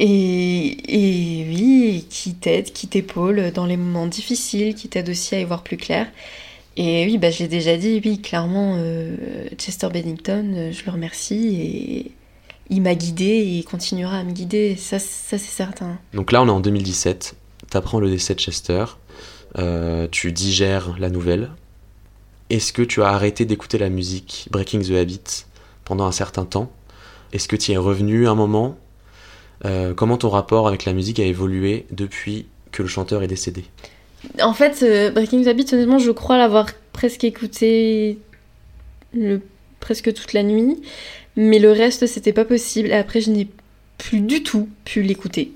Et, 0.00 0.76
et 0.88 1.46
oui, 1.48 2.06
qui 2.10 2.34
t'aide, 2.34 2.72
qui 2.72 2.88
t'épaule 2.88 3.52
dans 3.52 3.66
les 3.66 3.76
moments 3.76 4.06
difficiles, 4.06 4.74
qui 4.74 4.88
t'aide 4.88 5.08
aussi 5.08 5.34
à 5.34 5.40
y 5.40 5.44
voir 5.44 5.62
plus 5.62 5.76
clair. 5.76 6.08
Et 6.76 7.04
oui, 7.06 7.18
bah 7.18 7.30
je 7.30 7.38
l'ai 7.40 7.48
déjà 7.48 7.76
dit, 7.76 8.00
oui, 8.04 8.20
clairement, 8.20 8.74
euh, 8.78 9.16
Chester 9.58 9.88
Bennington, 9.92 10.52
euh, 10.56 10.72
je 10.72 10.84
le 10.84 10.90
remercie 10.90 11.54
et 11.60 12.10
il 12.70 12.82
m'a 12.82 12.96
guidé 12.96 13.24
et 13.24 13.58
il 13.58 13.64
continuera 13.64 14.18
à 14.18 14.24
me 14.24 14.32
guider, 14.32 14.74
ça, 14.74 14.98
ça 14.98 15.38
c'est 15.38 15.56
certain. 15.56 15.98
Donc 16.14 16.32
là, 16.32 16.42
on 16.42 16.48
est 16.48 16.50
en 16.50 16.58
2017. 16.60 17.36
T'apprends 17.70 18.00
le 18.00 18.10
décès 18.10 18.34
de 18.34 18.40
Chester. 18.40 18.84
euh, 19.58 20.08
tu 20.10 20.32
digères 20.32 20.96
la 20.98 21.10
nouvelle. 21.10 21.50
Est-ce 22.50 22.72
que 22.72 22.82
tu 22.82 23.02
as 23.02 23.08
arrêté 23.08 23.44
d'écouter 23.44 23.78
la 23.78 23.88
musique 23.88 24.48
Breaking 24.50 24.80
the 24.80 24.90
Habit 24.90 25.44
pendant 25.84 26.04
un 26.06 26.12
certain 26.12 26.44
temps? 26.44 26.72
Est-ce 27.32 27.46
que 27.46 27.54
tu 27.56 27.70
y 27.70 27.74
es 27.74 27.78
revenu 27.78 28.26
un 28.26 28.34
moment? 28.34 28.76
Euh, 29.64 29.94
Comment 29.94 30.16
ton 30.16 30.28
rapport 30.28 30.68
avec 30.68 30.84
la 30.84 30.92
musique 30.92 31.20
a 31.20 31.24
évolué 31.24 31.86
depuis 31.90 32.46
que 32.72 32.82
le 32.82 32.88
chanteur 32.88 33.22
est 33.22 33.28
décédé 33.28 33.64
En 34.42 34.54
fait, 34.54 34.82
euh, 34.82 35.10
Breaking 35.10 35.42
the 35.42 35.72
honnêtement, 35.72 35.98
je 35.98 36.10
crois 36.10 36.36
l'avoir 36.36 36.68
presque 36.92 37.24
écouté 37.24 38.18
presque 39.80 40.12
toute 40.12 40.32
la 40.32 40.42
nuit, 40.42 40.82
mais 41.36 41.58
le 41.58 41.70
reste, 41.70 42.06
c'était 42.06 42.32
pas 42.32 42.44
possible. 42.44 42.90
Après, 42.92 43.20
je 43.20 43.30
n'ai 43.30 43.48
plus 43.98 44.20
du 44.20 44.42
tout 44.42 44.68
pu 44.84 45.02
l'écouter. 45.02 45.52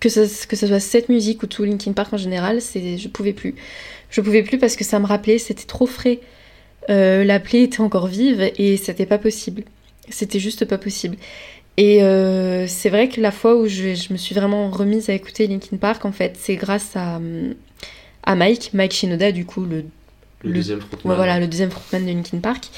Que 0.00 0.08
ce, 0.08 0.46
que 0.46 0.56
ce 0.56 0.66
soit 0.66 0.80
cette 0.80 1.08
musique 1.08 1.42
ou 1.42 1.46
tout 1.46 1.64
Linkin 1.64 1.92
Park 1.92 2.12
en 2.12 2.16
général, 2.16 2.60
je 2.60 3.08
pouvais 3.08 3.32
plus. 3.32 3.54
Je 4.10 4.20
pouvais 4.20 4.42
plus 4.42 4.58
parce 4.58 4.76
que 4.76 4.84
ça 4.84 4.98
me 4.98 5.06
rappelait, 5.06 5.38
c'était 5.38 5.64
trop 5.64 5.86
frais. 5.86 6.20
Euh, 6.90 7.24
la 7.24 7.40
plaie 7.40 7.62
était 7.62 7.80
encore 7.80 8.06
vive 8.06 8.50
et 8.58 8.76
c'était 8.76 9.06
pas 9.06 9.18
possible. 9.18 9.64
C'était 10.10 10.40
juste 10.40 10.64
pas 10.66 10.78
possible. 10.78 11.16
Et 11.76 12.02
euh, 12.04 12.66
c'est 12.68 12.88
vrai 12.88 13.08
que 13.08 13.20
la 13.20 13.32
fois 13.32 13.56
où 13.56 13.66
je, 13.66 13.94
je 13.94 14.12
me 14.12 14.16
suis 14.18 14.34
vraiment 14.34 14.70
remise 14.70 15.10
à 15.10 15.12
écouter 15.14 15.46
Linkin 15.48 15.76
Park, 15.76 16.04
en 16.04 16.12
fait, 16.12 16.36
c'est 16.38 16.54
grâce 16.56 16.92
à, 16.94 17.20
à 18.22 18.34
Mike, 18.36 18.70
Mike 18.74 18.92
Shinoda, 18.92 19.32
du 19.32 19.44
coup, 19.44 19.64
le, 19.64 19.84
Le- 20.42 20.52
deuxième 20.54 20.78
ouais, 21.04 21.16
voilà, 21.16 21.40
le 21.40 21.46
deuxième 21.48 21.70
frontman 21.70 22.04
de 22.06 22.12
Linkin 22.12 22.38
Park, 22.38 22.68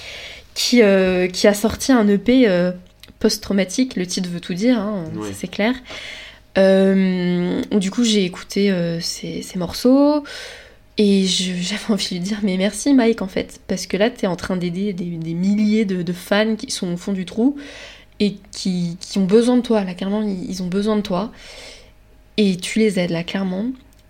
qui, 0.55 0.83
euh, 0.83 1.29
qui 1.29 1.47
a 1.47 1.53
sorti 1.53 1.93
un 1.93 2.09
EP 2.09 2.49
euh, 2.49 2.73
post-traumatique, 3.19 3.97
le 3.97 4.07
titre 4.07 4.31
veut 4.31 4.41
tout 4.41 4.55
dire, 4.55 4.79
hein, 4.79 5.05
Ouais. 5.15 5.29
c'est 5.35 5.49
clair. 5.49 5.75
Du 6.57 7.91
coup, 7.91 8.05
j'ai 8.05 8.25
écouté 8.25 8.73
ces, 9.01 9.43
ces 9.43 9.59
morceaux 9.59 10.25
et 10.97 11.25
j'avais 11.27 11.81
envie 11.91 12.07
de 12.09 12.15
lui 12.15 12.21
dire 12.21 12.39
mais 12.43 12.57
merci 12.57 12.95
Mike 12.95 13.21
en 13.21 13.29
fait, 13.29 13.61
parce 13.69 13.87
que 13.87 13.99
là, 13.99 14.09
t'es 14.09 14.27
en 14.27 14.37
train 14.37 14.57
d'aider 14.57 14.95
des, 14.95 15.05
des 15.05 15.35
milliers 15.35 15.85
de, 15.85 16.03
de 16.03 16.13
fans 16.15 16.57
qui 16.57 16.71
sont 16.71 16.95
au 16.95 16.97
fond 16.97 17.13
du 17.13 17.27
trou 17.27 17.59
et 18.21 18.37
qui, 18.53 18.97
qui 19.01 19.19
ont 19.19 19.27
besoin 19.27 19.57
de 19.57 19.63
toi, 19.63 19.85
là, 19.85 19.95
clairement, 19.95 20.23
ils, 20.23 20.63
ont 20.63 20.69
besoin 20.69 20.97
de 20.97 21.03
toi. 21.03 21.33
Et 22.37 22.57
tu 22.57 22.79
les 22.79 22.99
aides, 22.99 23.11
là, 23.11 23.25
clairement. 23.25 23.67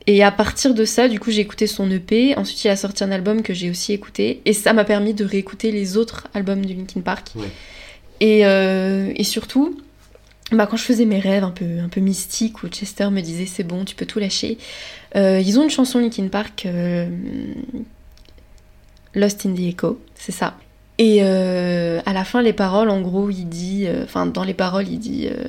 Et 0.07 0.23
à 0.23 0.31
partir 0.31 0.75
de 0.75 0.85
ça, 0.85 1.09
du 1.09 1.19
coup, 1.19 1.31
j'ai 1.31 1.41
écouté 1.41 1.67
son 1.67 1.91
EP. 1.91 2.37
Ensuite, 2.37 2.65
il 2.65 2.69
a 2.69 2.77
sorti 2.77 3.03
un 3.03 3.11
album 3.11 3.43
que 3.43 3.53
j'ai 3.53 3.71
aussi 3.71 3.93
écouté. 3.93 4.41
Et 4.45 4.53
ça 4.53 4.73
m'a 4.73 4.85
permis 4.85 5.15
de 5.15 5.25
réécouter 5.25 5.73
les 5.73 5.97
autres 5.97 6.29
albums 6.35 6.65
du 6.65 6.75
Linkin 6.75 7.01
Park. 7.01 7.31
Ouais. 7.35 7.49
Et, 8.21 8.47
euh, 8.47 9.13
et 9.17 9.25
surtout, 9.25 9.77
bah, 10.53 10.67
quand 10.67 10.77
je 10.77 10.85
faisais 10.85 11.05
mes 11.05 11.19
rêves 11.19 11.45
un 11.45 11.51
peu, 11.51 11.81
un 11.81 11.89
peu 11.89 12.01
mystiques, 12.01 12.63
où 12.63 12.69
Chester 12.69 13.11
me 13.11 13.21
disait 13.21 13.47
c'est 13.47 13.65
bon, 13.65 13.85
tu 13.85 13.97
peux 13.97 14.07
tout 14.07 14.21
lâcher, 14.21 14.59
euh, 15.17 15.41
ils 15.45 15.59
ont 15.59 15.65
une 15.65 15.71
chanson 15.71 15.99
Linkin 15.99 16.29
Park, 16.29 16.67
euh, 16.67 17.09
Lost 19.15 19.45
in 19.45 19.55
the 19.55 19.61
Echo, 19.61 20.01
c'est 20.15 20.33
ça. 20.33 20.57
Et 20.99 21.19
euh, 21.23 22.01
à 22.07 22.13
la 22.13 22.25
fin, 22.25 22.43
les 22.43 22.53
paroles, 22.53 22.91
en 22.91 23.01
gros, 23.01 23.29
il 23.31 23.49
dit, 23.49 23.85
euh, 23.87 24.05
enfin, 24.05 24.27
dans 24.27 24.45
les 24.45 24.55
paroles, 24.55 24.89
il 24.89 24.99
dit. 24.99 25.29
euh, 25.31 25.45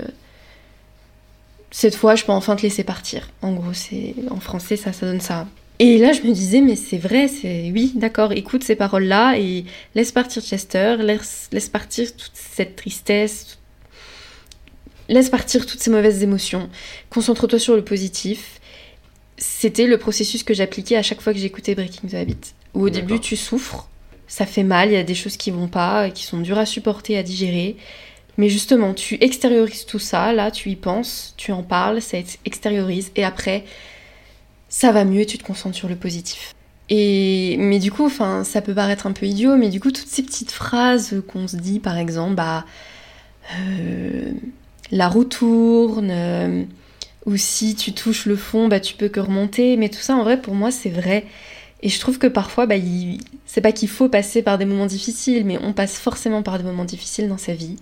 cette 1.72 1.96
fois, 1.96 2.16
je 2.16 2.24
peux 2.24 2.32
enfin 2.32 2.56
te 2.56 2.62
laisser 2.62 2.84
partir. 2.84 3.30
En 3.42 3.54
gros, 3.54 3.74
c'est 3.74 4.16
en 4.30 4.40
français, 4.40 4.78
ça, 4.78 4.94
ça 4.94 5.06
donne 5.06 5.22
ça. 5.22 5.48
Et 5.80 5.98
là, 6.00 6.12
je 6.12 6.22
me 6.22 6.32
disais, 6.32 6.62
mais 6.62 6.76
c'est 6.76 6.98
vrai, 6.98 7.28
c'est 7.28 7.72
oui, 7.72 7.92
d'accord. 7.96 8.32
Écoute 8.32 8.64
ces 8.64 8.76
paroles-là 8.76 9.38
et 9.38 9.66
laisse 9.94 10.12
partir 10.12 10.42
Chester, 10.42 10.98
laisse, 10.98 11.50
laisse 11.52 11.70
partir 11.70 12.12
toute 12.16 12.32
cette 12.34 12.76
tristesse, 12.76 13.60
laisse 15.08 15.30
partir 15.30 15.66
toutes 15.66 15.80
ces 15.80 15.92
mauvaises 15.92 16.24
émotions. 16.24 16.70
Concentre-toi 17.10 17.60
sur 17.60 17.76
le 17.76 17.84
positif. 17.84 18.60
C'était 19.38 19.86
le 19.86 20.00
processus 20.00 20.44
que 20.44 20.56
j'appliquais 20.56 20.96
à 20.96 21.04
chaque 21.04 21.22
fois 21.22 21.32
que 21.32 21.38
j'écoutais 21.38 21.76
Breaking 21.76 22.08
the 22.10 22.16
Habit. 22.16 22.38
Où 22.74 22.86
au 22.86 22.90
début, 22.90 23.20
tu 23.20 23.36
souffres, 23.36 23.88
ça 24.28 24.46
fait 24.46 24.64
mal, 24.64 24.90
il 24.90 24.94
y 24.94 24.98
a 24.98 25.04
des 25.04 25.16
choses 25.16 25.38
qui 25.38 25.52
vont 25.52 25.68
pas, 25.68 26.10
qui 26.10 26.24
sont 26.24 26.40
dures 26.40 26.58
à 26.58 26.66
supporter, 26.66 27.18
à 27.18 27.24
digérer. 27.24 27.78
Mais 28.38 28.50
justement, 28.50 28.94
tu 28.94 29.18
extériorises 29.24 29.86
tout 29.86 30.00
ça, 30.00 30.34
là, 30.34 30.52
tu 30.52 30.70
y 30.72 30.76
penses, 30.78 31.34
tu 31.38 31.52
en 31.54 31.64
parles, 31.64 32.02
ça 32.02 32.20
ex- 32.20 32.40
extériorise, 32.46 33.12
et 33.16 33.26
après, 33.26 33.66
ça 34.70 34.92
va 34.92 35.06
mieux 35.06 35.26
tu 35.26 35.38
te 35.38 35.44
concentres 35.44 35.76
sur 35.76 35.88
le 35.90 35.96
positif. 35.96 36.54
Et 36.90 37.58
mais 37.60 37.80
du 37.80 37.92
coup, 37.92 38.06
enfin, 38.06 38.44
ça 38.44 38.62
peut 38.62 38.74
paraître 38.74 39.08
un 39.08 39.12
peu 39.12 39.26
idiot, 39.26 39.58
mais 39.58 39.70
du 39.70 39.80
coup, 39.80 39.92
toutes 39.92 40.08
ces 40.08 40.24
petites 40.24 40.52
phrases 40.52 41.22
qu'on 41.28 41.48
se 41.48 41.58
dit, 41.58 41.80
par 41.80 41.98
exemple, 41.98 42.36
bah, 42.36 42.66
euh, 43.60 44.32
la 44.92 45.08
roue 45.08 45.26
tourne, 45.26 46.10
euh, 46.12 46.64
ou 47.26 47.38
si 47.38 47.76
tu 47.76 47.94
touches 47.94 48.26
le 48.26 48.36
fond, 48.38 48.68
bah, 48.68 48.80
tu 48.80 48.96
peux 48.96 49.10
que 49.10 49.20
remonter. 49.20 49.78
Mais 49.78 49.90
tout 49.90 50.00
ça, 50.00 50.16
en 50.16 50.24
vrai, 50.24 50.42
pour 50.42 50.56
moi, 50.56 50.72
c'est 50.72 50.90
vrai. 50.90 51.26
Et 51.84 51.90
je 51.90 52.00
trouve 52.00 52.18
que 52.18 52.28
parfois, 52.28 52.66
bah, 52.66 52.76
c'est 53.46 53.62
pas 53.62 53.72
qu'il 53.72 53.90
faut 53.90 54.10
passer 54.10 54.42
par 54.42 54.58
des 54.58 54.66
moments 54.66 54.88
difficiles, 54.88 55.46
mais 55.46 55.60
on 55.62 55.74
passe 55.74 56.00
forcément 56.00 56.42
par 56.42 56.58
des 56.58 56.64
moments 56.64 56.86
difficiles 56.86 57.30
dans 57.30 57.38
sa 57.38 57.54
vie. 57.54 57.76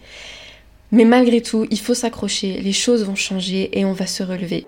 Mais 0.91 1.05
malgré 1.05 1.41
tout, 1.41 1.65
il 1.71 1.79
faut 1.79 1.93
s'accrocher, 1.93 2.59
les 2.61 2.73
choses 2.73 3.05
vont 3.05 3.15
changer 3.15 3.77
et 3.77 3.85
on 3.85 3.93
va 3.93 4.05
se 4.05 4.23
relever. 4.23 4.65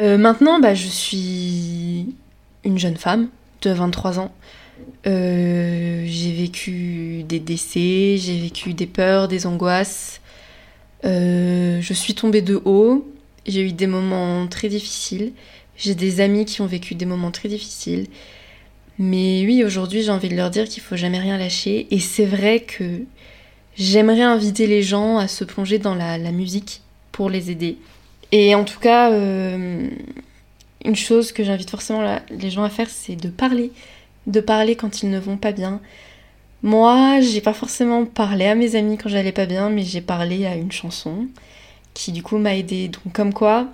Euh, 0.00 0.18
maintenant, 0.18 0.58
bah, 0.60 0.74
je 0.74 0.88
suis 0.88 2.14
une 2.64 2.78
jeune 2.78 2.96
femme 2.96 3.28
de 3.62 3.70
23 3.70 4.18
ans. 4.18 4.32
Euh, 5.06 6.04
j'ai 6.06 6.32
vécu 6.32 7.03
des 7.26 7.40
décès, 7.40 8.16
j'ai 8.18 8.38
vécu 8.38 8.74
des 8.74 8.86
peurs, 8.86 9.28
des 9.28 9.46
angoisses. 9.46 10.20
Euh, 11.04 11.80
je 11.80 11.92
suis 11.92 12.14
tombée 12.14 12.42
de 12.42 12.60
haut. 12.64 13.06
J'ai 13.46 13.62
eu 13.62 13.72
des 13.72 13.86
moments 13.86 14.46
très 14.46 14.68
difficiles. 14.68 15.32
J'ai 15.76 15.94
des 15.94 16.20
amis 16.20 16.44
qui 16.44 16.60
ont 16.60 16.66
vécu 16.66 16.94
des 16.94 17.06
moments 17.06 17.30
très 17.30 17.48
difficiles. 17.48 18.06
Mais 18.98 19.44
oui, 19.44 19.64
aujourd'hui, 19.64 20.02
j'ai 20.02 20.10
envie 20.10 20.28
de 20.28 20.36
leur 20.36 20.50
dire 20.50 20.68
qu'il 20.68 20.82
faut 20.82 20.96
jamais 20.96 21.18
rien 21.18 21.36
lâcher. 21.36 21.88
Et 21.90 21.98
c'est 21.98 22.26
vrai 22.26 22.60
que 22.60 23.02
j'aimerais 23.76 24.22
inviter 24.22 24.66
les 24.66 24.82
gens 24.82 25.18
à 25.18 25.28
se 25.28 25.44
plonger 25.44 25.78
dans 25.78 25.94
la, 25.94 26.18
musique 26.30 26.82
pour 27.12 27.28
les 27.28 27.50
aider. 27.50 27.76
Et 28.32 28.54
en 28.54 28.64
tout 28.64 28.78
cas, 28.78 29.10
euh, 29.12 29.88
une 30.84 30.96
chose 30.96 31.32
que 31.32 31.44
j'invite 31.44 31.70
forcément 31.70 32.18
les 32.30 32.50
gens 32.50 32.62
à 32.62 32.70
faire, 32.70 32.88
c'est 32.88 33.16
de 33.16 33.28
parler. 33.28 33.72
De 34.26 34.40
parler 34.40 34.76
quand 34.76 35.02
ils 35.02 35.10
ne 35.10 35.18
vont 35.18 35.36
pas 35.36 35.52
bien. 35.52 35.80
Moi, 36.64 37.20
j'ai 37.20 37.42
pas 37.42 37.52
forcément 37.52 38.06
parlé 38.06 38.46
à 38.46 38.54
mes 38.54 38.74
amis 38.74 38.96
quand 38.96 39.10
j'allais 39.10 39.32
pas 39.32 39.44
bien, 39.44 39.68
mais 39.68 39.82
j'ai 39.82 40.00
parlé 40.00 40.46
à 40.46 40.56
une 40.56 40.72
chanson 40.72 41.26
qui 41.92 42.10
du 42.10 42.22
coup 42.22 42.38
m'a 42.38 42.56
aidé. 42.56 42.88
Donc 42.88 43.12
comme 43.12 43.34
quoi, 43.34 43.66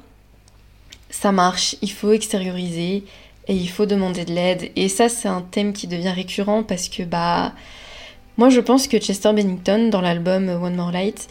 ça 1.09 1.30
marche, 1.30 1.76
il 1.82 1.93
faut 1.93 2.11
extérioriser 2.11 3.05
et 3.47 3.55
il 3.55 3.68
faut 3.68 3.86
demander 3.86 4.24
de 4.24 4.32
l'aide. 4.32 4.72
Et 4.74 4.88
ça, 4.88 5.09
c'est 5.09 5.28
un 5.28 5.41
thème 5.41 5.72
qui 5.72 5.86
devient 5.86 6.11
récurrent 6.11 6.64
parce 6.64 6.88
que 6.88 7.05
bah, 7.05 7.53
moi 8.36 8.49
je 8.49 8.59
pense 8.59 8.88
que 8.88 8.99
Chester 8.99 9.32
Bennington 9.32 9.88
dans 9.88 10.01
l'album 10.01 10.49
One 10.49 10.74
More 10.74 10.91
Light, 10.91 11.28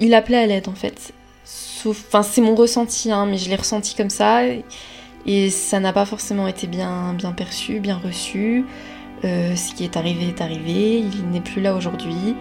il 0.00 0.12
appelait 0.12 0.36
à 0.36 0.46
l'aide 0.46 0.68
en 0.68 0.74
fait. 0.74 1.14
Sauf, 1.46 2.04
enfin 2.08 2.22
c'est 2.22 2.42
mon 2.42 2.54
ressenti, 2.54 3.10
hein, 3.10 3.24
mais 3.24 3.38
je 3.38 3.48
l'ai 3.48 3.56
ressenti 3.56 3.94
comme 3.94 4.10
ça 4.10 4.42
et 5.24 5.48
ça 5.48 5.80
n'a 5.80 5.94
pas 5.94 6.04
forcément 6.04 6.46
été 6.46 6.66
bien, 6.66 7.14
bien 7.14 7.32
perçu, 7.32 7.80
bien 7.80 7.96
reçu. 7.96 8.66
Euh, 9.24 9.56
ce 9.56 9.74
qui 9.74 9.84
est 9.84 9.96
arrivé 9.96 10.28
est 10.28 10.40
arrivé, 10.40 11.00
il 11.00 11.28
n'est 11.30 11.40
plus 11.40 11.60
là 11.60 11.74
aujourd'hui. 11.74 12.36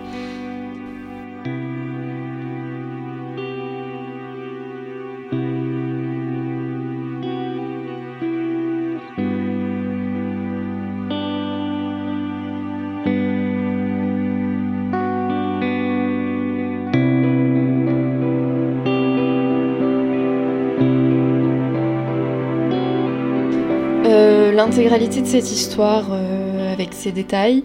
Euh, 24.05 24.51
L'intégralité 24.51 25.21
de 25.21 25.27
cette 25.27 25.51
histoire, 25.51 26.07
euh, 26.11 26.56
avec 26.67 26.93
ses 26.93 27.11
détails, 27.11 27.63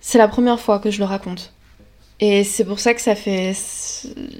c'est 0.00 0.18
la 0.18 0.28
première 0.28 0.60
fois 0.60 0.78
que 0.78 0.90
je 0.90 0.98
le 0.98 1.04
raconte. 1.04 1.52
Et 2.20 2.42
c'est 2.42 2.64
pour 2.64 2.80
ça 2.80 2.94
que 2.94 3.00
ça 3.00 3.14
fait. 3.14 3.52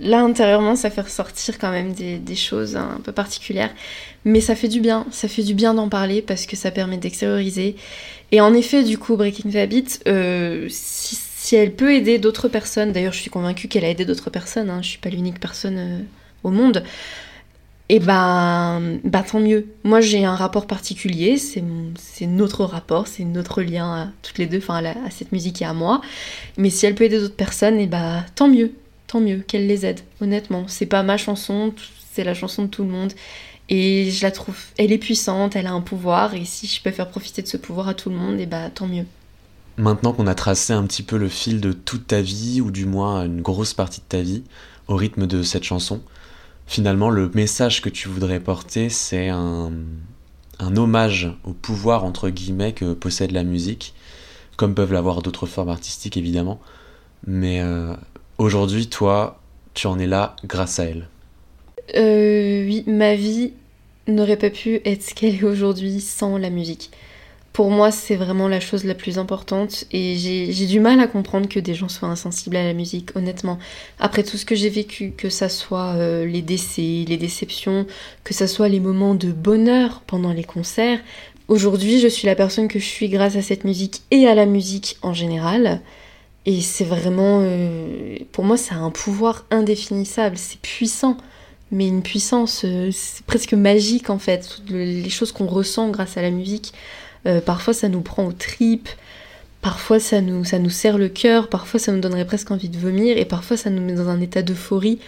Là, 0.01 0.21
intérieurement, 0.21 0.75
ça 0.75 0.91
fait 0.91 1.03
ressortir 1.03 1.59
quand 1.59 1.71
même 1.71 1.93
des, 1.93 2.19
des 2.19 2.35
choses 2.35 2.75
un 2.75 3.01
peu 3.05 3.13
particulières. 3.13 3.71
Mais 4.25 4.41
ça 4.41 4.57
fait 4.57 4.67
du 4.67 4.81
bien. 4.81 5.07
Ça 5.13 5.29
fait 5.29 5.45
du 5.45 5.55
bien 5.55 5.75
d'en 5.75 5.89
parler 5.89 6.21
parce 6.21 6.45
que 6.47 6.57
ça 6.57 6.73
permet 6.73 6.97
d'extérioriser. 6.97 7.77
Et 8.33 8.41
en 8.41 8.53
effet, 8.53 8.83
du 8.83 8.99
coup, 8.99 9.17
Breaking 9.17 9.51
the 9.51 9.57
Habit, 9.57 10.01
euh, 10.09 10.67
si, 10.69 11.17
si 11.17 11.57
elle 11.57 11.73
peut 11.73 11.95
aider 11.95 12.19
d'autres 12.19 12.49
personnes, 12.49 12.93
d'ailleurs, 12.93 13.13
je 13.13 13.21
suis 13.21 13.31
convaincue 13.31 13.69
qu'elle 13.69 13.85
a 13.85 13.91
aidé 13.91 14.05
d'autres 14.05 14.29
personnes, 14.29 14.71
hein, 14.71 14.83
je 14.83 14.89
suis 14.89 14.99
pas 14.99 15.09
l'unique 15.09 15.39
personne 15.39 15.79
euh, 15.79 16.01
au 16.43 16.51
monde, 16.51 16.83
et 17.89 18.01
ben, 18.01 18.99
bah 19.05 19.23
tant 19.23 19.41
mieux. 19.41 19.67
Moi 19.85 20.01
j'ai 20.01 20.25
un 20.25 20.35
rapport 20.35 20.67
particulier, 20.67 21.39
c'est 21.39 21.63
notre 22.27 22.65
rapport, 22.65 23.07
c'est 23.07 23.25
notre 23.25 23.63
lien 23.63 23.93
à 23.93 24.09
toutes 24.23 24.39
les 24.39 24.47
deux, 24.47 24.59
enfin 24.59 24.85
à, 24.85 24.91
à 24.91 25.11
cette 25.11 25.33
musique 25.33 25.63
et 25.63 25.65
à 25.65 25.73
moi. 25.73 26.01
Mais 26.57 26.71
si 26.71 26.87
elle 26.87 26.95
peut 26.95 27.05
aider 27.05 27.19
d'autres 27.19 27.35
personnes, 27.35 27.79
et 27.79 27.87
bah 27.87 28.25
tant 28.35 28.49
mieux, 28.49 28.73
tant 29.07 29.21
mieux 29.21 29.39
qu'elle 29.39 29.67
les 29.67 29.87
aide. 29.87 30.01
Honnêtement, 30.21 30.65
c'est 30.69 30.87
pas 30.87 31.03
ma 31.03 31.17
chanson, 31.17 31.73
c'est 32.13 32.25
la 32.25 32.35
chanson 32.35 32.65
de 32.65 32.69
tout 32.69 32.83
le 32.85 32.91
monde. 32.91 33.13
Et 33.71 34.11
je 34.11 34.23
la 34.23 34.31
trouve, 34.31 34.57
elle 34.79 34.93
est 34.93 34.99
puissante, 34.99 35.55
elle 35.55 35.67
a 35.67 35.73
un 35.73 35.83
pouvoir, 35.83 36.35
et 36.35 36.45
si 36.45 36.67
je 36.67 36.81
peux 36.83 36.91
faire 36.91 37.09
profiter 37.09 37.43
de 37.43 37.49
ce 37.49 37.59
pouvoir 37.59 37.89
à 37.89 37.95
tout 37.95 38.09
le 38.09 38.17
monde, 38.17 38.41
et 38.41 38.47
bah 38.47 38.71
tant 38.71 38.87
mieux. 38.87 39.05
Maintenant 39.77 40.13
qu'on 40.13 40.27
a 40.27 40.35
tracé 40.35 40.73
un 40.73 40.85
petit 40.85 41.03
peu 41.03 41.19
le 41.19 41.29
fil 41.29 41.61
de 41.61 41.73
toute 41.73 42.07
ta 42.07 42.23
vie, 42.23 42.61
ou 42.61 42.71
du 42.71 42.87
moins 42.87 43.25
une 43.25 43.43
grosse 43.43 43.75
partie 43.75 44.01
de 44.01 44.07
ta 44.09 44.23
vie, 44.23 44.43
au 44.89 44.97
rythme 44.97 45.27
de 45.27 45.43
cette 45.43 45.65
chanson, 45.65 46.01
finalement 46.69 47.11
le 47.11 47.31
message 47.35 47.81
que 47.81 47.89
tu 47.89 48.09
voudrais 48.09 48.39
porter, 48.39 48.91
c'est 48.91 49.31
un, 49.31 49.73
hommage 50.77 51.33
au 51.45 51.53
pouvoir, 51.53 52.05
entre 52.05 52.29
guillemets, 52.29 52.73
que 52.73 52.93
possède 52.93 53.33
la 53.33 53.43
musique, 53.43 53.95
comme 54.57 54.75
peuvent 54.75 54.93
l'avoir 54.93 55.23
d'autres 55.23 55.47
formes 55.47 55.71
artistiques 55.71 56.17
évidemment. 56.17 56.61
Mais 57.27 57.61
euh, 57.63 57.95
aujourd'hui, 58.37 58.87
toi, 58.89 59.41
tu 59.75 59.87
en 59.87 59.99
es 59.99 60.07
là 60.07 60.37
grâce 60.45 60.79
à 60.79 60.85
elle. 60.85 61.09
Euh, 61.97 62.65
oui, 62.67 62.85
ma 62.87 63.15
vie 63.15 63.55
n'aurait 64.07 64.37
pas 64.37 64.51
pu 64.51 64.81
être 64.85 65.03
ce 65.03 65.15
qu'elle 65.15 65.37
est 65.37 65.45
aujourd'hui 65.45 66.01
sans 66.01 66.37
la 66.37 66.51
musique. 66.51 66.91
Pour 67.59 67.73
moi, 67.73 67.91
c'est 67.91 68.15
vraiment 68.15 68.47
la 68.47 68.61
chose 68.61 68.85
la 68.85 68.95
plus 68.95 69.19
importante 69.19 69.85
et 69.91 70.15
j'ai 70.15 70.67
du 70.67 70.79
mal 70.79 71.01
à 71.01 71.09
comprendre 71.09 71.49
que 71.49 71.59
des 71.59 71.75
gens 71.75 71.89
soient 71.89 72.07
insensibles 72.07 72.55
à 72.55 72.63
la 72.63 72.73
musique, 72.73 73.17
honnêtement. 73.17 73.59
Après 73.99 74.23
tout 74.23 74.37
ce 74.37 74.45
que 74.45 74.55
j'ai 74.55 74.69
vécu, 74.69 75.11
que 75.17 75.29
ça 75.29 75.49
soit 75.49 75.95
euh, 75.97 76.25
les 76.25 76.41
décès, 76.41 77.05
les 77.09 77.17
déceptions, 77.17 77.85
que 78.23 78.33
ça 78.33 78.47
soit 78.47 78.69
les 78.69 78.79
moments 78.79 79.17
de 79.17 79.33
bonheur 79.33 80.03
pendant 80.07 80.33
les 80.33 80.45
concerts, 80.45 81.01
aujourd'hui 81.49 81.99
je 81.99 82.07
suis 82.07 82.29
la 82.29 82.37
personne 82.37 82.69
que 82.69 82.79
je 82.79 82.85
suis 82.85 83.09
grâce 83.09 83.35
à 83.35 83.43
cette 83.43 83.65
musique 83.65 84.03
et 84.13 84.29
à 84.29 84.37
la 84.37 84.47
musique 84.47 84.97
en 85.03 85.13
général. 85.13 85.81
Et 86.47 86.61
c'est 86.61 86.85
vraiment... 86.85 87.41
euh, 87.43 88.19
pour 88.31 88.45
moi, 88.45 88.57
ça 88.57 88.77
a 88.77 88.79
un 88.79 88.93
pouvoir 88.93 89.47
indéfinissable, 89.51 90.39
c'est 90.39 90.61
puissant 90.61 91.17
mais 91.71 91.89
une 91.89 92.03
puissance 92.03 92.63
euh, 92.65 92.91
presque 93.27 93.53
magique 93.53 94.11
en 94.11 94.19
fait. 94.19 94.63
Les 94.71 95.11
choses 95.11 95.33
qu'on 95.33 95.47
ressent 95.47 95.91
grâce 95.91 96.17
à 96.17 96.23
la 96.23 96.31
musique, 96.31 96.73
euh, 97.27 97.41
parfois 97.41 97.75
ça 97.75 97.89
nous 97.89 98.01
prend 98.01 98.27
aux 98.27 98.33
tripes, 98.33 98.89
parfois 99.61 100.01
ça 100.01 100.21
nous, 100.21 100.45
ça 100.45 100.59
nous 100.59 100.71
serre 100.71 100.99
le 100.99 101.09
cœur, 101.09 101.49
parfois 101.49 101.81
ça 101.81 101.93
nous 101.93 102.01
donnerait 102.01 102.27
presque 102.27 102.51
envie 102.51 102.69
de 102.69 102.79
vomir, 102.79 103.19
et 103.19 103.25
parfois 103.25 103.57
ça 103.57 103.71
nous 103.71 103.83
met 103.83 103.95
dans 103.95 104.09
un 104.09 104.21
état 104.21 104.43
d'euphorie 104.43 104.99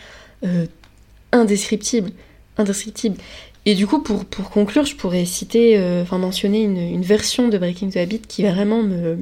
euh, 0.45 0.67
indescriptible. 1.33 2.11
Indescriptible. 2.59 3.17
Et 3.67 3.75
du 3.75 3.87
coup, 3.87 4.01
pour, 4.03 4.25
pour 4.25 4.51
conclure, 4.51 4.85
je 4.85 4.97
pourrais 4.97 5.25
citer, 5.25 5.79
euh, 5.79 6.03
enfin 6.03 6.19
mentionner 6.19 6.63
une, 6.63 6.79
une 6.79 7.03
version 7.03 7.49
de 7.49 7.59
Breaking 7.59 7.91
the 7.91 7.99
Habit 7.99 8.21
qui 8.21 8.43
vraiment 8.43 8.83
me, 8.83 9.19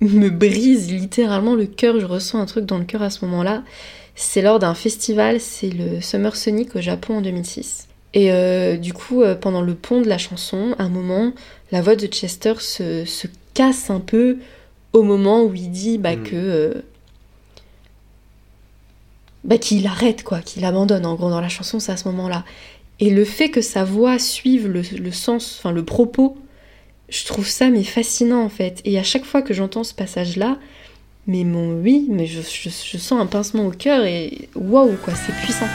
me 0.00 0.28
brise 0.28 0.90
littéralement 0.90 1.54
le 1.54 1.66
cœur. 1.66 1.98
Je 1.98 2.06
ressens 2.06 2.40
un 2.40 2.46
truc 2.46 2.66
dans 2.66 2.78
le 2.78 2.84
cœur 2.84 3.02
à 3.02 3.10
ce 3.10 3.24
moment-là. 3.24 3.62
C'est 4.16 4.42
lors 4.42 4.58
d'un 4.58 4.74
festival, 4.74 5.40
c'est 5.40 5.70
le 5.70 6.00
Summer 6.00 6.36
Sonic 6.36 6.76
au 6.76 6.80
Japon 6.80 7.18
en 7.18 7.20
2006. 7.20 7.88
Et 8.14 8.30
euh, 8.32 8.76
du 8.76 8.92
coup, 8.92 9.22
euh, 9.22 9.34
pendant 9.34 9.60
le 9.60 9.74
pont 9.74 10.00
de 10.00 10.08
la 10.08 10.18
chanson, 10.18 10.74
à 10.78 10.84
un 10.84 10.88
moment, 10.88 11.32
la 11.72 11.82
voix 11.82 11.96
de 11.96 12.06
Chester 12.06 12.54
se, 12.60 13.04
se 13.04 13.26
casse 13.54 13.90
un 13.90 14.00
peu 14.00 14.38
au 14.92 15.02
moment 15.02 15.42
où 15.44 15.52
il 15.54 15.70
dit 15.70 15.98
bah, 15.98 16.14
Mm. 16.16 16.22
que. 16.22 16.36
euh, 16.36 16.74
bah, 19.42 19.58
qu'il 19.58 19.86
arrête, 19.86 20.22
quoi, 20.22 20.38
qu'il 20.40 20.64
abandonne. 20.64 21.04
En 21.04 21.14
gros, 21.16 21.28
dans 21.28 21.40
la 21.40 21.48
chanson, 21.48 21.78
c'est 21.80 21.92
à 21.92 21.96
ce 21.96 22.08
moment-là. 22.08 22.44
Et 23.00 23.10
le 23.10 23.24
fait 23.24 23.50
que 23.50 23.60
sa 23.60 23.84
voix 23.84 24.18
suive 24.18 24.68
le, 24.68 24.82
le 24.96 25.10
sens, 25.12 25.56
enfin 25.58 25.72
le 25.72 25.84
propos, 25.84 26.36
je 27.08 27.24
trouve 27.26 27.46
ça 27.48 27.68
mais 27.68 27.82
fascinant 27.82 28.42
en 28.44 28.48
fait. 28.48 28.80
Et 28.84 28.98
à 28.98 29.02
chaque 29.02 29.24
fois 29.24 29.42
que 29.42 29.52
j'entends 29.52 29.82
ce 29.84 29.92
passage-là, 29.92 30.56
mais 31.26 31.42
mon 31.42 31.72
oui, 31.82 32.06
mais 32.08 32.26
je, 32.26 32.40
je- 32.40 32.68
je 32.70 32.96
sens 32.98 33.20
un 33.20 33.26
pincement 33.26 33.66
au 33.66 33.70
cœur 33.72 34.04
et 34.04 34.48
waouh 34.54 34.96
quoi, 35.04 35.12
c'est 35.14 35.34
puissant. 35.42 35.66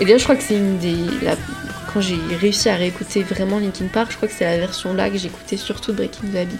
Et 0.00 0.04
d'ailleurs, 0.04 0.18
je 0.18 0.24
crois 0.24 0.36
que 0.36 0.42
c'est 0.42 0.56
une 0.56 0.78
des. 0.78 0.96
Quand 1.92 2.00
j'ai 2.00 2.16
réussi 2.40 2.68
à 2.68 2.76
réécouter 2.76 3.22
vraiment 3.22 3.58
Linkin 3.58 3.86
Park, 3.86 4.12
je 4.12 4.16
crois 4.16 4.28
que 4.28 4.34
c'est 4.34 4.44
la 4.44 4.58
version 4.58 4.94
là 4.94 5.10
que 5.10 5.18
j'écoutais 5.18 5.56
surtout 5.56 5.92
de 5.92 5.96
Breaking 5.96 6.28
the 6.32 6.36
Habit. 6.36 6.56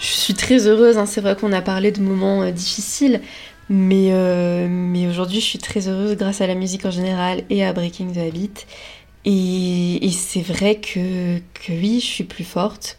Je 0.00 0.06
suis 0.06 0.34
très 0.34 0.66
heureuse, 0.66 0.98
hein, 0.98 1.06
c'est 1.06 1.20
vrai 1.20 1.36
qu'on 1.36 1.52
a 1.52 1.62
parlé 1.62 1.90
de 1.90 2.00
moments 2.00 2.42
euh, 2.42 2.50
difficiles, 2.50 3.20
mais, 3.68 4.10
euh, 4.12 4.66
mais 4.68 5.08
aujourd'hui 5.08 5.40
je 5.40 5.44
suis 5.44 5.58
très 5.58 5.88
heureuse 5.88 6.16
grâce 6.16 6.40
à 6.40 6.46
la 6.46 6.54
musique 6.54 6.84
en 6.84 6.90
général 6.90 7.42
et 7.50 7.64
à 7.64 7.72
Breaking 7.72 8.12
the 8.12 8.18
Habit. 8.18 8.52
Et, 9.24 10.06
et 10.06 10.10
c'est 10.10 10.42
vrai 10.42 10.76
que, 10.76 11.38
que 11.38 11.72
oui, 11.72 12.00
je 12.00 12.06
suis 12.06 12.24
plus 12.24 12.44
forte. 12.44 12.96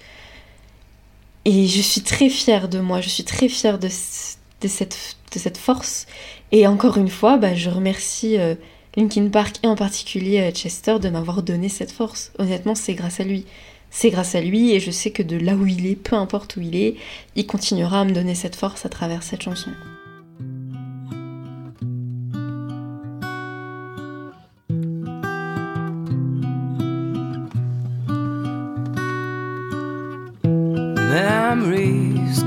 Et 1.45 1.67
je 1.67 1.81
suis 1.81 2.01
très 2.01 2.29
fière 2.29 2.67
de 2.67 2.79
moi, 2.79 3.01
je 3.01 3.09
suis 3.09 3.23
très 3.23 3.47
fière 3.47 3.79
de, 3.79 3.87
de 3.87 4.67
cette, 4.67 5.17
de 5.33 5.39
cette 5.39 5.57
force. 5.57 6.05
Et 6.51 6.65
encore 6.67 6.97
une 6.97 7.09
fois, 7.09 7.37
bah, 7.37 7.53
je 7.53 7.69
remercie 7.69 8.39
euh, 8.39 8.55
Linkin 8.95 9.29
Park 9.29 9.57
et 9.63 9.67
en 9.67 9.75
particulier 9.75 10.41
euh, 10.41 10.51
Chester 10.51 10.97
de 10.99 11.09
m'avoir 11.09 11.43
donné 11.43 11.69
cette 11.69 11.91
force. 11.91 12.31
Honnêtement, 12.39 12.75
c'est 12.75 12.95
grâce 12.95 13.19
à 13.19 13.23
lui. 13.23 13.45
C'est 13.91 14.09
grâce 14.09 14.35
à 14.35 14.41
lui 14.41 14.71
et 14.73 14.79
je 14.79 14.91
sais 14.91 15.11
que 15.11 15.23
de 15.23 15.37
là 15.37 15.55
où 15.55 15.65
il 15.65 15.87
est, 15.87 15.95
peu 15.95 16.15
importe 16.15 16.57
où 16.57 16.61
il 16.61 16.75
est, 16.75 16.95
il 17.35 17.45
continuera 17.47 18.01
à 18.01 18.05
me 18.05 18.13
donner 18.13 18.35
cette 18.35 18.55
force 18.55 18.85
à 18.85 18.89
travers 18.89 19.23
cette 19.23 19.41
chanson. 19.41 19.71
Memories 31.11 32.43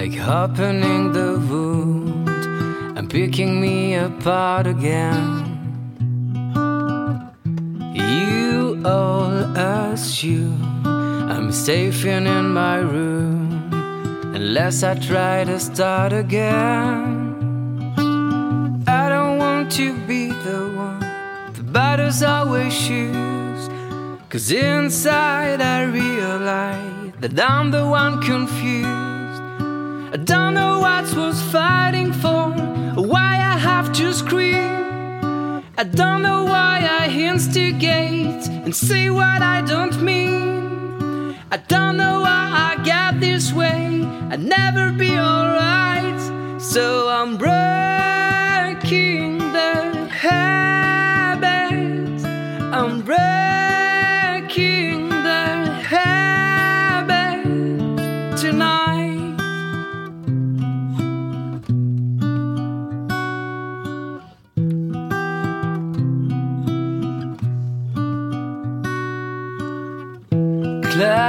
like 0.00 0.20
opening 0.28 1.12
the 1.12 1.30
wound 1.50 2.28
and 2.96 3.10
picking 3.10 3.60
me 3.60 3.96
apart 3.96 4.64
again. 4.64 5.26
You 7.94 8.80
all 8.84 9.34
assume 9.56 10.86
I'm 11.34 11.50
safe 11.50 12.04
in, 12.04 12.28
in 12.28 12.46
my 12.50 12.76
room 12.76 13.40
unless 14.38 14.84
I 14.84 14.94
try 14.94 15.42
to 15.42 15.58
start 15.58 16.12
again. 16.12 17.08
I 18.86 19.08
don't 19.08 19.38
want 19.38 19.72
to 19.80 19.86
be 20.06 20.28
the 20.46 20.60
one 20.86 21.00
the 21.58 21.64
battles 21.64 22.22
always 22.22 22.72
choose. 22.86 23.64
Cause 24.28 24.52
inside 24.52 25.60
I 25.60 25.82
realize 25.82 27.12
that 27.18 27.36
I'm 27.40 27.72
the 27.72 27.84
one 27.84 28.22
confused. 28.22 29.07
I 30.10 30.16
don't 30.16 30.54
know 30.54 30.78
what 30.80 31.04
was 31.14 31.42
fighting 31.52 32.14
for, 32.14 32.50
why 32.94 33.34
I 33.36 33.58
have 33.58 33.92
to 33.92 34.14
scream. 34.14 35.62
I 35.76 35.84
don't 35.84 36.22
know 36.22 36.44
why 36.44 36.88
I 37.00 37.08
instigate 37.10 38.48
and 38.48 38.74
say 38.74 39.10
what 39.10 39.42
I 39.42 39.60
don't 39.60 40.00
mean. 40.00 41.36
I 41.50 41.58
don't 41.58 41.98
know 41.98 42.20
why 42.20 42.74
I 42.74 42.82
got 42.86 43.20
this 43.20 43.52
way, 43.52 44.02
I'd 44.30 44.42
never 44.42 44.92
be 44.92 45.10
alright. 45.18 46.20
So 46.58 47.10
I'm 47.10 47.36
breaking 47.36 47.87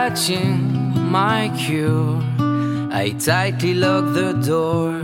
Clutching 0.09 1.11
my 1.11 1.53
cure, 1.55 2.19
I 2.91 3.15
tightly 3.19 3.75
lock 3.75 4.05
the 4.15 4.33
door. 4.33 5.03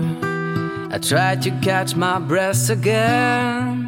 I 0.92 0.98
try 0.98 1.36
to 1.36 1.52
catch 1.62 1.96
my 1.96 2.18
breath 2.18 2.72
again. 2.72 3.86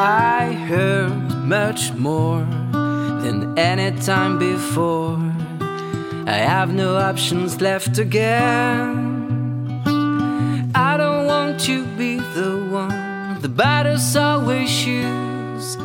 I 0.00 0.52
heard 0.66 1.12
much 1.44 1.92
more 1.92 2.40
than 3.22 3.56
any 3.56 3.96
time 4.00 4.36
before. 4.40 5.16
I 6.26 6.38
have 6.52 6.74
no 6.74 6.96
options 6.96 7.60
left 7.60 7.98
again. 7.98 8.96
I 10.74 10.96
don't 10.96 11.24
want 11.26 11.60
to 11.68 11.86
be 11.96 12.16
the 12.34 12.66
one 12.68 13.40
the 13.42 13.48
battles 13.48 14.16
always 14.16 14.68
choose. 14.76 15.76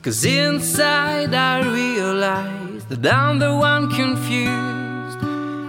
Cause 0.00 0.24
inside 0.24 1.34
I 1.34 1.60
realize 1.70 2.61
that 3.00 3.14
I'm 3.14 3.38
the 3.38 3.54
one 3.54 3.90
confused. 3.90 5.18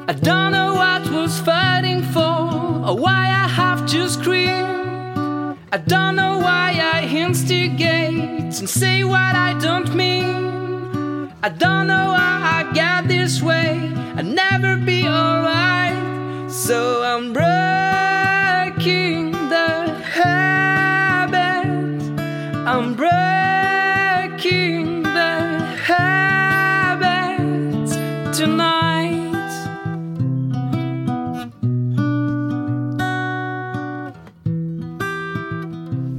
I 0.10 0.14
don't 0.14 0.52
know 0.52 0.74
what 0.74 1.10
was 1.10 1.40
fighting 1.40 2.02
for 2.02 2.20
or 2.20 2.98
why 2.98 3.28
I 3.28 3.48
have 3.48 3.86
to 3.92 4.10
scream. 4.10 5.58
I 5.72 5.78
don't 5.78 6.16
know 6.18 6.40
why 6.40 6.78
I 6.94 7.06
instigate 7.06 8.60
and 8.60 8.70
say 8.70 9.04
what 9.06 9.36
I 9.36 9.58
don't 9.60 9.96
mean. 9.96 11.32
I 11.42 11.50
don't 11.50 11.88
know 11.88 12.12
how 12.12 12.60
I 12.60 12.74
got 12.74 13.08
this 13.08 13.42
way. 13.42 13.92
I'll 14.18 14.24
never 14.24 14.76
be 14.76 15.08
alright. 15.08 16.52
So 16.52 17.04
I'm 17.04 17.32
breaking 17.32 17.73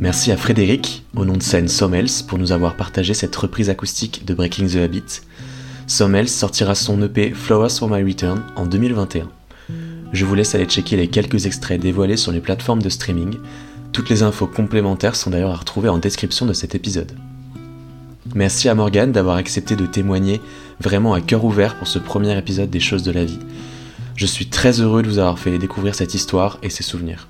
Merci 0.05 0.33
à 0.33 0.37
Frédéric, 0.37 1.03
au 1.17 1.25
nom 1.25 1.33
de 1.33 1.43
scène 1.43 1.67
Sommels, 1.67 2.11
pour 2.29 2.37
nous 2.37 2.53
avoir 2.53 2.77
partagé 2.77 3.15
cette 3.15 3.35
reprise 3.35 3.71
acoustique 3.71 4.27
de 4.27 4.35
Breaking 4.35 4.67
the 4.67 4.77
Habit. 4.77 5.23
Sommels 5.87 6.29
sortira 6.29 6.75
son 6.75 7.01
EP 7.01 7.31
Flowers 7.31 7.71
for 7.71 7.89
My 7.89 8.03
Return 8.03 8.43
en 8.55 8.67
2021. 8.67 9.31
Je 10.13 10.25
vous 10.27 10.35
laisse 10.35 10.55
aller 10.55 10.67
checker 10.67 10.99
les 10.99 11.09
quelques 11.09 11.47
extraits 11.47 11.81
dévoilés 11.81 12.19
sur 12.19 12.33
les 12.33 12.41
plateformes 12.41 12.83
de 12.83 12.91
streaming. 12.91 13.39
Toutes 13.93 14.11
les 14.11 14.23
infos 14.23 14.47
complémentaires 14.47 15.17
sont 15.17 15.31
d'ailleurs 15.31 15.53
à 15.53 15.57
retrouver 15.57 15.89
en 15.89 15.97
description 15.97 16.45
de 16.45 16.53
cet 16.53 16.75
épisode. 16.75 17.13
Merci 18.35 18.69
à 18.69 18.75
Morgane 18.75 19.11
d'avoir 19.11 19.37
accepté 19.37 19.75
de 19.75 19.87
témoigner 19.87 20.43
vraiment 20.81 21.15
à 21.15 21.23
cœur 21.23 21.47
ouvert 21.47 21.79
pour 21.79 21.89
ce 21.89 21.99
premier 21.99 22.37
épisode 22.37 22.69
des 22.69 22.79
choses 22.79 23.05
de 23.05 23.13
la 23.13 23.25
vie. 23.25 23.41
Je 24.17 24.27
suis 24.27 24.49
très 24.51 24.83
heureux 24.83 25.03
de 25.03 25.09
vous 25.09 25.19
avoir 25.19 25.39
fait 25.39 25.57
découvrir 25.57 25.95
cette 25.95 26.13
histoire 26.13 26.59
et 26.63 26.69
ses 26.69 26.83
souvenirs. 26.83 27.27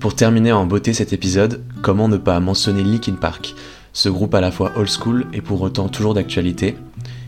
Pour 0.00 0.14
terminer 0.14 0.52
en 0.52 0.64
beauté 0.64 0.92
cet 0.92 1.12
épisode, 1.12 1.64
comment 1.82 2.06
ne 2.06 2.18
pas 2.18 2.38
mentionner 2.38 2.84
Linkin 2.84 3.14
Park, 3.14 3.56
ce 3.92 4.08
groupe 4.08 4.32
à 4.34 4.40
la 4.40 4.52
fois 4.52 4.70
old 4.76 4.88
school 4.88 5.26
et 5.32 5.40
pour 5.40 5.60
autant 5.60 5.88
toujours 5.88 6.14
d'actualité? 6.14 6.76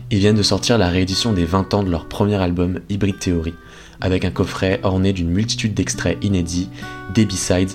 Ils 0.09 0.19
viennent 0.19 0.37
de 0.37 0.43
sortir 0.43 0.77
la 0.77 0.87
réédition 0.87 1.33
des 1.33 1.43
20 1.43 1.73
ans 1.73 1.83
de 1.83 1.89
leur 1.89 2.07
premier 2.07 2.35
album 2.35 2.79
Hybrid 2.89 3.19
Theory, 3.19 3.53
avec 3.99 4.23
un 4.23 4.31
coffret 4.31 4.79
orné 4.83 5.11
d'une 5.11 5.29
multitude 5.29 5.73
d'extraits 5.73 6.17
inédits, 6.23 6.69
des 7.13 7.27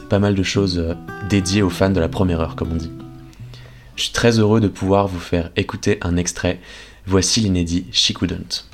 pas 0.09 0.19
mal 0.19 0.35
de 0.35 0.43
choses 0.43 0.79
euh, 0.79 0.95
dédiées 1.29 1.63
aux 1.63 1.71
fans 1.71 1.91
de 1.91 2.01
la 2.01 2.09
première 2.09 2.41
heure 2.41 2.57
comme 2.57 2.73
on 2.73 2.77
dit. 2.77 2.93
Je 3.97 4.05
suis 4.05 4.13
très 4.13 4.39
heureux 4.39 4.61
de 4.61 4.69
pouvoir 4.69 5.09
vous 5.09 5.21
faire 5.21 5.51
écouter 5.57 5.99
un 6.01 6.17
extrait. 6.17 6.59
Voici 7.07 7.41
l'inédit 7.41 7.87
She 7.93 8.15
Couldn't. 8.15 8.65